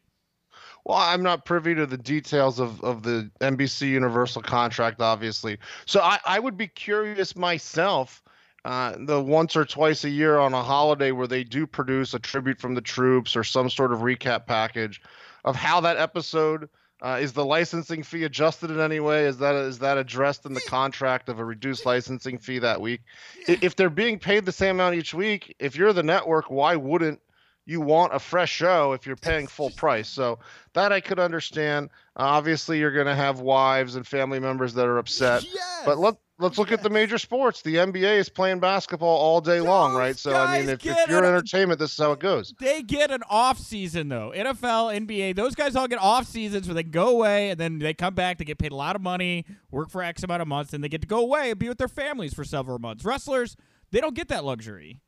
Well, 0.86 0.98
I'm 0.98 1.24
not 1.24 1.46
privy 1.46 1.76
to 1.76 1.86
the 1.86 1.98
details 1.98 2.60
of, 2.60 2.84
of 2.84 3.04
the 3.04 3.32
NBC 3.40 3.90
Universal 3.90 4.42
contract, 4.42 5.02
obviously. 5.02 5.58
So 5.86 6.02
I, 6.02 6.20
I 6.26 6.40
would 6.40 6.58
be 6.58 6.68
curious 6.68 7.36
myself, 7.36 8.22
uh, 8.66 8.96
the 9.00 9.22
once 9.22 9.56
or 9.56 9.66
twice 9.66 10.04
a 10.04 10.10
year 10.10 10.38
on 10.40 10.54
a 10.54 10.64
holiday 10.64 11.12
where 11.12 11.28
they 11.28 11.44
do 11.44 11.66
produce 11.66 12.14
a 12.14 12.20
tribute 12.20 12.60
from 12.60 12.76
the 12.76 12.82
troops 12.82 13.36
or 13.36 13.44
some 13.44 13.70
sort 13.70 13.94
of 13.94 14.00
recap 14.00 14.46
package 14.46 15.02
of 15.46 15.56
how 15.56 15.82
that 15.82 15.98
episode 15.98 16.70
uh, 17.02 17.18
is 17.20 17.34
the 17.34 17.44
licensing 17.44 18.04
fee 18.04 18.24
adjusted 18.24 18.70
in 18.70 18.80
any 18.80 19.00
way? 19.00 19.26
Is 19.26 19.38
that 19.40 19.56
is 19.56 19.80
that 19.80 19.98
addressed 19.98 20.46
in 20.46 20.54
the 20.54 20.62
contract 20.62 21.30
of 21.30 21.40
a 21.40 21.46
reduced 21.46 21.86
licensing 21.86 22.38
fee 22.38 22.60
that 22.60 22.80
week? 22.80 23.02
If 23.48 23.76
they're 23.76 23.90
being 23.90 24.20
paid 24.20 24.46
the 24.46 24.52
same 24.52 24.76
amount 24.76 24.96
each 24.96 25.14
week, 25.14 25.56
if 25.60 25.76
you're 25.76 25.94
the 25.94 26.04
network, 26.04 26.52
why 26.52 26.76
wouldn't 26.76 27.20
you 27.66 27.82
want 27.82 28.14
a 28.14 28.20
fresh 28.20 28.52
show 28.52 28.94
if 28.94 29.08
you're 29.08 29.16
paying 29.16 29.48
full 29.48 29.72
price? 29.72 30.10
So 30.10 30.40
that 30.74 30.92
I 30.92 31.00
could 31.00 31.20
understand. 31.20 31.90
Uh, 32.16 32.24
obviously, 32.24 32.78
you're 32.80 32.94
going 32.94 33.08
to 33.08 33.16
have 33.16 33.40
wives 33.40 33.96
and 33.96 34.06
family 34.06 34.40
members 34.40 34.76
that 34.76 34.86
are 34.86 35.00
upset. 35.00 35.44
Yes. 35.44 35.82
But 35.86 35.98
let 35.98 36.16
let's 36.42 36.58
look 36.58 36.72
at 36.72 36.84
the 36.84 36.90
major 36.90 37.18
sports. 37.18 37.62
The 37.62 37.76
NBA 37.76 38.18
is 38.18 38.30
playing 38.30 38.60
basketball 38.60 39.18
all 39.18 39.40
day 39.40 39.62
long, 39.62 39.94
right? 39.94 40.18
So 40.18 40.34
I 40.34 40.60
mean, 40.60 40.70
if, 40.70 40.86
if 40.86 41.08
you're 41.08 41.24
it. 41.24 41.28
entertainment, 41.28 41.80
this 41.80 41.92
is 41.92 41.98
how 41.98 42.12
it 42.12 42.20
goes. 42.20 42.54
They 42.60 42.82
get 42.82 43.12
an 43.12 43.24
off 43.30 43.60
season 43.60 44.10
though. 44.10 44.34
NFL, 44.36 45.06
NBA, 45.06 45.36
those 45.36 45.56
guys 45.56 45.76
all 45.76 45.88
get 45.88 46.00
off 46.00 46.28
seasons 46.28 46.68
where 46.68 46.76
they 46.76 46.84
go 46.84 47.10
away 47.10 47.52
and 47.52 47.60
then 47.60 47.80
they 47.80 47.94
come 47.94 48.16
back. 48.16 48.38
They 48.40 48.46
get 48.46 48.58
paid 48.58 48.72
a 48.72 48.76
lot 48.76 48.96
of 48.96 49.02
money, 49.02 49.46
work 49.70 49.90
for 49.90 50.04
X 50.04 50.24
amount 50.24 50.42
of 50.42 50.48
months, 50.48 50.74
and 50.74 50.84
they 50.84 50.90
get 50.90 51.02
to 51.02 51.08
go 51.08 51.20
away 51.20 51.52
and 51.52 51.60
be 51.60 51.70
with 51.70 51.78
their 51.78 51.88
families 51.88 52.34
for 52.34 52.44
several 52.44 52.80
months. 52.80 53.06
Wrestlers, 53.06 53.56
they 53.92 54.02
don't 54.02 54.16
get 54.16 54.28
that 54.30 54.44
luxury. 54.44 55.00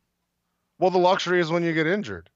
Well, 0.79 0.91
the 0.91 0.99
luxury 0.99 1.39
is 1.39 1.49
when 1.49 1.63
you 1.63 1.73
get 1.73 1.87
injured. 1.87 2.29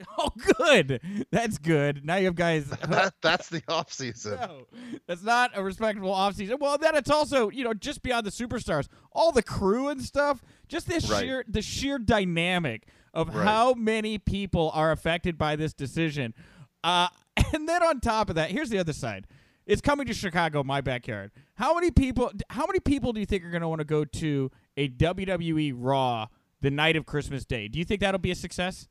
Oh, 0.18 0.30
good. 0.58 1.00
That's 1.30 1.58
good. 1.58 2.04
Now 2.04 2.16
you 2.16 2.26
have 2.26 2.34
guys. 2.34 2.66
That, 2.66 3.14
that's 3.22 3.48
the 3.48 3.62
off 3.68 3.92
season. 3.92 4.36
No, 4.40 4.66
that's 5.06 5.22
not 5.22 5.52
a 5.54 5.62
respectable 5.62 6.12
off 6.12 6.34
season. 6.34 6.56
Well, 6.60 6.76
then 6.78 6.94
it's 6.96 7.10
also 7.10 7.50
you 7.50 7.64
know 7.64 7.74
just 7.74 8.02
beyond 8.02 8.26
the 8.26 8.30
superstars, 8.30 8.88
all 9.12 9.32
the 9.32 9.42
crew 9.42 9.88
and 9.88 10.02
stuff. 10.02 10.42
Just 10.68 10.88
this 10.88 11.08
Right. 11.08 11.22
sheer 11.24 11.44
the 11.48 11.62
sheer 11.62 11.98
dynamic 11.98 12.88
of 13.12 13.34
Right. 13.34 13.44
how 13.46 13.74
many 13.74 14.18
people 14.18 14.70
are 14.74 14.90
affected 14.90 15.38
by 15.38 15.54
this 15.56 15.72
decision. 15.72 16.34
Uh, 16.82 17.08
and 17.54 17.68
then 17.68 17.82
on 17.82 18.00
top 18.00 18.28
of 18.28 18.34
that, 18.34 18.50
here's 18.50 18.70
the 18.70 18.78
other 18.78 18.92
side. 18.92 19.26
It's 19.66 19.80
coming 19.80 20.06
to 20.08 20.12
Chicago, 20.14 20.62
my 20.64 20.80
backyard. 20.80 21.30
How 21.54 21.72
many 21.74 21.90
people? 21.90 22.32
How 22.50 22.66
many 22.66 22.80
people 22.80 23.12
do 23.12 23.20
you 23.20 23.26
think 23.26 23.44
are 23.44 23.50
going 23.50 23.62
to 23.62 23.68
want 23.68 23.78
to 23.80 23.84
go 23.86 24.04
to 24.04 24.50
a 24.76 24.88
WWE 24.88 25.72
Raw 25.76 26.26
the 26.60 26.70
night 26.70 26.96
of 26.96 27.06
Christmas 27.06 27.44
Day? 27.44 27.68
Do 27.68 27.78
you 27.78 27.84
think 27.84 28.00
that'll 28.00 28.18
be 28.18 28.32
a 28.32 28.34
success? 28.34 28.88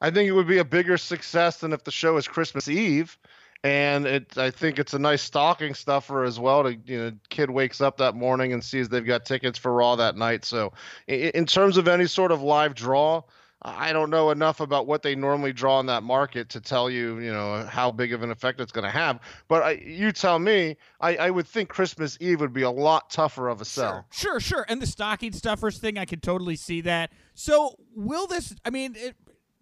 I 0.00 0.10
think 0.10 0.28
it 0.28 0.32
would 0.32 0.48
be 0.48 0.58
a 0.58 0.64
bigger 0.64 0.96
success 0.96 1.58
than 1.58 1.72
if 1.72 1.84
the 1.84 1.90
show 1.90 2.16
is 2.16 2.28
Christmas 2.28 2.68
Eve. 2.68 3.18
And 3.62 4.06
it, 4.06 4.36
I 4.36 4.50
think 4.50 4.78
it's 4.78 4.92
a 4.92 4.98
nice 4.98 5.22
stocking 5.22 5.72
stuffer 5.72 6.22
as 6.22 6.38
well. 6.38 6.64
To 6.64 6.76
you 6.84 6.98
know, 6.98 7.12
kid 7.30 7.48
wakes 7.48 7.80
up 7.80 7.96
that 7.96 8.14
morning 8.14 8.52
and 8.52 8.62
sees 8.62 8.90
they've 8.90 9.06
got 9.06 9.24
tickets 9.24 9.58
for 9.58 9.72
Raw 9.72 9.96
that 9.96 10.16
night. 10.16 10.44
So, 10.44 10.74
in, 11.06 11.30
in 11.30 11.46
terms 11.46 11.78
of 11.78 11.88
any 11.88 12.06
sort 12.06 12.30
of 12.30 12.42
live 12.42 12.74
draw, 12.74 13.22
I 13.66 13.94
don't 13.94 14.10
know 14.10 14.30
enough 14.30 14.60
about 14.60 14.86
what 14.86 15.02
they 15.02 15.14
normally 15.14 15.54
draw 15.54 15.80
in 15.80 15.86
that 15.86 16.02
market 16.02 16.50
to 16.50 16.60
tell 16.60 16.90
you, 16.90 17.18
you 17.18 17.32
know, 17.32 17.64
how 17.64 17.90
big 17.90 18.12
of 18.12 18.22
an 18.22 18.30
effect 18.30 18.60
it's 18.60 18.72
going 18.72 18.84
to 18.84 18.90
have. 18.90 19.18
But 19.48 19.62
I, 19.62 19.70
you 19.72 20.12
tell 20.12 20.38
me, 20.38 20.76
I, 21.00 21.16
I 21.16 21.30
would 21.30 21.46
think 21.46 21.70
Christmas 21.70 22.18
Eve 22.20 22.40
would 22.40 22.52
be 22.52 22.62
a 22.62 22.70
lot 22.70 23.08
tougher 23.08 23.48
of 23.48 23.62
a 23.62 23.64
sell. 23.64 24.04
Sure, 24.10 24.38
sure, 24.38 24.40
sure. 24.40 24.66
And 24.68 24.82
the 24.82 24.86
stocking 24.86 25.32
stuffers 25.32 25.78
thing, 25.78 25.96
I 25.96 26.04
could 26.04 26.22
totally 26.22 26.56
see 26.56 26.82
that. 26.82 27.10
So, 27.32 27.76
will 27.96 28.26
this? 28.26 28.54
I 28.66 28.70
mean, 28.70 28.94
it, 28.96 29.16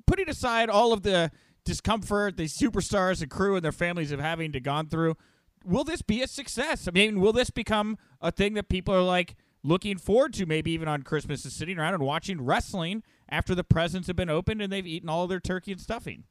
putting 0.06 0.28
aside 0.28 0.68
all 0.68 0.92
of 0.92 1.02
the 1.02 1.30
discomfort 1.64 2.36
the 2.36 2.44
superstars 2.44 3.22
and 3.22 3.30
crew 3.30 3.54
and 3.56 3.64
their 3.64 3.72
families 3.72 4.10
have 4.10 4.20
having 4.20 4.52
to 4.52 4.60
gone 4.60 4.88
through, 4.88 5.16
will 5.64 5.84
this 5.84 6.02
be 6.02 6.22
a 6.22 6.26
success? 6.26 6.88
I 6.88 6.90
mean, 6.90 7.20
will 7.20 7.32
this 7.32 7.50
become 7.50 7.98
a 8.20 8.32
thing 8.32 8.54
that 8.54 8.68
people 8.68 8.94
are 8.94 9.02
like 9.02 9.36
looking 9.62 9.98
forward 9.98 10.34
to? 10.34 10.46
Maybe 10.46 10.72
even 10.72 10.88
on 10.88 11.02
Christmas, 11.02 11.44
is 11.44 11.54
sitting 11.54 11.78
around 11.78 11.94
and 11.94 12.02
watching 12.02 12.44
wrestling 12.44 13.02
after 13.28 13.54
the 13.54 13.64
presents 13.64 14.08
have 14.08 14.16
been 14.16 14.30
opened 14.30 14.60
and 14.60 14.72
they've 14.72 14.86
eaten 14.86 15.08
all 15.08 15.26
their 15.26 15.40
turkey 15.40 15.72
and 15.72 15.80
stuffing. 15.80 16.24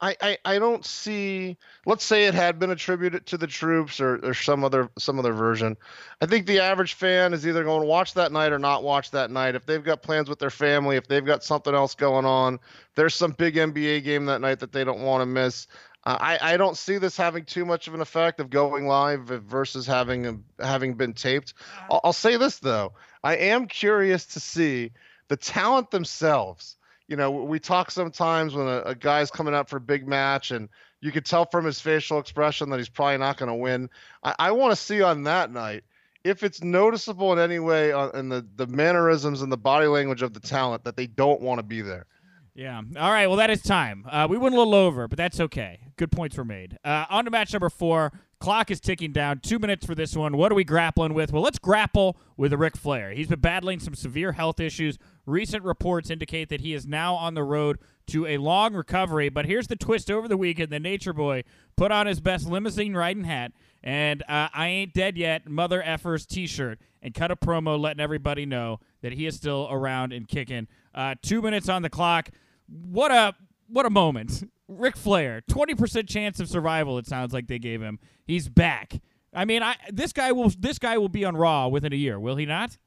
I, 0.00 0.16
I, 0.20 0.38
I 0.44 0.58
don't 0.58 0.84
see 0.84 1.56
let's 1.86 2.04
say 2.04 2.26
it 2.26 2.34
had 2.34 2.58
been 2.58 2.70
attributed 2.70 3.26
to 3.26 3.38
the 3.38 3.46
troops 3.46 4.00
or, 4.00 4.18
or 4.24 4.34
some 4.34 4.62
other 4.62 4.90
some 4.98 5.18
other 5.18 5.32
version. 5.32 5.76
I 6.20 6.26
think 6.26 6.46
the 6.46 6.60
average 6.60 6.94
fan 6.94 7.32
is 7.32 7.46
either 7.46 7.64
going 7.64 7.80
to 7.80 7.86
watch 7.86 8.14
that 8.14 8.32
night 8.32 8.52
or 8.52 8.58
not 8.58 8.82
watch 8.82 9.10
that 9.12 9.30
night. 9.30 9.54
If 9.54 9.64
they've 9.64 9.82
got 9.82 10.02
plans 10.02 10.28
with 10.28 10.38
their 10.38 10.50
family, 10.50 10.96
if 10.96 11.08
they've 11.08 11.24
got 11.24 11.42
something 11.42 11.74
else 11.74 11.94
going 11.94 12.26
on, 12.26 12.58
there's 12.94 13.14
some 13.14 13.32
big 13.32 13.54
NBA 13.54 14.04
game 14.04 14.26
that 14.26 14.40
night 14.40 14.60
that 14.60 14.72
they 14.72 14.84
don't 14.84 15.00
want 15.00 15.22
to 15.22 15.26
miss. 15.26 15.66
Uh, 16.04 16.18
I, 16.20 16.52
I 16.52 16.56
don't 16.56 16.76
see 16.76 16.98
this 16.98 17.16
having 17.16 17.44
too 17.44 17.64
much 17.64 17.88
of 17.88 17.94
an 17.94 18.00
effect 18.00 18.38
of 18.38 18.50
going 18.50 18.86
live 18.86 19.22
versus 19.22 19.86
having 19.86 20.44
having 20.58 20.94
been 20.94 21.14
taped. 21.14 21.54
I'll, 21.90 22.00
I'll 22.04 22.12
say 22.12 22.36
this 22.36 22.58
though, 22.58 22.92
I 23.24 23.36
am 23.36 23.66
curious 23.66 24.26
to 24.26 24.40
see 24.40 24.92
the 25.28 25.36
talent 25.36 25.90
themselves 25.90 26.76
you 27.08 27.16
know, 27.16 27.30
we 27.30 27.58
talk 27.58 27.90
sometimes 27.90 28.54
when 28.54 28.66
a, 28.66 28.82
a 28.82 28.94
guy's 28.94 29.30
coming 29.30 29.54
up 29.54 29.68
for 29.68 29.76
a 29.76 29.80
big 29.80 30.08
match 30.08 30.50
and 30.50 30.68
you 31.00 31.12
could 31.12 31.24
tell 31.24 31.44
from 31.44 31.64
his 31.64 31.80
facial 31.80 32.18
expression 32.18 32.68
that 32.70 32.78
he's 32.78 32.88
probably 32.88 33.18
not 33.18 33.36
going 33.36 33.48
to 33.48 33.54
win. 33.54 33.88
I, 34.22 34.34
I 34.38 34.50
want 34.52 34.72
to 34.72 34.76
see 34.76 35.02
on 35.02 35.22
that 35.24 35.52
night 35.52 35.84
if 36.24 36.42
it's 36.42 36.62
noticeable 36.62 37.32
in 37.32 37.38
any 37.38 37.60
way 37.60 37.92
on, 37.92 38.14
in 38.16 38.28
the, 38.28 38.44
the 38.56 38.66
mannerisms 38.66 39.42
and 39.42 39.52
the 39.52 39.56
body 39.56 39.86
language 39.86 40.22
of 40.22 40.34
the 40.34 40.40
talent 40.40 40.82
that 40.84 40.96
they 40.96 41.06
don't 41.06 41.40
want 41.40 41.60
to 41.60 41.62
be 41.62 41.80
there. 41.80 42.06
Yeah. 42.54 42.80
All 42.96 43.10
right. 43.10 43.26
Well, 43.26 43.36
that 43.36 43.50
is 43.50 43.62
time. 43.62 44.06
Uh, 44.10 44.26
we 44.28 44.38
went 44.38 44.54
a 44.54 44.58
little 44.58 44.74
over, 44.74 45.06
but 45.06 45.18
that's 45.18 45.38
okay. 45.38 45.80
Good 45.96 46.10
points 46.10 46.36
were 46.38 46.44
made. 46.44 46.78
Uh, 46.82 47.04
on 47.10 47.26
to 47.26 47.30
match 47.30 47.52
number 47.52 47.68
four. 47.68 48.12
Clock 48.40 48.70
is 48.70 48.80
ticking 48.80 49.12
down. 49.12 49.40
Two 49.40 49.58
minutes 49.58 49.86
for 49.86 49.94
this 49.94 50.16
one. 50.16 50.36
What 50.36 50.50
are 50.50 50.54
we 50.54 50.64
grappling 50.64 51.14
with? 51.14 51.32
Well, 51.32 51.42
let's 51.42 51.58
grapple 51.58 52.16
with 52.36 52.52
Ric 52.54 52.76
Flair. 52.76 53.12
He's 53.12 53.28
been 53.28 53.40
battling 53.40 53.78
some 53.78 53.94
severe 53.94 54.32
health 54.32 54.58
issues. 54.58 54.98
Recent 55.26 55.64
reports 55.64 56.08
indicate 56.08 56.48
that 56.48 56.60
he 56.60 56.72
is 56.72 56.86
now 56.86 57.14
on 57.14 57.34
the 57.34 57.42
road 57.42 57.78
to 58.08 58.26
a 58.26 58.38
long 58.38 58.74
recovery. 58.74 59.28
But 59.28 59.46
here's 59.46 59.66
the 59.66 59.76
twist 59.76 60.10
over 60.10 60.28
the 60.28 60.36
weekend. 60.36 60.70
The 60.70 60.80
Nature 60.80 61.12
Boy 61.12 61.42
put 61.76 61.90
on 61.90 62.06
his 62.06 62.20
best 62.20 62.46
limousine 62.46 62.94
riding 62.94 63.24
hat 63.24 63.52
and 63.86 64.22
uh, 64.22 64.48
I 64.52 64.66
Ain't 64.66 64.94
Dead 64.94 65.16
Yet 65.16 65.48
Mother 65.48 65.80
Effers 65.80 66.26
t 66.26 66.48
shirt 66.48 66.80
and 67.00 67.14
cut 67.14 67.30
a 67.30 67.36
promo 67.36 67.78
letting 67.78 68.00
everybody 68.00 68.44
know 68.44 68.80
that 69.00 69.12
he 69.12 69.26
is 69.26 69.36
still 69.36 69.68
around 69.70 70.12
and 70.12 70.26
kicking. 70.26 70.66
Uh, 70.92 71.14
two 71.22 71.40
minutes 71.40 71.68
on 71.68 71.82
the 71.82 71.88
clock. 71.88 72.30
What 72.68 73.12
a 73.12 73.34
what 73.68 73.86
a 73.86 73.90
moment. 73.90 74.50
Ric 74.68 74.96
Flair, 74.96 75.42
20% 75.48 76.08
chance 76.08 76.40
of 76.40 76.48
survival 76.48 76.98
it 76.98 77.06
sounds 77.06 77.32
like 77.32 77.46
they 77.46 77.60
gave 77.60 77.80
him. 77.80 78.00
He's 78.24 78.48
back. 78.48 79.00
I 79.32 79.44
mean, 79.44 79.62
I 79.62 79.76
this 79.90 80.12
guy 80.12 80.32
will 80.32 80.50
this 80.58 80.80
guy 80.80 80.98
will 80.98 81.08
be 81.08 81.24
on 81.24 81.36
Raw 81.36 81.68
within 81.68 81.92
a 81.92 81.96
year, 81.96 82.18
will 82.18 82.36
he 82.36 82.46
not? 82.46 82.78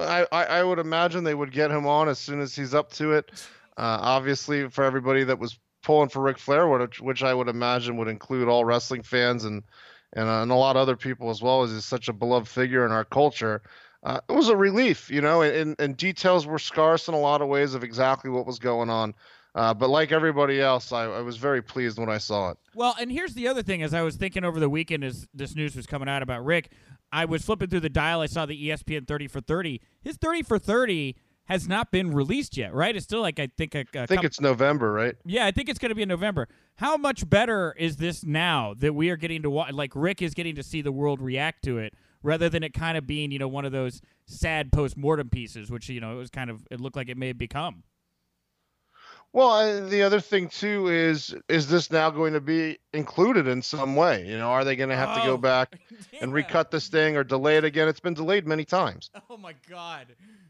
I, 0.00 0.26
I, 0.32 0.62
would 0.62 0.78
imagine 0.78 1.24
they 1.24 1.34
would 1.34 1.52
get 1.52 1.70
him 1.70 1.86
on 1.86 2.08
as 2.08 2.18
soon 2.18 2.40
as 2.40 2.54
he's 2.54 2.74
up 2.74 2.92
to 2.94 3.12
it. 3.12 3.30
Uh, 3.76 3.98
obviously, 4.00 4.68
for 4.68 4.84
everybody 4.84 5.24
that 5.24 5.38
was 5.38 5.58
pulling 5.82 6.08
for 6.08 6.20
Ric 6.20 6.38
Flair, 6.38 6.68
which, 6.68 7.00
which 7.00 7.22
I 7.22 7.32
would 7.32 7.48
imagine 7.48 7.96
would 7.96 8.08
include 8.08 8.48
all 8.48 8.64
wrestling 8.64 9.02
fans 9.02 9.44
and 9.44 9.62
and, 10.12 10.28
uh, 10.28 10.42
and 10.42 10.50
a 10.50 10.54
lot 10.54 10.76
of 10.76 10.82
other 10.82 10.96
people 10.96 11.30
as 11.30 11.42
well, 11.42 11.62
as 11.62 11.70
he's 11.70 11.84
such 11.84 12.08
a 12.08 12.12
beloved 12.12 12.48
figure 12.48 12.84
in 12.84 12.92
our 12.92 13.04
culture. 13.04 13.62
Uh, 14.02 14.20
it 14.28 14.32
was 14.32 14.48
a 14.48 14.56
relief, 14.56 15.10
you 15.10 15.20
know, 15.20 15.42
and, 15.42 15.76
and 15.78 15.96
details 15.96 16.46
were 16.46 16.58
scarce 16.58 17.06
in 17.08 17.14
a 17.14 17.18
lot 17.18 17.42
of 17.42 17.48
ways 17.48 17.74
of 17.74 17.84
exactly 17.84 18.30
what 18.30 18.46
was 18.46 18.58
going 18.58 18.88
on. 18.88 19.14
Uh, 19.54 19.74
but 19.74 19.90
like 19.90 20.12
everybody 20.12 20.60
else, 20.60 20.92
I, 20.92 21.04
I 21.04 21.20
was 21.20 21.36
very 21.36 21.60
pleased 21.60 21.98
when 21.98 22.08
I 22.08 22.18
saw 22.18 22.50
it. 22.50 22.58
Well, 22.74 22.94
and 23.00 23.10
here's 23.10 23.34
the 23.34 23.48
other 23.48 23.62
thing: 23.62 23.82
as 23.82 23.92
I 23.92 24.02
was 24.02 24.14
thinking 24.14 24.44
over 24.44 24.60
the 24.60 24.70
weekend, 24.70 25.02
as 25.02 25.26
this 25.34 25.56
news 25.56 25.74
was 25.74 25.86
coming 25.86 26.08
out 26.08 26.22
about 26.22 26.44
Ric, 26.44 26.70
I 27.12 27.24
was 27.24 27.42
flipping 27.44 27.68
through 27.68 27.80
the 27.80 27.88
dial. 27.88 28.20
I 28.20 28.26
saw 28.26 28.46
the 28.46 28.68
ESPN 28.68 29.06
30 29.06 29.28
for 29.28 29.40
30. 29.40 29.80
His 30.00 30.16
30 30.16 30.42
for 30.42 30.58
30 30.58 31.16
has 31.46 31.66
not 31.66 31.90
been 31.90 32.12
released 32.12 32.56
yet, 32.56 32.72
right? 32.72 32.94
It's 32.94 33.04
still 33.04 33.20
like 33.20 33.40
I 33.40 33.48
think 33.56 33.74
a, 33.74 33.84
a 33.94 34.02
I 34.02 34.06
think 34.06 34.20
coup- 34.20 34.26
it's 34.26 34.40
November, 34.40 34.92
right? 34.92 35.16
yeah, 35.24 35.46
I 35.46 35.50
think 35.50 35.68
it's 35.68 35.80
going 35.80 35.88
to 35.90 35.96
be 35.96 36.02
in 36.02 36.08
November. 36.08 36.48
How 36.76 36.96
much 36.96 37.28
better 37.28 37.74
is 37.76 37.96
this 37.96 38.24
now 38.24 38.74
that 38.78 38.94
we 38.94 39.10
are 39.10 39.16
getting 39.16 39.42
to 39.42 39.50
watch? 39.50 39.72
Like 39.72 39.92
Ric 39.96 40.22
is 40.22 40.34
getting 40.34 40.54
to 40.54 40.62
see 40.62 40.80
the 40.80 40.92
world 40.92 41.20
react 41.20 41.64
to 41.64 41.78
it, 41.78 41.94
rather 42.22 42.48
than 42.48 42.62
it 42.62 42.72
kind 42.72 42.96
of 42.96 43.06
being 43.06 43.32
you 43.32 43.40
know 43.40 43.48
one 43.48 43.64
of 43.64 43.72
those 43.72 44.00
sad 44.26 44.70
post 44.70 44.96
mortem 44.96 45.28
pieces, 45.28 45.70
which 45.70 45.88
you 45.88 46.00
know 46.00 46.12
it 46.12 46.18
was 46.18 46.30
kind 46.30 46.50
of 46.50 46.66
it 46.70 46.80
looked 46.80 46.94
like 46.94 47.08
it 47.08 47.16
may 47.16 47.26
have 47.28 47.38
become. 47.38 47.82
Well, 49.32 49.48
I, 49.48 49.80
the 49.80 50.02
other 50.02 50.20
thing 50.20 50.48
too 50.48 50.88
is 50.88 51.34
is 51.48 51.68
this 51.68 51.90
now 51.90 52.10
going 52.10 52.32
to 52.32 52.40
be 52.40 52.78
included 52.92 53.46
in 53.46 53.62
some 53.62 53.94
way? 53.94 54.26
You 54.26 54.36
know, 54.36 54.48
are 54.48 54.64
they 54.64 54.74
going 54.74 54.90
to 54.90 54.96
have 54.96 55.14
to 55.16 55.22
Oh, 55.22 55.26
go 55.26 55.36
back 55.36 55.80
and 56.20 56.32
recut 56.32 56.70
this 56.72 56.88
thing 56.88 57.16
or 57.16 57.22
delay 57.22 57.56
it 57.56 57.64
again? 57.64 57.86
It's 57.86 58.00
been 58.00 58.14
delayed 58.14 58.46
many 58.46 58.64
times. 58.64 59.10
Oh 59.30 59.36
my 59.36 59.54
god. 59.68 60.08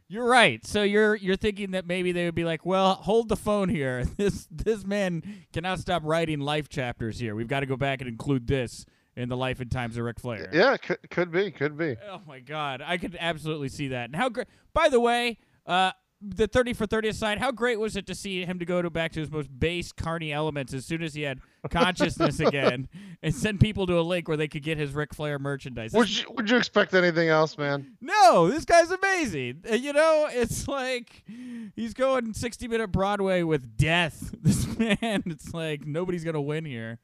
You're 0.09 0.27
right. 0.27 0.67
So 0.67 0.83
you're 0.83 1.15
you're 1.17 1.37
thinking 1.37 1.73
that 1.73 1.87
maybe 1.87 2.11
they 2.13 2.25
would 2.25 2.35
be 2.35 2.45
like, 2.45 2.65
"Well, 2.65 2.95
hold 2.95 3.29
the 3.29 3.37
phone 3.37 3.69
here. 3.69 4.05
This 4.17 4.49
this 4.51 4.85
man 4.85 5.23
cannot 5.53 5.79
stop 5.79 6.03
writing 6.05 6.41
life 6.41 6.69
chapters 6.69 7.19
here. 7.19 7.35
We've 7.35 7.47
got 7.49 7.61
to 7.61 7.67
go 7.67 7.77
back 7.77 8.01
and 8.01 8.09
include 8.09 8.47
this 8.47 8.87
in 9.15 9.29
the 9.29 9.37
life 9.37 9.61
and 9.61 9.71
times 9.71 9.97
of 9.99 10.05
Ric 10.05 10.19
Flair." 10.19 10.49
Yeah, 10.53 10.77
could 10.79 10.99
could 11.11 11.31
be, 11.31 11.51
could 11.51 11.77
be. 11.77 11.97
Oh 12.11 12.23
my 12.27 12.41
god. 12.41 12.83
I 12.85 12.97
could 12.97 13.17
absolutely 13.21 13.69
see 13.69 13.89
that. 13.89 14.07
And 14.07 14.17
how 14.17 14.31
great 14.31 14.49
By 14.73 14.89
the 14.89 14.99
way, 15.01 15.39
uh 15.67 15.93
the 16.23 16.47
30 16.47 16.75
for 16.75 16.87
30 16.87 17.09
aside, 17.09 17.39
how 17.39 17.51
great 17.51 17.81
was 17.81 17.97
it 17.97 18.07
to 18.07 18.15
see 18.15 18.45
him 18.45 18.59
to 18.59 18.67
go 18.67 18.83
to 18.83 18.91
back 18.91 19.13
to 19.13 19.21
his 19.21 19.31
most 19.31 19.49
base 19.59 19.91
carny 19.91 20.33
elements 20.33 20.75
as 20.75 20.85
soon 20.85 21.03
as 21.03 21.15
he 21.15 21.23
had 21.23 21.41
consciousness 21.71 22.41
again 22.41 22.89
and 23.23 23.35
send 23.35 23.59
people 23.59 23.87
to 23.87 23.99
a 23.99 24.03
link 24.03 24.29
where 24.29 24.37
they 24.37 24.49
could 24.49 24.63
get 24.63 24.77
his 24.77 24.93
Ric 24.93 25.15
Flair 25.15 25.39
merchandise? 25.39 25.93
Would 25.93 26.11
you, 26.11 26.31
would 26.33 26.51
you 26.51 26.59
expect 26.59 26.93
anything 26.93 27.29
else, 27.29 27.57
man? 27.57 27.97
No, 28.03 28.51
this 28.51 28.67
guy's 28.67 28.91
amazing. 28.91 29.65
Uh, 29.71 29.75
you 29.75 29.95
know, 29.95 30.29
it's 30.31 30.69
like 30.69 31.25
he's 31.75 31.95
going 31.95 32.35
60 32.35 32.69
minute 32.69 32.89
Broadway 32.89 33.43
with 33.43 33.77
death. 33.77 34.35
This 34.51 34.67
man, 34.79 35.23
it's 35.27 35.53
like 35.53 35.87
nobody's 35.87 36.25
gonna 36.25 36.41
win 36.41 36.65
here. 36.65 36.99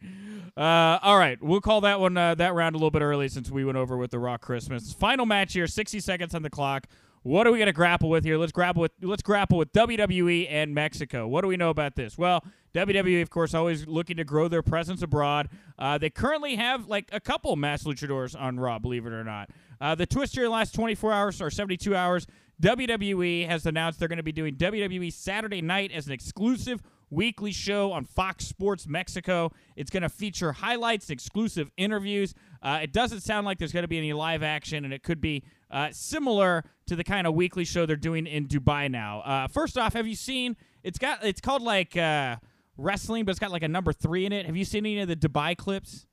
Uh, 0.56 0.98
all 1.02 1.18
right, 1.18 1.40
we'll 1.42 1.60
call 1.60 1.82
that 1.82 2.00
one 2.00 2.16
uh, 2.16 2.34
that 2.34 2.54
round 2.54 2.74
a 2.74 2.78
little 2.78 2.90
bit 2.90 3.02
early 3.02 3.28
since 3.28 3.50
we 3.50 3.64
went 3.64 3.76
over 3.76 3.96
with 3.96 4.10
the 4.10 4.18
Rock 4.18 4.40
Christmas. 4.40 4.92
Final 4.92 5.26
match 5.26 5.52
here, 5.52 5.66
60 5.66 6.00
seconds 6.00 6.34
on 6.34 6.42
the 6.42 6.50
clock. 6.50 6.86
What 7.26 7.48
are 7.48 7.50
we 7.50 7.58
going 7.58 7.66
to 7.66 7.72
grapple 7.72 8.08
with 8.08 8.22
here? 8.22 8.38
Let's 8.38 8.52
grapple 8.52 8.82
with 8.82 8.92
let's 9.02 9.20
grapple 9.20 9.58
with 9.58 9.72
WWE 9.72 10.46
and 10.48 10.72
Mexico. 10.72 11.26
What 11.26 11.40
do 11.40 11.48
we 11.48 11.56
know 11.56 11.70
about 11.70 11.96
this? 11.96 12.16
Well, 12.16 12.44
WWE, 12.72 13.20
of 13.20 13.30
course, 13.30 13.52
always 13.52 13.84
looking 13.84 14.18
to 14.18 14.24
grow 14.24 14.46
their 14.46 14.62
presence 14.62 15.02
abroad. 15.02 15.48
Uh, 15.76 15.98
they 15.98 16.08
currently 16.08 16.54
have 16.54 16.86
like 16.86 17.08
a 17.10 17.18
couple 17.18 17.56
mass 17.56 17.82
luchadors 17.82 18.40
on 18.40 18.60
Raw, 18.60 18.78
believe 18.78 19.06
it 19.06 19.12
or 19.12 19.24
not. 19.24 19.50
Uh, 19.80 19.96
the 19.96 20.06
twist 20.06 20.36
here 20.36 20.44
in 20.44 20.50
the 20.50 20.54
last 20.54 20.72
24 20.72 21.12
hours 21.12 21.42
or 21.42 21.50
72 21.50 21.96
hours, 21.96 22.28
WWE 22.62 23.48
has 23.48 23.66
announced 23.66 23.98
they're 23.98 24.06
going 24.06 24.18
to 24.18 24.22
be 24.22 24.30
doing 24.30 24.54
WWE 24.54 25.12
Saturday 25.12 25.60
Night 25.60 25.90
as 25.90 26.06
an 26.06 26.12
exclusive 26.12 26.80
weekly 27.10 27.50
show 27.52 27.90
on 27.90 28.04
Fox 28.04 28.46
Sports 28.46 28.86
Mexico. 28.86 29.50
It's 29.74 29.90
going 29.90 30.04
to 30.04 30.08
feature 30.08 30.52
highlights, 30.52 31.10
exclusive 31.10 31.72
interviews. 31.76 32.34
Uh, 32.62 32.80
it 32.82 32.92
doesn't 32.92 33.20
sound 33.20 33.46
like 33.46 33.58
there's 33.58 33.72
going 33.72 33.84
to 33.84 33.88
be 33.88 33.98
any 33.98 34.12
live 34.12 34.42
action, 34.42 34.84
and 34.84 34.94
it 34.94 35.02
could 35.02 35.20
be 35.20 35.42
uh, 35.70 35.88
similar 35.92 36.64
to 36.86 36.96
the 36.96 37.04
kind 37.04 37.26
of 37.26 37.34
weekly 37.34 37.64
show 37.64 37.86
they're 37.86 37.96
doing 37.96 38.26
in 38.26 38.46
Dubai 38.46 38.90
now. 38.90 39.20
Uh, 39.20 39.48
first 39.48 39.76
off, 39.76 39.94
have 39.94 40.06
you 40.06 40.14
seen? 40.14 40.56
It's 40.82 40.98
got 40.98 41.24
it's 41.24 41.40
called 41.40 41.62
like 41.62 41.96
uh, 41.96 42.36
wrestling, 42.76 43.24
but 43.24 43.30
it's 43.30 43.40
got 43.40 43.50
like 43.50 43.62
a 43.62 43.68
number 43.68 43.92
three 43.92 44.26
in 44.26 44.32
it. 44.32 44.46
Have 44.46 44.56
you 44.56 44.64
seen 44.64 44.86
any 44.86 45.00
of 45.00 45.08
the 45.08 45.16
Dubai 45.16 45.56
clips? 45.56 46.06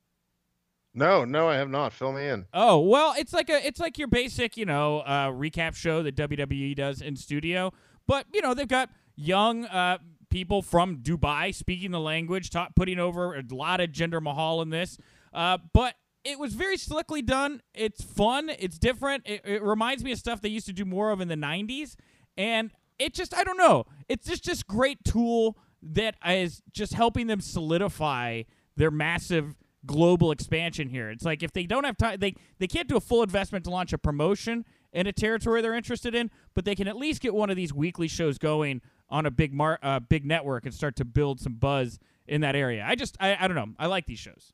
No, 0.96 1.26
no, 1.26 1.50
I 1.50 1.56
have 1.56 1.70
not. 1.70 1.92
Fill 1.92 2.13
me 2.13 2.28
in. 2.28 2.46
Oh 2.54 2.80
well, 2.80 3.13
it's 3.18 3.34
like 3.34 3.50
a 3.50 3.66
it's 3.66 3.80
like 3.80 3.98
your 3.98 4.08
basic 4.08 4.58
you 4.58 4.66
know 4.66 5.00
uh, 5.00 5.30
recap 5.30 5.76
show 5.76 6.04
that 6.04 6.16
WWE 6.16 6.76
does 6.76 7.02
in 7.02 7.16
studio, 7.16 7.72
but 8.08 8.26
you 8.34 8.42
know 8.42 8.54
they've 8.54 8.68
got 8.68 8.89
young 9.16 9.66
uh, 9.66 9.98
people 10.30 10.62
from 10.62 10.98
Dubai 10.98 11.54
speaking 11.54 11.92
the 11.92 12.00
language, 12.00 12.50
ta- 12.52 12.70
putting 12.76 13.00
over 13.00 13.36
a 13.36 13.44
lot 13.52 13.82
of 13.82 13.92
Jinder 13.92 14.22
Mahal 14.22 14.62
in 14.62 14.70
this, 14.70 14.98
uh, 15.34 15.58
but 15.74 15.96
it 16.23 16.39
was 16.39 16.53
very 16.53 16.77
slickly 16.77 17.21
done. 17.21 17.62
It's 17.73 18.03
fun. 18.03 18.49
It's 18.57 18.77
different. 18.77 19.23
It, 19.25 19.41
it 19.45 19.63
reminds 19.63 20.03
me 20.03 20.12
of 20.12 20.17
stuff 20.17 20.41
they 20.41 20.49
used 20.49 20.67
to 20.67 20.73
do 20.73 20.86
more 20.86 21.12
of 21.12 21.21
in 21.21 21.27
the 21.27 21.36
'90s, 21.36 21.95
and 22.38 22.71
it 22.99 23.13
just 23.13 23.36
I 23.36 23.43
don't 23.43 23.57
know. 23.57 23.86
It's 24.07 24.27
just 24.27 24.43
just 24.43 24.67
great 24.67 25.03
tool 25.03 25.57
that 25.81 26.15
is 26.25 26.62
just 26.71 26.93
helping 26.93 27.27
them 27.27 27.41
solidify 27.41 28.43
their 28.75 28.91
massive 28.91 29.55
global 29.86 30.31
expansion 30.31 30.89
here. 30.89 31.09
It's 31.09 31.25
like 31.25 31.43
if 31.43 31.51
they 31.51 31.65
don't 31.65 31.83
have 31.83 31.97
time, 31.97 32.19
they 32.19 32.36
they 32.59 32.67
can't 32.67 32.88
do 32.88 32.95
a 32.97 33.01
full 33.01 33.23
investment 33.23 33.65
to 33.65 33.71
launch 33.71 33.93
a 33.93 33.97
promotion 33.97 34.65
in 34.93 35.07
a 35.07 35.12
territory 35.12 35.62
they're 35.62 35.73
interested 35.73 36.15
in, 36.15 36.29
but 36.53 36.65
they 36.65 36.75
can 36.75 36.88
at 36.88 36.95
least 36.95 37.21
get 37.21 37.33
one 37.33 37.49
of 37.49 37.55
these 37.55 37.73
weekly 37.73 38.07
shows 38.07 38.38
going 38.38 38.81
on 39.09 39.25
a 39.25 39.31
big 39.31 39.53
mar- 39.53 39.79
uh, 39.83 39.99
big 39.99 40.25
network 40.25 40.65
and 40.65 40.73
start 40.73 40.95
to 40.95 41.05
build 41.05 41.39
some 41.39 41.55
buzz 41.55 41.99
in 42.27 42.41
that 42.41 42.55
area. 42.55 42.86
I 42.88 42.95
just 42.95 43.17
I, 43.19 43.36
I 43.39 43.47
don't 43.47 43.55
know. 43.55 43.73
I 43.77 43.88
like 43.88 44.05
these 44.05 44.19
shows. 44.19 44.53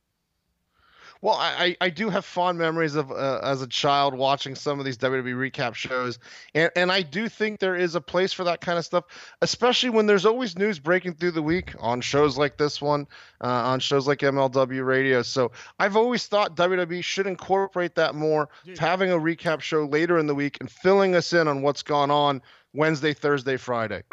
Well, 1.21 1.35
I, 1.35 1.75
I 1.81 1.89
do 1.89 2.09
have 2.09 2.23
fond 2.23 2.57
memories 2.57 2.95
of 2.95 3.11
uh, 3.11 3.41
as 3.43 3.61
a 3.61 3.67
child 3.67 4.13
watching 4.13 4.55
some 4.55 4.79
of 4.79 4.85
these 4.85 4.97
WWE 4.97 5.51
recap 5.51 5.75
shows, 5.75 6.17
and 6.55 6.71
and 6.77 6.89
I 6.91 7.01
do 7.01 7.27
think 7.27 7.59
there 7.59 7.75
is 7.75 7.95
a 7.95 8.01
place 8.01 8.31
for 8.31 8.45
that 8.45 8.61
kind 8.61 8.79
of 8.79 8.85
stuff, 8.85 9.03
especially 9.41 9.89
when 9.89 10.05
there's 10.05 10.25
always 10.25 10.57
news 10.57 10.79
breaking 10.79 11.15
through 11.15 11.31
the 11.31 11.41
week 11.41 11.75
on 11.79 11.99
shows 11.99 12.37
like 12.37 12.55
this 12.55 12.81
one, 12.81 13.05
uh, 13.41 13.47
on 13.47 13.81
shows 13.81 14.07
like 14.07 14.19
MLW 14.19 14.85
Radio. 14.85 15.21
So 15.21 15.51
I've 15.77 15.97
always 15.97 16.25
thought 16.27 16.55
WWE 16.55 17.03
should 17.03 17.27
incorporate 17.27 17.95
that 17.95 18.15
more, 18.15 18.47
having 18.77 19.11
a 19.11 19.17
recap 19.17 19.59
show 19.59 19.85
later 19.85 20.19
in 20.19 20.27
the 20.27 20.35
week 20.35 20.55
and 20.61 20.71
filling 20.71 21.15
us 21.15 21.33
in 21.33 21.49
on 21.49 21.61
what's 21.61 21.83
gone 21.83 22.11
on 22.11 22.41
Wednesday, 22.73 23.13
Thursday, 23.13 23.57
Friday. 23.57 24.03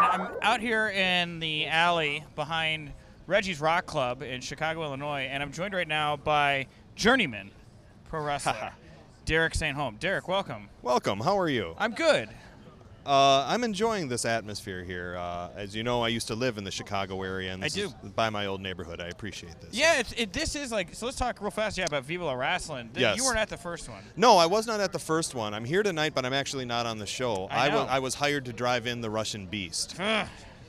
I'm 0.00 0.28
out 0.42 0.60
here 0.60 0.88
in 0.90 1.40
the 1.40 1.66
alley 1.66 2.22
behind 2.36 2.92
Reggie's 3.26 3.60
Rock 3.60 3.86
Club 3.86 4.22
in 4.22 4.40
Chicago, 4.40 4.82
Illinois, 4.82 5.28
and 5.30 5.42
I'm 5.42 5.52
joined 5.52 5.74
right 5.74 5.86
now 5.86 6.16
by 6.16 6.66
journeyman 6.96 7.50
pro 8.08 8.22
wrestler 8.22 8.72
Derek 9.24 9.54
St. 9.54 9.76
Holmes. 9.76 9.98
Derek, 10.00 10.26
welcome. 10.26 10.68
Welcome. 10.82 11.20
How 11.20 11.38
are 11.38 11.48
you? 11.48 11.74
I'm 11.78 11.92
good. 11.92 12.28
Uh, 13.04 13.44
I'm 13.48 13.64
enjoying 13.64 14.08
this 14.08 14.24
atmosphere 14.24 14.84
here. 14.84 15.16
Uh, 15.16 15.48
as 15.56 15.74
you 15.74 15.82
know, 15.82 16.02
I 16.02 16.08
used 16.08 16.28
to 16.28 16.34
live 16.36 16.58
in 16.58 16.64
the 16.64 16.70
Chicago 16.70 17.22
area, 17.22 17.52
and 17.52 17.64
I 17.64 17.68
do. 17.68 17.92
by 18.14 18.30
my 18.30 18.46
old 18.46 18.60
neighborhood. 18.60 19.00
I 19.00 19.08
appreciate 19.08 19.60
this. 19.60 19.70
Yeah, 19.72 19.98
it's, 19.98 20.12
it, 20.12 20.32
this 20.32 20.54
is 20.54 20.70
like 20.70 20.94
so. 20.94 21.06
Let's 21.06 21.18
talk 21.18 21.40
real 21.40 21.50
fast, 21.50 21.78
yeah, 21.78 21.86
about 21.86 22.04
Viva 22.04 22.24
La 22.24 22.34
Rasslin. 22.34 22.88
Yes. 22.94 23.16
You 23.16 23.24
weren't 23.24 23.38
at 23.38 23.48
the 23.48 23.56
first 23.56 23.88
one. 23.88 24.02
No, 24.16 24.36
I 24.36 24.46
was 24.46 24.68
not 24.68 24.80
at 24.80 24.92
the 24.92 25.00
first 25.00 25.34
one. 25.34 25.52
I'm 25.52 25.64
here 25.64 25.82
tonight, 25.82 26.12
but 26.14 26.24
I'm 26.24 26.32
actually 26.32 26.64
not 26.64 26.86
on 26.86 26.98
the 26.98 27.06
show. 27.06 27.48
I 27.50 27.68
know. 27.68 27.78
was 27.80 27.88
I 27.88 27.98
was 27.98 28.14
hired 28.14 28.44
to 28.44 28.52
drive 28.52 28.86
in 28.86 29.00
the 29.00 29.10
Russian 29.10 29.46
Beast. 29.46 29.96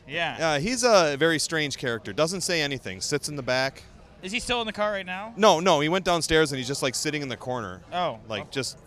Yeah. 0.08 0.38
Uh, 0.56 0.60
he's 0.60 0.84
a 0.84 1.16
very 1.18 1.40
strange 1.40 1.78
character. 1.78 2.14
Doesn't 2.14 2.42
say 2.42 2.62
anything. 2.62 3.02
Sits 3.02 3.30
in 3.30 3.36
the 3.36 3.44
back. 3.44 3.84
Is 4.22 4.32
he 4.32 4.40
still 4.40 4.62
in 4.62 4.68
the 4.68 4.74
car 4.74 4.92
right 4.92 5.06
now? 5.06 5.34
No, 5.36 5.60
no. 5.60 5.80
He 5.82 5.90
went 5.90 6.06
downstairs 6.06 6.52
and 6.52 6.58
he's 6.58 6.68
just 6.68 6.82
like 6.84 6.96
sitting 6.96 7.22
in 7.22 7.28
the 7.28 7.38
corner. 7.38 7.82
Oh, 7.92 8.20
Like 8.30 8.44
well, 8.44 8.52
just 8.52 8.78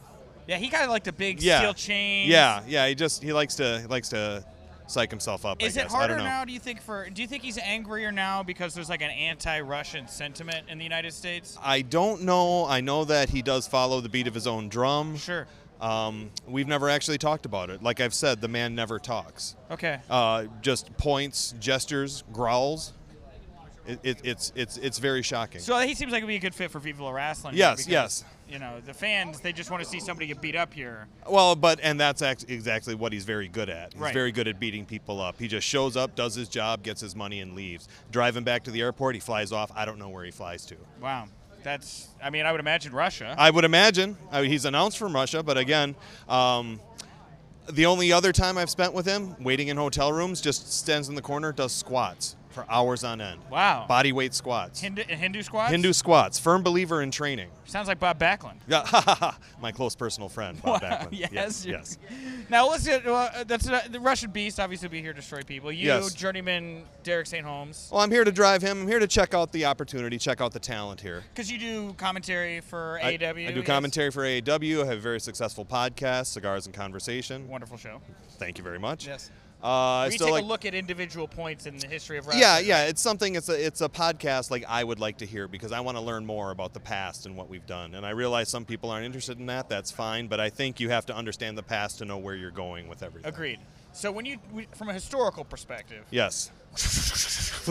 yeah. 0.46 0.56
He 0.56 0.68
got 0.68 0.88
like 0.88 1.04
the 1.04 1.12
big 1.12 1.42
yeah. 1.42 1.58
steel 1.58 1.74
chain. 1.74 2.30
Yeah, 2.30 2.62
yeah. 2.66 2.86
He 2.88 2.94
just 2.94 3.22
he 3.22 3.32
likes 3.32 3.54
to 3.56 3.80
he 3.80 3.86
likes 3.86 4.08
to 4.10 4.44
psych 4.86 5.10
himself 5.10 5.44
up. 5.44 5.62
Is 5.62 5.76
I 5.76 5.80
it 5.80 5.84
guess. 5.84 5.92
I 5.94 5.96
harder 5.98 6.14
don't 6.14 6.24
know. 6.24 6.30
now? 6.30 6.44
Do 6.44 6.52
you 6.52 6.58
think 6.60 6.80
for? 6.80 7.10
Do 7.10 7.20
you 7.20 7.28
think 7.28 7.42
he's 7.42 7.58
angrier 7.58 8.12
now 8.12 8.42
because 8.42 8.72
there's 8.72 8.88
like 8.88 9.02
an 9.02 9.10
anti-Russian 9.10 10.08
sentiment 10.08 10.68
in 10.68 10.78
the 10.78 10.84
United 10.84 11.12
States? 11.12 11.58
I 11.62 11.82
don't 11.82 12.22
know. 12.22 12.64
I 12.66 12.80
know 12.80 13.04
that 13.04 13.28
he 13.30 13.42
does 13.42 13.66
follow 13.66 14.00
the 14.00 14.08
beat 14.08 14.26
of 14.26 14.34
his 14.34 14.46
own 14.46 14.68
drum. 14.68 15.16
Sure. 15.16 15.46
Um, 15.80 16.30
we've 16.48 16.68
never 16.68 16.88
actually 16.88 17.18
talked 17.18 17.44
about 17.46 17.70
it. 17.70 17.82
Like 17.82 18.00
I've 18.00 18.14
said, 18.14 18.40
the 18.40 18.48
man 18.48 18.74
never 18.74 18.98
talks. 18.98 19.56
Okay. 19.70 19.98
Uh, 20.08 20.44
just 20.62 20.96
points, 20.96 21.54
gestures, 21.60 22.24
growls. 22.32 22.92
It, 23.86 24.00
it, 24.02 24.20
it's 24.24 24.52
it's 24.56 24.78
it's 24.78 24.98
very 24.98 25.22
shocking. 25.22 25.60
So 25.60 25.78
he 25.78 25.94
seems 25.94 26.10
like 26.10 26.22
he'd 26.22 26.26
be 26.26 26.34
a 26.36 26.40
good 26.40 26.54
fit 26.56 26.72
for 26.72 26.80
Viva 26.80 27.04
La 27.04 27.12
Rasslin. 27.12 27.50
Yes, 27.52 27.78
because, 27.86 27.86
yes. 27.92 28.24
You 28.48 28.58
know, 28.58 28.80
the 28.84 28.94
fans 28.94 29.40
they 29.40 29.52
just 29.52 29.70
want 29.70 29.82
to 29.82 29.88
see 29.88 30.00
somebody 30.00 30.26
get 30.26 30.40
beat 30.40 30.56
up 30.56 30.72
here. 30.74 31.06
well, 31.28 31.54
but 31.54 31.78
and 31.82 31.98
that's 32.00 32.20
act- 32.22 32.46
exactly 32.48 32.96
what 32.96 33.12
he's 33.12 33.24
very 33.24 33.46
good 33.46 33.68
at. 33.68 33.92
He's 33.92 34.02
Right. 34.02 34.12
very 34.14 34.32
good 34.32 34.48
at 34.48 34.58
beating 34.58 34.86
people 34.86 35.20
up. 35.20 35.38
He 35.38 35.46
just 35.46 35.66
shows 35.66 35.96
up, 35.96 36.16
does 36.16 36.34
his 36.34 36.48
job, 36.48 36.82
gets 36.82 37.00
his 37.00 37.14
money, 37.14 37.40
and 37.40 37.54
leaves. 37.54 37.88
Driving 38.10 38.42
back 38.42 38.64
to 38.64 38.70
the 38.72 38.80
airport, 38.80 39.14
he 39.14 39.20
flies 39.20 39.52
off. 39.52 39.70
I 39.76 39.84
don't 39.84 39.98
know 40.00 40.08
where 40.08 40.24
he 40.24 40.30
flies 40.32 40.64
to. 40.66 40.76
Wow. 41.00 41.28
That's. 41.66 42.06
I 42.22 42.30
mean, 42.30 42.46
I 42.46 42.52
would 42.52 42.60
imagine 42.60 42.92
Russia. 42.92 43.34
I 43.36 43.50
would 43.50 43.64
imagine 43.64 44.16
I 44.30 44.42
mean, 44.42 44.52
he's 44.52 44.64
announced 44.64 44.98
from 44.98 45.12
Russia, 45.12 45.42
but 45.42 45.58
again, 45.58 45.96
um, 46.28 46.80
the 47.68 47.86
only 47.86 48.12
other 48.12 48.32
time 48.32 48.56
I've 48.56 48.70
spent 48.70 48.94
with 48.94 49.04
him 49.04 49.34
waiting 49.42 49.66
in 49.66 49.76
hotel 49.76 50.12
rooms, 50.12 50.40
just 50.40 50.72
stands 50.72 51.08
in 51.08 51.16
the 51.16 51.22
corner, 51.22 51.50
does 51.50 51.72
squats 51.72 52.35
for 52.56 52.66
hours 52.70 53.04
on 53.04 53.20
end. 53.20 53.40
wow. 53.50 53.84
Body 53.86 54.12
weight 54.12 54.32
squats. 54.34 54.80
Hindu, 54.80 55.02
Hindu 55.02 55.42
squads. 55.42 55.70
Hindu 55.72 55.92
squats. 55.92 56.38
Firm 56.38 56.62
believer 56.62 57.02
in 57.02 57.10
training. 57.10 57.48
Sounds 57.66 57.86
like 57.88 57.98
Bob 58.00 58.18
Backlund. 58.18 58.56
Yeah, 58.66 59.32
my 59.60 59.70
close 59.72 59.94
personal 59.94 60.28
friend, 60.28 60.60
Bob 60.62 60.80
Wow, 60.82 60.88
Backlund. 60.88 61.08
yes, 61.12 61.32
yes, 61.32 61.66
yes. 61.66 61.98
Now 62.48 62.68
let's 62.68 62.86
get. 62.86 63.06
Uh, 63.06 63.44
that's 63.46 63.68
uh, 63.68 63.82
the 63.90 64.00
Russian 64.00 64.30
Beast. 64.30 64.58
Obviously, 64.58 64.88
will 64.88 64.92
be 64.92 65.02
here 65.02 65.12
to 65.12 65.20
destroy 65.20 65.42
people. 65.42 65.70
You, 65.70 65.86
Yes. 65.86 66.14
journeyman 66.14 66.82
Derek 67.02 67.26
St. 67.26 67.44
Holmes, 67.44 67.88
Well, 67.92 68.00
I'm 68.00 68.10
here 68.10 68.24
to 68.24 68.32
drive 68.32 68.62
him. 68.62 68.82
I'm 68.82 68.88
here 68.88 68.98
to 69.00 69.06
check 69.06 69.34
out 69.34 69.52
the 69.52 69.66
opportunity, 69.66 70.16
check 70.18 70.40
out 70.40 70.52
the 70.52 70.58
talent 70.60 71.00
here. 71.00 71.22
because 71.34 71.50
you 71.52 71.58
do 71.58 71.92
commentary 71.94 72.60
for 72.60 72.98
I, 73.02 73.16
AAW. 73.18 73.48
I 73.48 73.52
do 73.52 73.58
yes? 73.60 73.66
commentary 73.66 74.10
for 74.10 74.22
AAW. 74.22 74.82
I 74.82 74.86
have 74.86 74.98
a 74.98 75.00
very 75.00 75.20
successful 75.20 75.64
podcast, 75.64 76.26
Cigars 76.26 76.66
and 76.66 76.74
Conversation. 76.74 77.46
Wonderful 77.48 77.76
show. 77.76 78.00
Thank 78.38 78.58
you 78.58 78.64
very 78.64 78.78
much. 78.78 79.06
Yes. 79.06 79.30
Uh, 79.62 80.04
you 80.06 80.12
still 80.12 80.26
take 80.26 80.34
like. 80.34 80.44
a 80.44 80.46
look 80.46 80.64
at 80.64 80.74
individual 80.74 81.26
points 81.26 81.66
in 81.66 81.76
the 81.78 81.86
history 81.86 82.18
of 82.18 82.26
wrestling. 82.26 82.42
Yeah, 82.42 82.58
yeah, 82.58 82.84
it's 82.84 83.00
something. 83.00 83.34
It's 83.34 83.48
a 83.48 83.66
it's 83.66 83.80
a 83.80 83.88
podcast 83.88 84.50
like 84.50 84.64
I 84.68 84.84
would 84.84 85.00
like 85.00 85.18
to 85.18 85.26
hear 85.26 85.48
because 85.48 85.72
I 85.72 85.80
want 85.80 85.96
to 85.96 86.02
learn 86.02 86.26
more 86.26 86.50
about 86.50 86.74
the 86.74 86.80
past 86.80 87.26
and 87.26 87.36
what 87.36 87.48
we've 87.48 87.66
done. 87.66 87.94
And 87.94 88.04
I 88.04 88.10
realize 88.10 88.48
some 88.48 88.64
people 88.64 88.90
aren't 88.90 89.06
interested 89.06 89.38
in 89.38 89.46
that. 89.46 89.68
That's 89.68 89.90
fine, 89.90 90.26
but 90.26 90.40
I 90.40 90.50
think 90.50 90.78
you 90.78 90.90
have 90.90 91.06
to 91.06 91.16
understand 91.16 91.56
the 91.56 91.62
past 91.62 91.98
to 91.98 92.04
know 92.04 92.18
where 92.18 92.34
you're 92.34 92.50
going 92.50 92.86
with 92.86 93.02
everything. 93.02 93.28
Agreed. 93.28 93.58
So 93.96 94.12
when 94.12 94.26
you, 94.26 94.36
we- 94.52 94.68
from 94.74 94.90
a 94.90 94.92
historical 94.92 95.44
perspective, 95.44 96.04
Yes. 96.10 96.50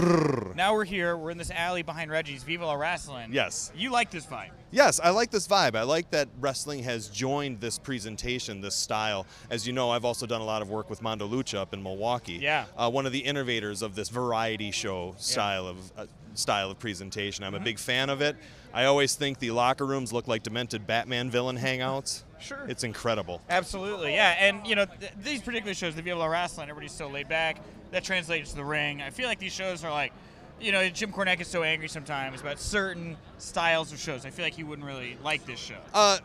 now 0.56 0.74
we're 0.74 0.84
here. 0.84 1.16
We're 1.16 1.30
in 1.30 1.38
this 1.38 1.52
alley 1.52 1.84
behind 1.84 2.10
Reggie's 2.10 2.42
Viva 2.42 2.66
La 2.66 2.76
Rasslin. 2.76 3.28
Yes. 3.32 3.72
You 3.76 3.92
like 3.92 4.10
this 4.10 4.26
vibe. 4.26 4.50
Yes, 4.72 5.00
I 5.00 5.12
like 5.12 5.30
this 5.30 5.48
vibe. 5.48 5.76
I 5.76 5.84
like 5.84 6.10
that 6.10 6.28
wrestling 6.40 6.82
has 6.84 7.10
joined 7.10 7.62
this 7.62 7.78
presentation, 7.78 8.62
this 8.62 8.74
style. 8.76 9.28
As 9.52 9.68
you 9.68 9.74
know, 9.74 9.92
I've 9.92 10.04
also 10.06 10.26
done 10.26 10.42
a 10.42 10.46
lot 10.46 10.64
of 10.64 10.70
work 10.72 10.90
with 10.90 11.04
Mondo 11.04 11.28
Lucha 11.28 11.60
up 11.60 11.74
in 11.76 11.84
Milwaukee. 11.84 12.40
Yeah. 12.42 12.66
Uh, 12.76 12.90
one 12.90 13.06
of 13.06 13.12
the 13.12 13.20
innovators 13.20 13.84
of 13.84 13.94
this 13.94 14.10
variety 14.10 14.72
show 14.72 15.14
style 15.20 15.68
of 15.68 15.78
uh, 15.96 16.06
style 16.34 16.72
of 16.72 16.80
presentation. 16.80 17.44
I'm 17.46 17.54
a 17.56 17.60
big 17.60 17.78
fan 17.80 18.10
of 18.10 18.22
it. 18.22 18.36
I 18.76 18.86
always 18.86 19.16
think 19.16 19.40
the 19.40 19.52
locker 19.52 19.86
rooms 19.86 20.12
look 20.12 20.28
like 20.28 20.44
demented 20.44 20.86
Batman 20.86 21.32
villain 21.32 21.58
hangouts. 21.58 22.24
Sure. 22.42 22.66
It's 22.68 22.84
incredible. 22.84 23.42
Absolutely, 23.50 24.14
yeah. 24.14 24.36
And 24.38 24.68
you 24.68 24.76
know, 24.76 24.84
th- 24.86 25.14
these 25.24 25.42
particular 25.42 25.74
shows, 25.74 25.96
the 25.96 26.02
Viva 26.02 26.28
Wrestling, 26.28 26.70
everybody's 26.70 26.92
so 26.92 27.08
laid 27.08 27.30
back. 27.30 27.62
That 27.92 28.04
translates 28.04 28.50
to 28.50 28.58
the 28.58 28.66
ring. 28.66 29.02
I 29.02 29.12
feel 29.12 29.28
like 29.28 29.40
these 29.40 29.54
shows 29.54 29.86
are 29.86 29.92
like, 29.92 30.12
you 30.60 30.74
know, 30.74 30.90
Jim 30.90 31.14
Cornette 31.14 31.40
is 31.40 31.48
so 31.48 31.64
angry 31.64 31.88
sometimes 31.88 32.42
about 32.42 32.60
certain 32.60 33.16
styles 33.38 33.94
of 33.94 34.00
shows. 34.00 34.26
I 34.26 34.30
feel 34.30 34.44
like 34.44 34.56
he 34.56 34.66
wouldn't 34.66 34.86
really 34.86 35.18
like 35.24 35.46
this 35.46 35.60
show. 35.60 35.78
Uh, 35.94 36.18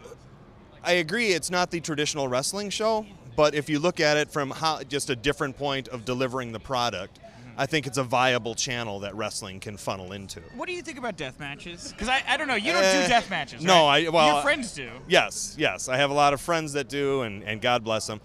I 0.82 0.92
agree. 0.94 1.28
It's 1.28 1.52
not 1.52 1.70
the 1.70 1.80
traditional 1.80 2.26
wrestling 2.26 2.70
show, 2.70 3.06
but 3.36 3.54
if 3.54 3.70
you 3.70 3.78
look 3.78 4.00
at 4.00 4.16
it 4.16 4.28
from 4.28 4.50
how 4.50 4.82
just 4.82 5.08
a 5.08 5.14
different 5.14 5.56
point 5.56 5.86
of 5.86 6.04
delivering 6.04 6.50
the 6.50 6.60
product, 6.60 7.20
I 7.60 7.66
think 7.66 7.86
it's 7.86 7.98
a 7.98 8.02
viable 8.02 8.54
channel 8.54 9.00
that 9.00 9.14
wrestling 9.14 9.60
can 9.60 9.76
funnel 9.76 10.12
into. 10.12 10.40
What 10.56 10.66
do 10.66 10.72
you 10.72 10.80
think 10.80 10.96
about 10.96 11.16
death 11.18 11.38
matches? 11.38 11.92
Because 11.92 12.08
I, 12.08 12.22
I 12.26 12.38
don't 12.38 12.48
know, 12.48 12.54
you 12.54 12.72
don't 12.72 12.82
Eh, 12.82 13.02
do 13.02 13.08
death 13.08 13.28
matches. 13.28 13.62
no, 13.62 13.84
right? 13.86 14.06
I- 14.06 14.08
well, 14.08 14.32
your 14.34 14.42
friends 14.42 14.72
do. 14.72 14.88
Yes, 15.08 15.56
yes. 15.58 15.86
I 15.88 15.98
have 15.98 16.10
a 16.10 16.14
lot 16.14 16.32
of 16.32 16.40
friends 16.40 16.72
that 16.72 16.88
do, 16.88 17.20
and, 17.22 17.44
and 17.44 17.60
God 17.60 17.84
bless 17.84 18.06
them. 18.06 18.22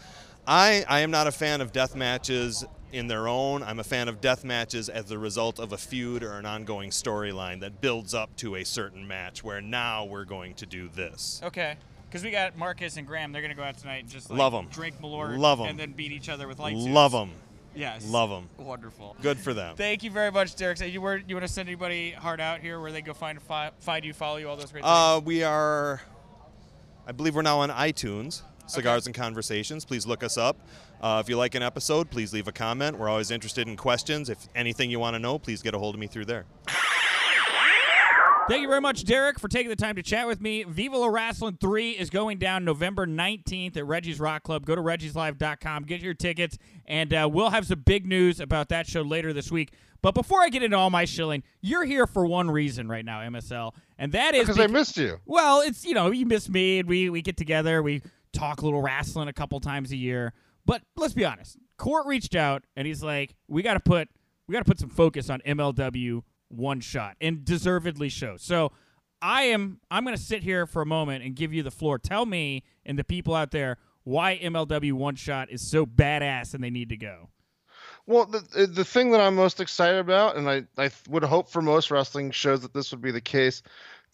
I, 0.47 0.85
I 0.87 1.01
am 1.01 1.11
not 1.11 1.27
a 1.27 1.33
fan 1.33 1.59
of 1.59 1.73
death 1.73 1.95
matches 1.95 2.63
in 2.93 3.07
their 3.07 3.27
own. 3.27 3.61
I'm 3.61 3.79
a 3.79 3.83
fan 3.83 4.07
of 4.07 4.21
death 4.21 4.45
matches 4.45 4.87
as 4.87 5.05
the 5.05 5.17
result 5.19 5.59
of 5.59 5.73
a 5.73 5.77
feud 5.77 6.23
or 6.23 6.37
an 6.39 6.45
ongoing 6.45 6.91
storyline 6.91 7.59
that 7.59 7.81
builds 7.81 8.13
up 8.13 8.33
to 8.37 8.55
a 8.55 8.63
certain 8.63 9.05
match 9.05 9.43
where 9.43 9.59
now 9.59 10.05
we're 10.05 10.23
going 10.23 10.53
to 10.55 10.65
do 10.65 10.87
this. 10.87 11.41
Okay. 11.43 11.75
Because 12.07 12.23
we 12.23 12.31
got 12.31 12.57
Marcus 12.57 12.95
and 12.95 13.05
Graham. 13.05 13.33
They're 13.33 13.41
gonna 13.41 13.55
go 13.55 13.63
out 13.63 13.77
tonight 13.77 14.03
and 14.03 14.09
just 14.09 14.29
like, 14.29 14.39
Love 14.39 14.53
'em. 14.53 14.67
drink 14.71 15.01
Malort, 15.01 15.37
Love 15.37 15.59
'em. 15.59 15.65
and 15.65 15.77
then 15.77 15.91
beat 15.91 16.13
each 16.13 16.29
other 16.29 16.47
with 16.47 16.59
light 16.59 16.77
suits. 16.77 16.87
Love 16.87 17.11
them. 17.11 17.31
Yes. 17.75 18.07
Love 18.07 18.29
them. 18.29 18.49
Wonderful. 18.57 19.15
Good 19.21 19.37
for 19.37 19.53
them. 19.53 19.75
Thank 19.75 20.03
you 20.03 20.11
very 20.11 20.31
much, 20.31 20.55
Derek. 20.55 20.77
So 20.77 20.85
you 20.85 21.01
were 21.01 21.17
you 21.27 21.35
want 21.35 21.45
to 21.47 21.51
send 21.53 21.67
anybody 21.67 22.11
hard 22.11 22.39
out 22.39 22.61
here 22.61 22.79
where 22.79 22.91
they 22.91 23.01
go 23.01 23.13
find 23.13 23.41
fi- 23.41 23.71
find 23.79 24.05
you, 24.05 24.13
follow 24.13 24.37
you, 24.37 24.47
all 24.49 24.55
those 24.55 24.71
great 24.71 24.83
Uh, 24.83 25.21
we 25.23 25.43
are, 25.43 26.01
I 27.05 27.11
believe 27.11 27.35
we're 27.35 27.41
now 27.41 27.59
on 27.59 27.69
iTunes, 27.69 28.43
Cigars 28.67 29.05
and 29.05 29.15
Conversations. 29.15 29.85
Please 29.85 30.07
look 30.07 30.23
us 30.23 30.37
up. 30.37 30.57
Uh, 31.01 31.21
if 31.23 31.29
you 31.29 31.37
like 31.37 31.53
an 31.55 31.61
episode, 31.61 32.09
please 32.09 32.33
leave 32.33 32.47
a 32.47 32.51
comment. 32.51 32.97
We're 32.97 33.09
always 33.09 33.29
interested 33.29 33.67
in 33.67 33.75
questions. 33.75 34.29
If 34.29 34.47
anything 34.55 34.89
you 34.89 34.99
want 34.99 35.13
to 35.15 35.19
know, 35.19 35.37
please 35.37 35.61
get 35.61 35.75
a 35.75 35.77
hold 35.77 35.95
of 35.95 35.99
me 35.99 36.07
through 36.07 36.25
there. 36.25 36.45
Thank 38.47 38.61
you 38.61 38.67
very 38.67 38.81
much, 38.81 39.05
Derek, 39.05 39.39
for 39.39 39.47
taking 39.47 39.69
the 39.69 39.75
time 39.75 39.95
to 39.95 40.03
chat 40.03 40.27
with 40.27 40.39
me. 40.39 40.63
Viva 40.63 40.95
La 40.97 41.07
Rasslin 41.07 41.59
3 41.59 41.91
is 41.91 42.11
going 42.11 42.37
down 42.37 42.63
November 42.63 43.07
19th 43.07 43.75
at 43.75 43.87
Reggie's 43.87 44.19
Rock 44.19 44.43
Club. 44.43 44.67
Go 44.67 44.75
to 44.75 44.81
reggieslive.com, 44.81 45.83
get 45.85 46.01
your 46.01 46.13
tickets, 46.13 46.59
and 46.85 47.11
uh, 47.11 47.27
we'll 47.31 47.49
have 47.49 47.65
some 47.65 47.79
big 47.79 48.05
news 48.05 48.39
about 48.39 48.69
that 48.69 48.85
show 48.85 49.01
later 49.01 49.33
this 49.33 49.51
week. 49.51 49.73
But 50.03 50.13
before 50.13 50.41
I 50.41 50.49
get 50.49 50.61
into 50.61 50.77
all 50.77 50.91
my 50.91 51.05
shilling, 51.05 51.41
you're 51.61 51.85
here 51.85 52.05
for 52.05 52.27
one 52.27 52.51
reason 52.51 52.87
right 52.87 53.03
now, 53.03 53.21
MSL, 53.21 53.73
and 53.97 54.11
that 54.11 54.35
is 54.35 54.41
Because 54.41 54.59
I 54.59 54.67
missed 54.67 54.95
you. 54.97 55.17
Well, 55.25 55.61
it's 55.61 55.83
you 55.83 55.95
know 55.95 56.11
you 56.11 56.27
miss 56.27 56.47
me, 56.47 56.77
and 56.77 56.87
we 56.87 57.09
we 57.09 57.23
get 57.23 57.37
together, 57.37 57.81
we 57.81 58.03
talk 58.31 58.61
a 58.61 58.65
little 58.65 58.83
wrestling 58.83 59.27
a 59.27 59.33
couple 59.33 59.59
times 59.59 59.91
a 59.91 59.97
year. 59.97 60.33
But 60.67 60.83
let's 60.95 61.15
be 61.15 61.25
honest, 61.25 61.57
Court 61.77 62.05
reached 62.05 62.35
out 62.35 62.63
and 62.75 62.85
he's 62.85 63.01
like, 63.01 63.35
we 63.47 63.63
got 63.63 63.73
to 63.73 63.79
put 63.79 64.09
we 64.47 64.53
got 64.53 64.59
to 64.59 64.65
put 64.65 64.79
some 64.79 64.89
focus 64.89 65.31
on 65.31 65.41
MLW 65.41 66.21
one 66.57 66.79
shot, 66.79 67.15
and 67.21 67.45
deservedly 67.45 68.09
so. 68.09 68.35
So 68.37 68.71
I 69.21 69.43
am 69.43 69.79
I'm 69.89 70.03
going 70.03 70.15
to 70.15 70.21
sit 70.21 70.43
here 70.43 70.65
for 70.65 70.81
a 70.81 70.85
moment 70.85 71.23
and 71.23 71.35
give 71.35 71.53
you 71.53 71.63
the 71.63 71.71
floor. 71.71 71.97
Tell 71.97 72.25
me 72.25 72.63
and 72.85 72.97
the 72.99 73.03
people 73.03 73.33
out 73.33 73.51
there 73.51 73.77
why 74.03 74.39
MLW 74.41 74.93
one 74.93 75.15
shot 75.15 75.49
is 75.49 75.61
so 75.61 75.85
badass 75.85 76.53
and 76.53 76.63
they 76.63 76.69
need 76.69 76.89
to 76.89 76.97
go. 76.97 77.29
Well, 78.07 78.25
the 78.25 78.67
the 78.67 78.85
thing 78.85 79.11
that 79.11 79.21
I'm 79.21 79.35
most 79.35 79.59
excited 79.59 79.97
about, 79.97 80.35
and 80.35 80.49
I, 80.49 80.63
I 80.77 80.91
would 81.09 81.23
hope 81.23 81.49
for 81.49 81.61
most 81.61 81.89
wrestling 81.89 82.31
shows 82.31 82.61
that 82.61 82.73
this 82.73 82.91
would 82.91 83.01
be 83.01 83.11
the 83.11 83.21
case, 83.21 83.63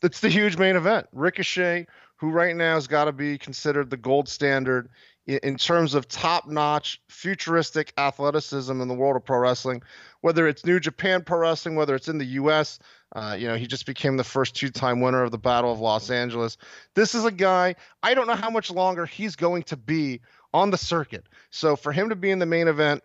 it's 0.02 0.22
the 0.22 0.30
huge 0.30 0.58
main 0.58 0.78
event. 0.78 1.08
Ricochet, 1.12 1.88
who 2.16 2.30
right 2.30 2.56
now 2.56 2.76
has 2.76 2.88
got 2.88 3.06
to 3.06 3.12
be 3.12 3.38
considered 3.38 3.90
the 3.90 3.98
gold 3.98 4.30
standard 4.30 4.90
in, 5.28 5.56
terms 5.58 5.94
of 5.94 6.08
top 6.08 6.48
notch, 6.48 7.02
futuristic 7.10 7.94
athleticism 7.98 8.82
in 8.82 8.88
the 8.88 8.94
world 8.94 9.16
of 9.16 9.26
pro 9.26 9.40
wrestling, 9.40 9.82
whether 10.22 10.48
it's 10.48 10.66
New 10.66 10.80
Japan 10.80 11.24
Pro 11.24 11.40
Wrestling, 11.40 11.76
whether 11.76 11.96
it's 11.96 12.08
in 12.08 12.18
the 12.18 12.26
U.S. 12.26 12.80
Uh, 13.16 13.36
you 13.38 13.48
know, 13.48 13.56
he 13.56 13.68
just 13.68 13.86
became 13.86 14.18
the 14.18 14.24
first 14.24 14.56
two 14.56 14.70
time 14.70 15.02
winner 15.02 15.24
of 15.24 15.32
the 15.32 15.38
Battle 15.38 15.72
of 15.72 15.80
Los 15.80 16.10
Angeles. 16.10 16.58
This 16.96 17.14
is 17.16 17.26
a 17.26 17.32
guy, 17.32 17.76
I 18.04 18.14
don't 18.14 18.28
know 18.28 18.36
how 18.36 18.50
much 18.50 18.72
longer 18.72 19.06
he's 19.06 19.36
going 19.36 19.64
to 19.64 19.78
be 19.78 20.22
on 20.54 20.72
the 20.72 20.78
circuit. 20.78 21.26
So 21.50 21.76
for 21.76 21.92
him 21.92 22.10
to 22.10 22.16
be 22.16 22.32
in 22.32 22.40
the 22.40 22.46
main 22.46 22.68
event, 22.68 23.04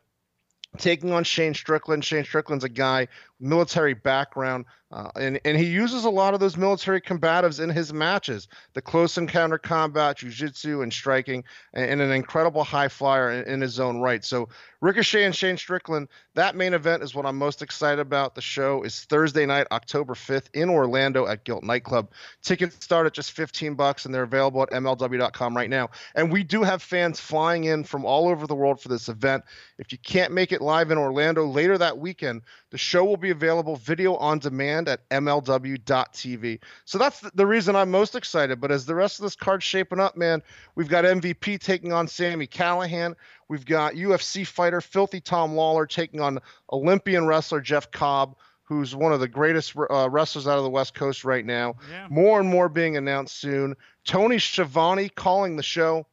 taking 0.76 1.12
on 1.12 1.24
Shane 1.24 1.54
Strickland. 1.54 2.04
Shane 2.04 2.24
Strickland's 2.24 2.64
a 2.64 2.68
guy, 2.68 3.08
military 3.40 3.94
background, 3.94 4.64
uh, 4.92 5.10
and 5.16 5.40
and 5.44 5.58
he 5.58 5.66
uses 5.66 6.04
a 6.04 6.10
lot 6.10 6.32
of 6.32 6.40
those 6.40 6.56
military 6.56 7.00
combatives 7.00 7.60
in 7.60 7.68
his 7.68 7.92
matches. 7.92 8.48
The 8.74 8.82
close 8.82 9.18
encounter 9.18 9.58
combat, 9.58 10.18
jujitsu, 10.18 10.82
and 10.82 10.92
striking, 10.92 11.44
and, 11.74 11.90
and 11.90 12.00
an 12.00 12.12
incredible 12.12 12.64
high 12.64 12.88
flyer 12.88 13.30
in, 13.32 13.54
in 13.54 13.60
his 13.60 13.80
own 13.80 13.98
right. 13.98 14.24
So 14.24 14.48
Ricochet 14.80 15.24
and 15.24 15.34
Shane 15.34 15.56
Strickland, 15.56 16.08
that 16.34 16.54
main 16.54 16.74
event 16.74 17.02
is 17.02 17.14
what 17.14 17.26
I'm 17.26 17.36
most 17.36 17.62
excited 17.62 18.00
about. 18.00 18.34
The 18.34 18.40
show 18.40 18.82
is 18.82 19.04
Thursday 19.04 19.46
night, 19.46 19.66
October 19.72 20.14
5th 20.14 20.46
in 20.54 20.68
Orlando 20.68 21.26
at 21.26 21.44
Gilt 21.44 21.64
Nightclub. 21.64 22.10
Tickets 22.42 22.76
start 22.84 23.06
at 23.06 23.12
just 23.12 23.32
15 23.32 23.74
bucks, 23.74 24.04
and 24.04 24.14
they're 24.14 24.22
available 24.22 24.62
at 24.62 24.70
MLW.com 24.70 25.56
right 25.56 25.70
now. 25.70 25.90
And 26.14 26.30
we 26.30 26.44
do 26.44 26.62
have 26.62 26.82
fans 26.82 27.18
flying 27.18 27.64
in 27.64 27.84
from 27.84 28.04
all 28.04 28.28
over 28.28 28.46
the 28.46 28.54
world 28.54 28.80
for 28.80 28.88
this 28.88 29.08
event. 29.08 29.44
If 29.78 29.90
you 29.92 29.98
can't 29.98 30.32
make 30.32 30.52
it 30.52 30.60
live 30.60 30.90
in 30.90 30.98
Orlando 30.98 31.46
later 31.46 31.78
that 31.78 31.98
weekend, 31.98 32.42
the 32.70 32.78
show 32.78 33.04
will 33.04 33.16
be 33.16 33.25
available 33.30 33.76
video 33.76 34.16
on 34.16 34.38
demand 34.38 34.88
at 34.88 35.08
MLW.tv. 35.10 36.58
So 36.84 36.98
that's 36.98 37.20
the- 37.20 37.30
the 37.34 37.46
reason 37.46 37.76
I'm 37.76 37.90
most 37.90 38.14
excited. 38.14 38.60
But 38.60 38.70
as 38.70 38.86
the 38.86 38.94
rest 38.94 39.18
of 39.18 39.24
this 39.24 39.36
card's 39.36 39.64
shaping 39.64 40.00
up, 40.00 40.16
man, 40.16 40.42
we've 40.74 40.88
got 40.88 41.04
MVP 41.04 41.58
taking 41.58 41.92
on 41.92 42.08
Sami 42.08 42.46
Callihan. 42.46 43.14
We've 43.48 43.64
got 43.66 43.94
UFC 43.94 44.44
fighter 44.46 44.80
Filthy 44.80 45.20
Tom 45.20 45.54
Lawler 45.54 45.86
taking 45.86 46.20
on 46.20 46.40
Olympian 46.72 47.26
wrestler 47.26 47.60
Jeff 47.60 47.90
Cobb, 47.90 48.36
who's 48.64 48.96
one 48.96 49.12
of 49.12 49.20
the 49.20 49.28
greatest 49.28 49.74
uh, 49.90 50.08
wrestlers 50.10 50.48
out 50.48 50.58
of 50.58 50.64
the 50.64 50.70
West 50.70 50.94
Coast 50.94 51.24
right 51.24 51.44
now. 51.44 51.76
Yeah. 51.90 52.06
More 52.10 52.40
and 52.40 52.48
more 52.48 52.68
being 52.68 52.96
announced 52.96 53.38
soon. 53.40 53.76
Tony 54.04 54.38
Schiavone 54.38 55.08
calling 55.08 55.56
the 55.56 55.62
show. 55.62 56.06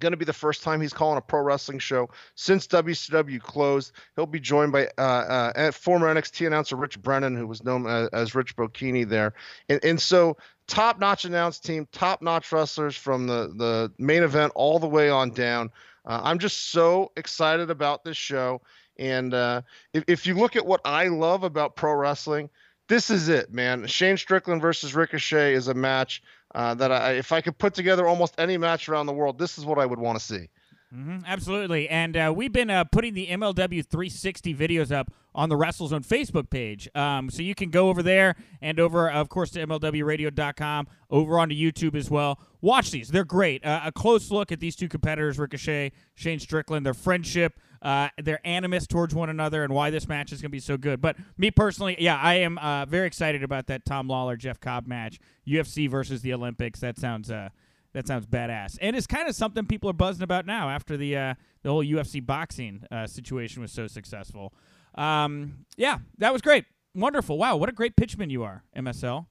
Going 0.00 0.12
to 0.12 0.16
be 0.16 0.24
the 0.24 0.32
first 0.32 0.62
time 0.62 0.80
he's 0.80 0.92
calling 0.92 1.18
a 1.18 1.20
pro 1.20 1.40
wrestling 1.40 1.78
show 1.78 2.08
since 2.34 2.66
WCW 2.66 3.40
closed. 3.40 3.92
He'll 4.16 4.26
be 4.26 4.40
joined 4.40 4.72
by 4.72 4.88
uh, 4.98 5.52
uh, 5.54 5.72
former 5.72 6.12
NXT 6.14 6.46
announcer 6.46 6.76
Rich 6.76 7.00
Brennan, 7.02 7.36
who 7.36 7.46
was 7.46 7.64
known 7.64 7.86
as, 7.86 8.08
as 8.08 8.34
Rich 8.34 8.56
Bocchini 8.56 9.08
there. 9.08 9.34
And, 9.68 9.84
and 9.84 10.00
so, 10.00 10.36
top 10.66 10.98
notch 10.98 11.24
announced 11.24 11.64
team, 11.64 11.88
top 11.92 12.22
notch 12.22 12.50
wrestlers 12.52 12.96
from 12.96 13.26
the, 13.26 13.52
the 13.56 13.92
main 13.98 14.22
event 14.22 14.52
all 14.54 14.78
the 14.78 14.88
way 14.88 15.10
on 15.10 15.30
down. 15.30 15.70
Uh, 16.04 16.20
I'm 16.22 16.38
just 16.38 16.70
so 16.70 17.12
excited 17.16 17.70
about 17.70 18.04
this 18.04 18.16
show. 18.16 18.62
And 18.98 19.34
uh, 19.34 19.62
if, 19.92 20.04
if 20.08 20.26
you 20.26 20.34
look 20.34 20.56
at 20.56 20.66
what 20.66 20.80
I 20.84 21.08
love 21.08 21.44
about 21.44 21.76
pro 21.76 21.94
wrestling, 21.94 22.50
this 22.88 23.10
is 23.10 23.28
it, 23.28 23.52
man. 23.52 23.86
Shane 23.86 24.16
Strickland 24.16 24.62
versus 24.62 24.94
Ricochet 24.94 25.54
is 25.54 25.68
a 25.68 25.74
match 25.74 26.22
uh, 26.54 26.74
that 26.74 26.90
I, 26.92 27.12
if 27.12 27.32
I 27.32 27.40
could 27.40 27.58
put 27.58 27.74
together 27.74 28.06
almost 28.06 28.34
any 28.38 28.56
match 28.58 28.88
around 28.88 29.06
the 29.06 29.12
world, 29.12 29.38
this 29.38 29.58
is 29.58 29.64
what 29.64 29.78
I 29.78 29.86
would 29.86 29.98
want 29.98 30.18
to 30.18 30.24
see. 30.24 30.48
Hmm 30.92 31.18
absolutely. 31.26 31.88
And 31.88 32.16
uh, 32.16 32.32
we've 32.34 32.52
been 32.52 32.70
uh, 32.70 32.84
putting 32.84 33.14
the 33.14 33.26
MLW 33.26 33.84
360 33.84 34.54
videos 34.54 34.90
up 34.90 35.12
on 35.34 35.48
the 35.48 35.54
WrestleZone 35.54 36.06
Facebook 36.06 36.50
page. 36.50 36.88
Um, 36.94 37.30
so 37.30 37.42
you 37.42 37.54
can 37.54 37.70
go 37.70 37.88
over 37.88 38.02
there 38.02 38.34
and 38.60 38.80
over, 38.80 39.10
of 39.10 39.28
course, 39.28 39.50
to 39.50 39.66
MLWradio.com, 39.66 40.88
over 41.10 41.38
onto 41.38 41.54
YouTube 41.54 41.94
as 41.94 42.10
well. 42.10 42.40
Watch 42.60 42.90
these. 42.90 43.08
They're 43.08 43.24
great. 43.24 43.64
Uh, 43.64 43.82
a 43.84 43.92
close 43.92 44.30
look 44.30 44.50
at 44.50 44.60
these 44.60 44.74
two 44.74 44.88
competitors, 44.88 45.38
Ricochet, 45.38 45.92
Shane 46.14 46.40
Strickland, 46.40 46.84
their 46.84 46.94
friendship, 46.94 47.60
uh, 47.82 48.08
their 48.20 48.40
animus 48.44 48.86
towards 48.86 49.14
one 49.14 49.28
another, 49.30 49.62
and 49.62 49.72
why 49.72 49.90
this 49.90 50.08
match 50.08 50.32
is 50.32 50.40
going 50.40 50.50
to 50.50 50.56
be 50.56 50.60
so 50.60 50.76
good. 50.76 51.00
But 51.00 51.16
me 51.36 51.50
personally, 51.50 51.96
yeah, 52.00 52.16
I 52.16 52.34
am 52.36 52.58
uh, 52.58 52.86
very 52.86 53.06
excited 53.06 53.44
about 53.44 53.68
that 53.68 53.84
Tom 53.84 54.08
Lawler 54.08 54.36
Jeff 54.36 54.58
Cobb 54.58 54.86
match, 54.88 55.20
UFC 55.46 55.88
versus 55.88 56.22
the 56.22 56.32
Olympics. 56.32 56.80
That 56.80 56.98
sounds 56.98 57.30
uh, 57.30 57.50
that 57.94 58.06
sounds 58.06 58.26
badass, 58.26 58.78
and 58.80 58.94
it's 58.96 59.06
kind 59.06 59.28
of 59.28 59.34
something 59.34 59.66
people 59.66 59.88
are 59.90 59.94
buzzing 59.94 60.22
about 60.22 60.46
now 60.46 60.68
after 60.70 60.96
the 60.96 61.16
uh, 61.16 61.34
the 61.62 61.70
whole 61.70 61.84
UFC 61.84 62.24
boxing 62.24 62.82
uh, 62.90 63.06
situation 63.06 63.62
was 63.62 63.72
so 63.72 63.86
successful. 63.86 64.52
Um, 64.94 65.64
yeah, 65.76 65.98
that 66.18 66.32
was 66.32 66.42
great, 66.42 66.64
wonderful. 66.94 67.38
Wow, 67.38 67.56
what 67.56 67.68
a 67.68 67.72
great 67.72 67.96
pitchman 67.96 68.30
you 68.30 68.42
are, 68.42 68.62
MSL. 68.76 69.26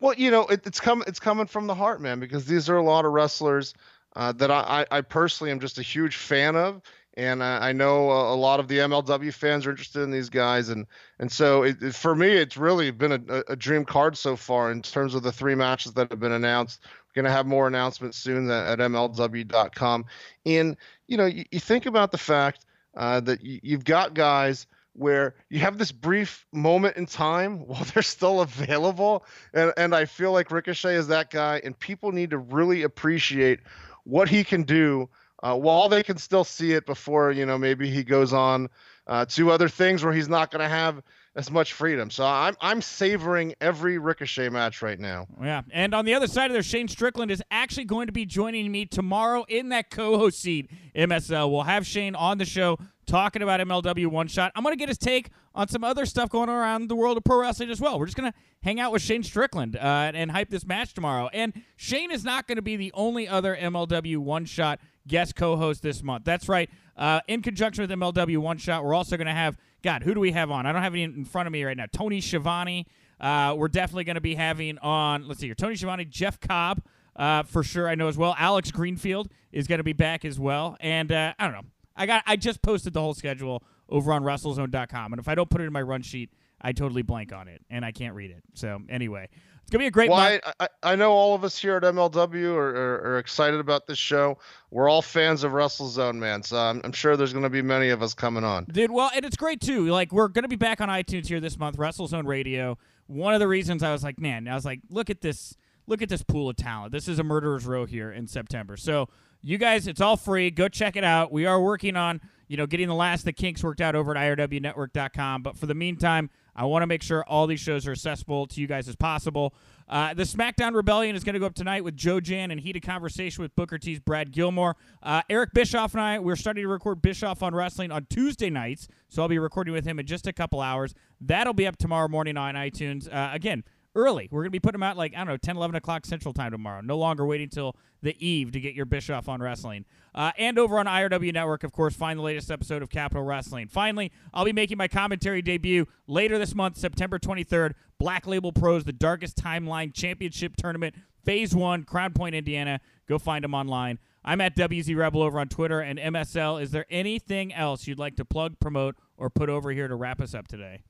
Well, 0.00 0.14
you 0.14 0.30
know, 0.30 0.46
it, 0.46 0.66
it's 0.66 0.80
coming 0.80 1.04
it's 1.06 1.20
coming 1.20 1.46
from 1.46 1.66
the 1.66 1.74
heart, 1.74 2.00
man, 2.00 2.20
because 2.20 2.46
these 2.46 2.68
are 2.70 2.76
a 2.76 2.82
lot 2.82 3.04
of 3.04 3.12
wrestlers 3.12 3.74
uh, 4.16 4.32
that 4.32 4.50
I, 4.50 4.86
I, 4.90 4.98
I 4.98 5.00
personally 5.02 5.50
am 5.50 5.60
just 5.60 5.78
a 5.78 5.82
huge 5.82 6.16
fan 6.16 6.56
of, 6.56 6.80
and 7.14 7.42
I, 7.44 7.68
I 7.68 7.72
know 7.72 8.10
a, 8.10 8.34
a 8.34 8.36
lot 8.36 8.60
of 8.60 8.66
the 8.68 8.78
MLW 8.78 9.32
fans 9.34 9.66
are 9.66 9.70
interested 9.70 10.00
in 10.02 10.10
these 10.10 10.30
guys, 10.30 10.70
and 10.70 10.86
and 11.18 11.30
so 11.30 11.64
it, 11.64 11.82
it- 11.82 11.94
for 11.94 12.14
me, 12.14 12.28
it's 12.32 12.56
really 12.56 12.90
been 12.90 13.12
a, 13.12 13.42
a 13.48 13.56
dream 13.56 13.84
card 13.84 14.16
so 14.16 14.36
far 14.36 14.72
in 14.72 14.80
terms 14.80 15.14
of 15.14 15.22
the 15.22 15.32
three 15.32 15.54
matches 15.54 15.92
that 15.94 16.10
have 16.10 16.20
been 16.20 16.32
announced. 16.32 16.82
We're 17.14 17.22
gonna 17.22 17.34
have 17.34 17.46
more 17.46 17.66
announcements 17.66 18.18
soon 18.18 18.50
at, 18.50 18.80
at 18.80 18.90
MLW.com, 18.90 20.04
and 20.46 20.76
you 21.06 21.16
know, 21.16 21.26
you, 21.26 21.44
you 21.50 21.60
think 21.60 21.86
about 21.86 22.12
the 22.12 22.18
fact 22.18 22.64
uh, 22.96 23.20
that 23.20 23.42
you, 23.44 23.60
you've 23.62 23.84
got 23.84 24.14
guys 24.14 24.66
where 24.94 25.34
you 25.48 25.60
have 25.60 25.78
this 25.78 25.92
brief 25.92 26.46
moment 26.52 26.96
in 26.96 27.06
time 27.06 27.60
while 27.66 27.84
they're 27.84 28.02
still 28.02 28.40
available. 28.40 29.24
And, 29.54 29.72
and 29.76 29.94
I 29.94 30.04
feel 30.04 30.32
like 30.32 30.50
Ricochet 30.50 30.94
is 30.94 31.08
that 31.08 31.30
guy, 31.30 31.60
and 31.64 31.78
people 31.78 32.12
need 32.12 32.30
to 32.30 32.38
really 32.38 32.82
appreciate 32.82 33.60
what 34.04 34.28
he 34.28 34.44
can 34.44 34.62
do 34.62 35.08
uh, 35.42 35.56
while 35.56 35.88
they 35.88 36.02
can 36.02 36.18
still 36.18 36.44
see 36.44 36.72
it 36.72 36.84
before, 36.86 37.32
you 37.32 37.46
know, 37.46 37.56
maybe 37.56 37.88
he 37.88 38.04
goes 38.04 38.32
on 38.32 38.68
uh, 39.06 39.24
to 39.24 39.50
other 39.50 39.68
things 39.68 40.04
where 40.04 40.12
he's 40.12 40.28
not 40.28 40.50
going 40.50 40.60
to 40.60 40.68
have 40.68 41.02
as 41.36 41.50
much 41.50 41.72
freedom. 41.72 42.10
So 42.10 42.24
I'm 42.24 42.56
I'm 42.60 42.82
savoring 42.82 43.54
every 43.60 43.98
Ricochet 43.98 44.48
match 44.48 44.82
right 44.82 44.98
now. 44.98 45.26
Yeah, 45.40 45.62
and 45.70 45.94
on 45.94 46.04
the 46.04 46.14
other 46.14 46.26
side 46.26 46.50
of 46.50 46.52
there, 46.52 46.62
Shane 46.62 46.88
Strickland 46.88 47.30
is 47.30 47.42
actually 47.50 47.84
going 47.84 48.06
to 48.06 48.12
be 48.12 48.26
joining 48.26 48.70
me 48.70 48.86
tomorrow 48.86 49.44
in 49.48 49.68
that 49.70 49.90
co-host 49.90 50.40
seat. 50.40 50.70
MSL. 50.94 51.50
We'll 51.50 51.62
have 51.62 51.86
Shane 51.86 52.14
on 52.14 52.38
the 52.38 52.44
show 52.44 52.78
talking 53.10 53.42
about 53.42 53.60
MLW 53.60 54.06
One 54.06 54.28
Shot. 54.28 54.52
I'm 54.54 54.62
going 54.62 54.72
to 54.72 54.78
get 54.78 54.88
his 54.88 54.96
take 54.96 55.30
on 55.54 55.66
some 55.68 55.82
other 55.82 56.06
stuff 56.06 56.30
going 56.30 56.48
around 56.48 56.88
the 56.88 56.94
world 56.94 57.16
of 57.16 57.24
pro 57.24 57.40
wrestling 57.40 57.68
as 57.70 57.80
well. 57.80 57.98
We're 57.98 58.06
just 58.06 58.16
going 58.16 58.30
to 58.30 58.38
hang 58.62 58.78
out 58.78 58.92
with 58.92 59.02
Shane 59.02 59.24
Strickland 59.24 59.76
uh, 59.76 60.12
and 60.14 60.30
hype 60.30 60.48
this 60.48 60.64
match 60.64 60.94
tomorrow. 60.94 61.28
And 61.32 61.52
Shane 61.76 62.12
is 62.12 62.24
not 62.24 62.46
going 62.46 62.56
to 62.56 62.62
be 62.62 62.76
the 62.76 62.92
only 62.94 63.26
other 63.26 63.56
MLW 63.56 64.18
One 64.18 64.44
Shot 64.44 64.78
guest 65.08 65.34
co-host 65.34 65.82
this 65.82 66.02
month. 66.04 66.24
That's 66.24 66.48
right. 66.48 66.70
Uh, 66.96 67.20
in 67.26 67.42
conjunction 67.42 67.82
with 67.82 67.90
MLW 67.90 68.38
One 68.38 68.58
Shot, 68.58 68.84
we're 68.84 68.94
also 68.94 69.16
going 69.16 69.26
to 69.26 69.32
have 69.32 69.58
God. 69.82 70.04
Who 70.04 70.14
do 70.14 70.20
we 70.20 70.30
have 70.30 70.52
on? 70.52 70.64
I 70.64 70.72
don't 70.72 70.82
have 70.82 70.94
any 70.94 71.02
in 71.02 71.24
front 71.24 71.48
of 71.48 71.52
me 71.52 71.64
right 71.64 71.76
now. 71.76 71.86
Tony 71.92 72.20
Schiavone. 72.20 72.86
Uh, 73.20 73.54
we're 73.54 73.68
definitely 73.68 74.04
going 74.04 74.14
to 74.14 74.20
be 74.20 74.34
having 74.34 74.78
on. 74.78 75.28
Let's 75.28 75.40
see 75.40 75.46
here. 75.46 75.54
Tony 75.54 75.76
Schiavone, 75.76 76.06
Jeff 76.06 76.40
Cobb, 76.40 76.80
uh, 77.16 77.42
for 77.42 77.62
sure. 77.62 77.86
I 77.86 77.94
know 77.94 78.08
as 78.08 78.16
well. 78.16 78.34
Alex 78.38 78.70
Greenfield 78.70 79.28
is 79.52 79.66
going 79.66 79.78
to 79.78 79.84
be 79.84 79.92
back 79.92 80.24
as 80.24 80.38
well. 80.38 80.76
And 80.80 81.12
uh, 81.12 81.34
I 81.38 81.44
don't 81.44 81.52
know. 81.52 81.66
I 82.00 82.06
got. 82.06 82.22
I 82.26 82.36
just 82.36 82.62
posted 82.62 82.92
the 82.92 83.00
whole 83.00 83.14
schedule 83.14 83.62
over 83.88 84.12
on 84.12 84.22
WrestleZone.com, 84.22 85.12
and 85.12 85.20
if 85.20 85.28
I 85.28 85.34
don't 85.34 85.50
put 85.50 85.60
it 85.60 85.64
in 85.64 85.72
my 85.72 85.82
run 85.82 86.02
sheet, 86.02 86.30
I 86.62 86.72
totally 86.72 87.02
blank 87.02 87.32
on 87.32 87.48
it 87.48 87.62
and 87.70 87.84
I 87.84 87.92
can't 87.92 88.14
read 88.14 88.30
it. 88.30 88.42
So 88.54 88.80
anyway, 88.88 89.28
it's 89.62 89.70
gonna 89.70 89.82
be 89.82 89.86
a 89.86 89.90
great. 89.90 90.10
Well. 90.10 90.18
I, 90.18 90.40
I, 90.58 90.68
I 90.82 90.96
know 90.96 91.12
all 91.12 91.34
of 91.34 91.44
us 91.44 91.56
here 91.56 91.76
at 91.76 91.82
MLW 91.82 92.54
are, 92.54 92.76
are, 92.76 93.12
are, 93.12 93.18
excited 93.18 93.60
about 93.60 93.86
this 93.86 93.98
show. 93.98 94.38
We're 94.70 94.88
all 94.88 95.02
fans 95.02 95.42
of 95.44 95.52
WrestleZone, 95.52 96.16
man. 96.16 96.42
So 96.42 96.58
I'm, 96.58 96.80
I'm 96.84 96.92
sure 96.92 97.16
there's 97.16 97.32
gonna 97.32 97.50
be 97.50 97.62
many 97.62 97.90
of 97.90 98.02
us 98.02 98.14
coming 98.14 98.44
on. 98.44 98.64
Dude, 98.64 98.90
well, 98.90 99.10
and 99.14 99.24
it's 99.24 99.36
great 99.36 99.60
too. 99.60 99.86
Like 99.86 100.12
we're 100.12 100.28
gonna 100.28 100.48
be 100.48 100.56
back 100.56 100.80
on 100.80 100.88
iTunes 100.88 101.26
here 101.26 101.40
this 101.40 101.58
month, 101.58 101.76
WrestleZone 101.76 102.26
Radio. 102.26 102.78
One 103.06 103.34
of 103.34 103.40
the 103.40 103.48
reasons 103.48 103.82
I 103.82 103.92
was 103.92 104.04
like, 104.04 104.20
man, 104.20 104.46
I 104.46 104.54
was 104.54 104.64
like, 104.64 104.80
look 104.88 105.10
at 105.10 105.20
this, 105.20 105.56
look 105.86 106.02
at 106.02 106.08
this 106.08 106.22
pool 106.22 106.48
of 106.48 106.56
talent. 106.56 106.92
This 106.92 107.08
is 107.08 107.18
a 107.18 107.24
murderer's 107.24 107.66
row 107.66 107.86
here 107.86 108.12
in 108.12 108.26
September. 108.26 108.76
So 108.76 109.08
you 109.42 109.58
guys, 109.58 109.86
it's 109.86 110.00
all 110.00 110.16
free. 110.16 110.50
Go 110.50 110.68
check 110.68 110.96
it 110.96 111.04
out. 111.04 111.32
We 111.32 111.46
are 111.46 111.60
working 111.60 111.96
on 111.96 112.20
you 112.50 112.56
know, 112.56 112.66
getting 112.66 112.88
the 112.88 112.94
last 112.96 113.20
of 113.20 113.26
the 113.26 113.32
kinks 113.32 113.62
worked 113.62 113.80
out 113.80 113.94
over 113.94 114.16
at 114.16 114.36
IRWnetwork.com. 114.36 115.42
But 115.44 115.56
for 115.56 115.66
the 115.66 115.74
meantime, 115.74 116.30
I 116.56 116.64
want 116.64 116.82
to 116.82 116.88
make 116.88 117.00
sure 117.00 117.22
all 117.28 117.46
these 117.46 117.60
shows 117.60 117.86
are 117.86 117.92
accessible 117.92 118.48
to 118.48 118.60
you 118.60 118.66
guys 118.66 118.88
as 118.88 118.96
possible. 118.96 119.54
Uh, 119.88 120.14
the 120.14 120.24
SmackDown 120.24 120.74
Rebellion 120.74 121.14
is 121.14 121.22
going 121.22 121.34
to 121.34 121.38
go 121.38 121.46
up 121.46 121.54
tonight 121.54 121.84
with 121.84 121.96
Joe 121.96 122.18
Jan 122.18 122.50
and 122.50 122.60
heated 122.60 122.82
conversation 122.82 123.40
with 123.40 123.54
Booker 123.54 123.78
T's 123.78 124.00
Brad 124.00 124.32
Gilmore. 124.32 124.74
Uh, 125.00 125.22
Eric 125.30 125.50
Bischoff 125.54 125.94
and 125.94 126.00
I, 126.00 126.18
we're 126.18 126.34
starting 126.34 126.64
to 126.64 126.68
record 126.68 127.00
Bischoff 127.00 127.40
on 127.44 127.54
Wrestling 127.54 127.92
on 127.92 128.08
Tuesday 128.10 128.50
nights, 128.50 128.88
so 129.08 129.22
I'll 129.22 129.28
be 129.28 129.38
recording 129.38 129.72
with 129.72 129.84
him 129.84 130.00
in 130.00 130.06
just 130.06 130.26
a 130.26 130.32
couple 130.32 130.60
hours. 130.60 130.92
That'll 131.20 131.54
be 131.54 131.68
up 131.68 131.76
tomorrow 131.76 132.08
morning 132.08 132.36
on 132.36 132.56
iTunes. 132.56 133.06
Uh, 133.12 133.30
again, 133.32 133.62
early. 133.94 134.28
We're 134.30 134.42
going 134.42 134.48
to 134.48 134.50
be 134.50 134.60
putting 134.60 134.80
them 134.80 134.82
out 134.82 134.96
like, 134.96 135.14
I 135.14 135.18
don't 135.18 135.28
know, 135.28 135.36
10, 135.36 135.56
11 135.56 135.76
o'clock 135.76 136.06
Central 136.06 136.32
Time 136.32 136.52
tomorrow. 136.52 136.80
No 136.80 136.96
longer 136.96 137.26
waiting 137.26 137.48
till 137.48 137.76
the 138.02 138.16
eve 138.24 138.52
to 138.52 138.60
get 138.60 138.74
your 138.74 138.86
Bischoff 138.86 139.28
on 139.28 139.40
wrestling. 139.40 139.84
Uh, 140.14 140.32
and 140.38 140.58
over 140.58 140.78
on 140.78 140.86
IRW 140.86 141.32
Network, 141.32 141.64
of 141.64 141.72
course, 141.72 141.94
find 141.94 142.18
the 142.18 142.22
latest 142.22 142.50
episode 142.50 142.82
of 142.82 142.90
Capital 142.90 143.22
Wrestling. 143.22 143.68
Finally, 143.68 144.12
I'll 144.32 144.44
be 144.44 144.52
making 144.52 144.78
my 144.78 144.88
commentary 144.88 145.42
debut 145.42 145.86
later 146.06 146.38
this 146.38 146.54
month, 146.54 146.76
September 146.76 147.18
23rd. 147.18 147.74
Black 147.98 148.26
Label 148.26 148.50
Pros, 148.50 148.84
the 148.84 148.92
Darkest 148.92 149.36
Timeline 149.36 149.92
Championship 149.92 150.56
Tournament, 150.56 150.94
Phase 151.22 151.54
1, 151.54 151.84
Crown 151.84 152.14
Point, 152.14 152.34
Indiana. 152.34 152.80
Go 153.06 153.18
find 153.18 153.44
them 153.44 153.54
online. 153.54 153.98
I'm 154.24 154.40
at 154.40 154.56
WZ 154.56 154.96
Rebel 154.96 155.22
over 155.22 155.38
on 155.38 155.48
Twitter 155.48 155.80
and 155.80 155.98
MSL. 155.98 156.62
Is 156.62 156.70
there 156.70 156.86
anything 156.90 157.52
else 157.52 157.86
you'd 157.86 157.98
like 157.98 158.16
to 158.16 158.24
plug, 158.24 158.58
promote, 158.58 158.96
or 159.16 159.30
put 159.30 159.48
over 159.50 159.70
here 159.70 159.88
to 159.88 159.94
wrap 159.94 160.20
us 160.20 160.34
up 160.34 160.48
today? 160.48 160.82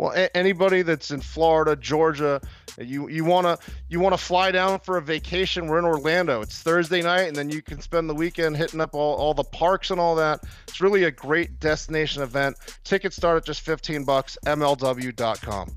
Well, 0.00 0.12
a- 0.16 0.34
anybody 0.34 0.80
that's 0.80 1.10
in 1.10 1.20
Florida, 1.20 1.76
Georgia, 1.76 2.40
you 2.78 3.10
you 3.10 3.22
wanna 3.22 3.58
you 3.90 4.00
wanna 4.00 4.16
fly 4.16 4.50
down 4.50 4.80
for 4.80 4.96
a 4.96 5.02
vacation? 5.02 5.66
We're 5.66 5.78
in 5.78 5.84
Orlando. 5.84 6.40
It's 6.40 6.62
Thursday 6.62 7.02
night, 7.02 7.28
and 7.28 7.36
then 7.36 7.50
you 7.50 7.60
can 7.60 7.82
spend 7.82 8.08
the 8.08 8.14
weekend 8.14 8.56
hitting 8.56 8.80
up 8.80 8.94
all, 8.94 9.16
all 9.16 9.34
the 9.34 9.44
parks 9.44 9.90
and 9.90 10.00
all 10.00 10.14
that. 10.14 10.40
It's 10.66 10.80
really 10.80 11.04
a 11.04 11.10
great 11.10 11.60
destination 11.60 12.22
event. 12.22 12.56
Tickets 12.82 13.14
start 13.14 13.36
at 13.36 13.44
just 13.44 13.60
15 13.60 14.04
bucks. 14.04 14.38
MLW.com. 14.46 15.76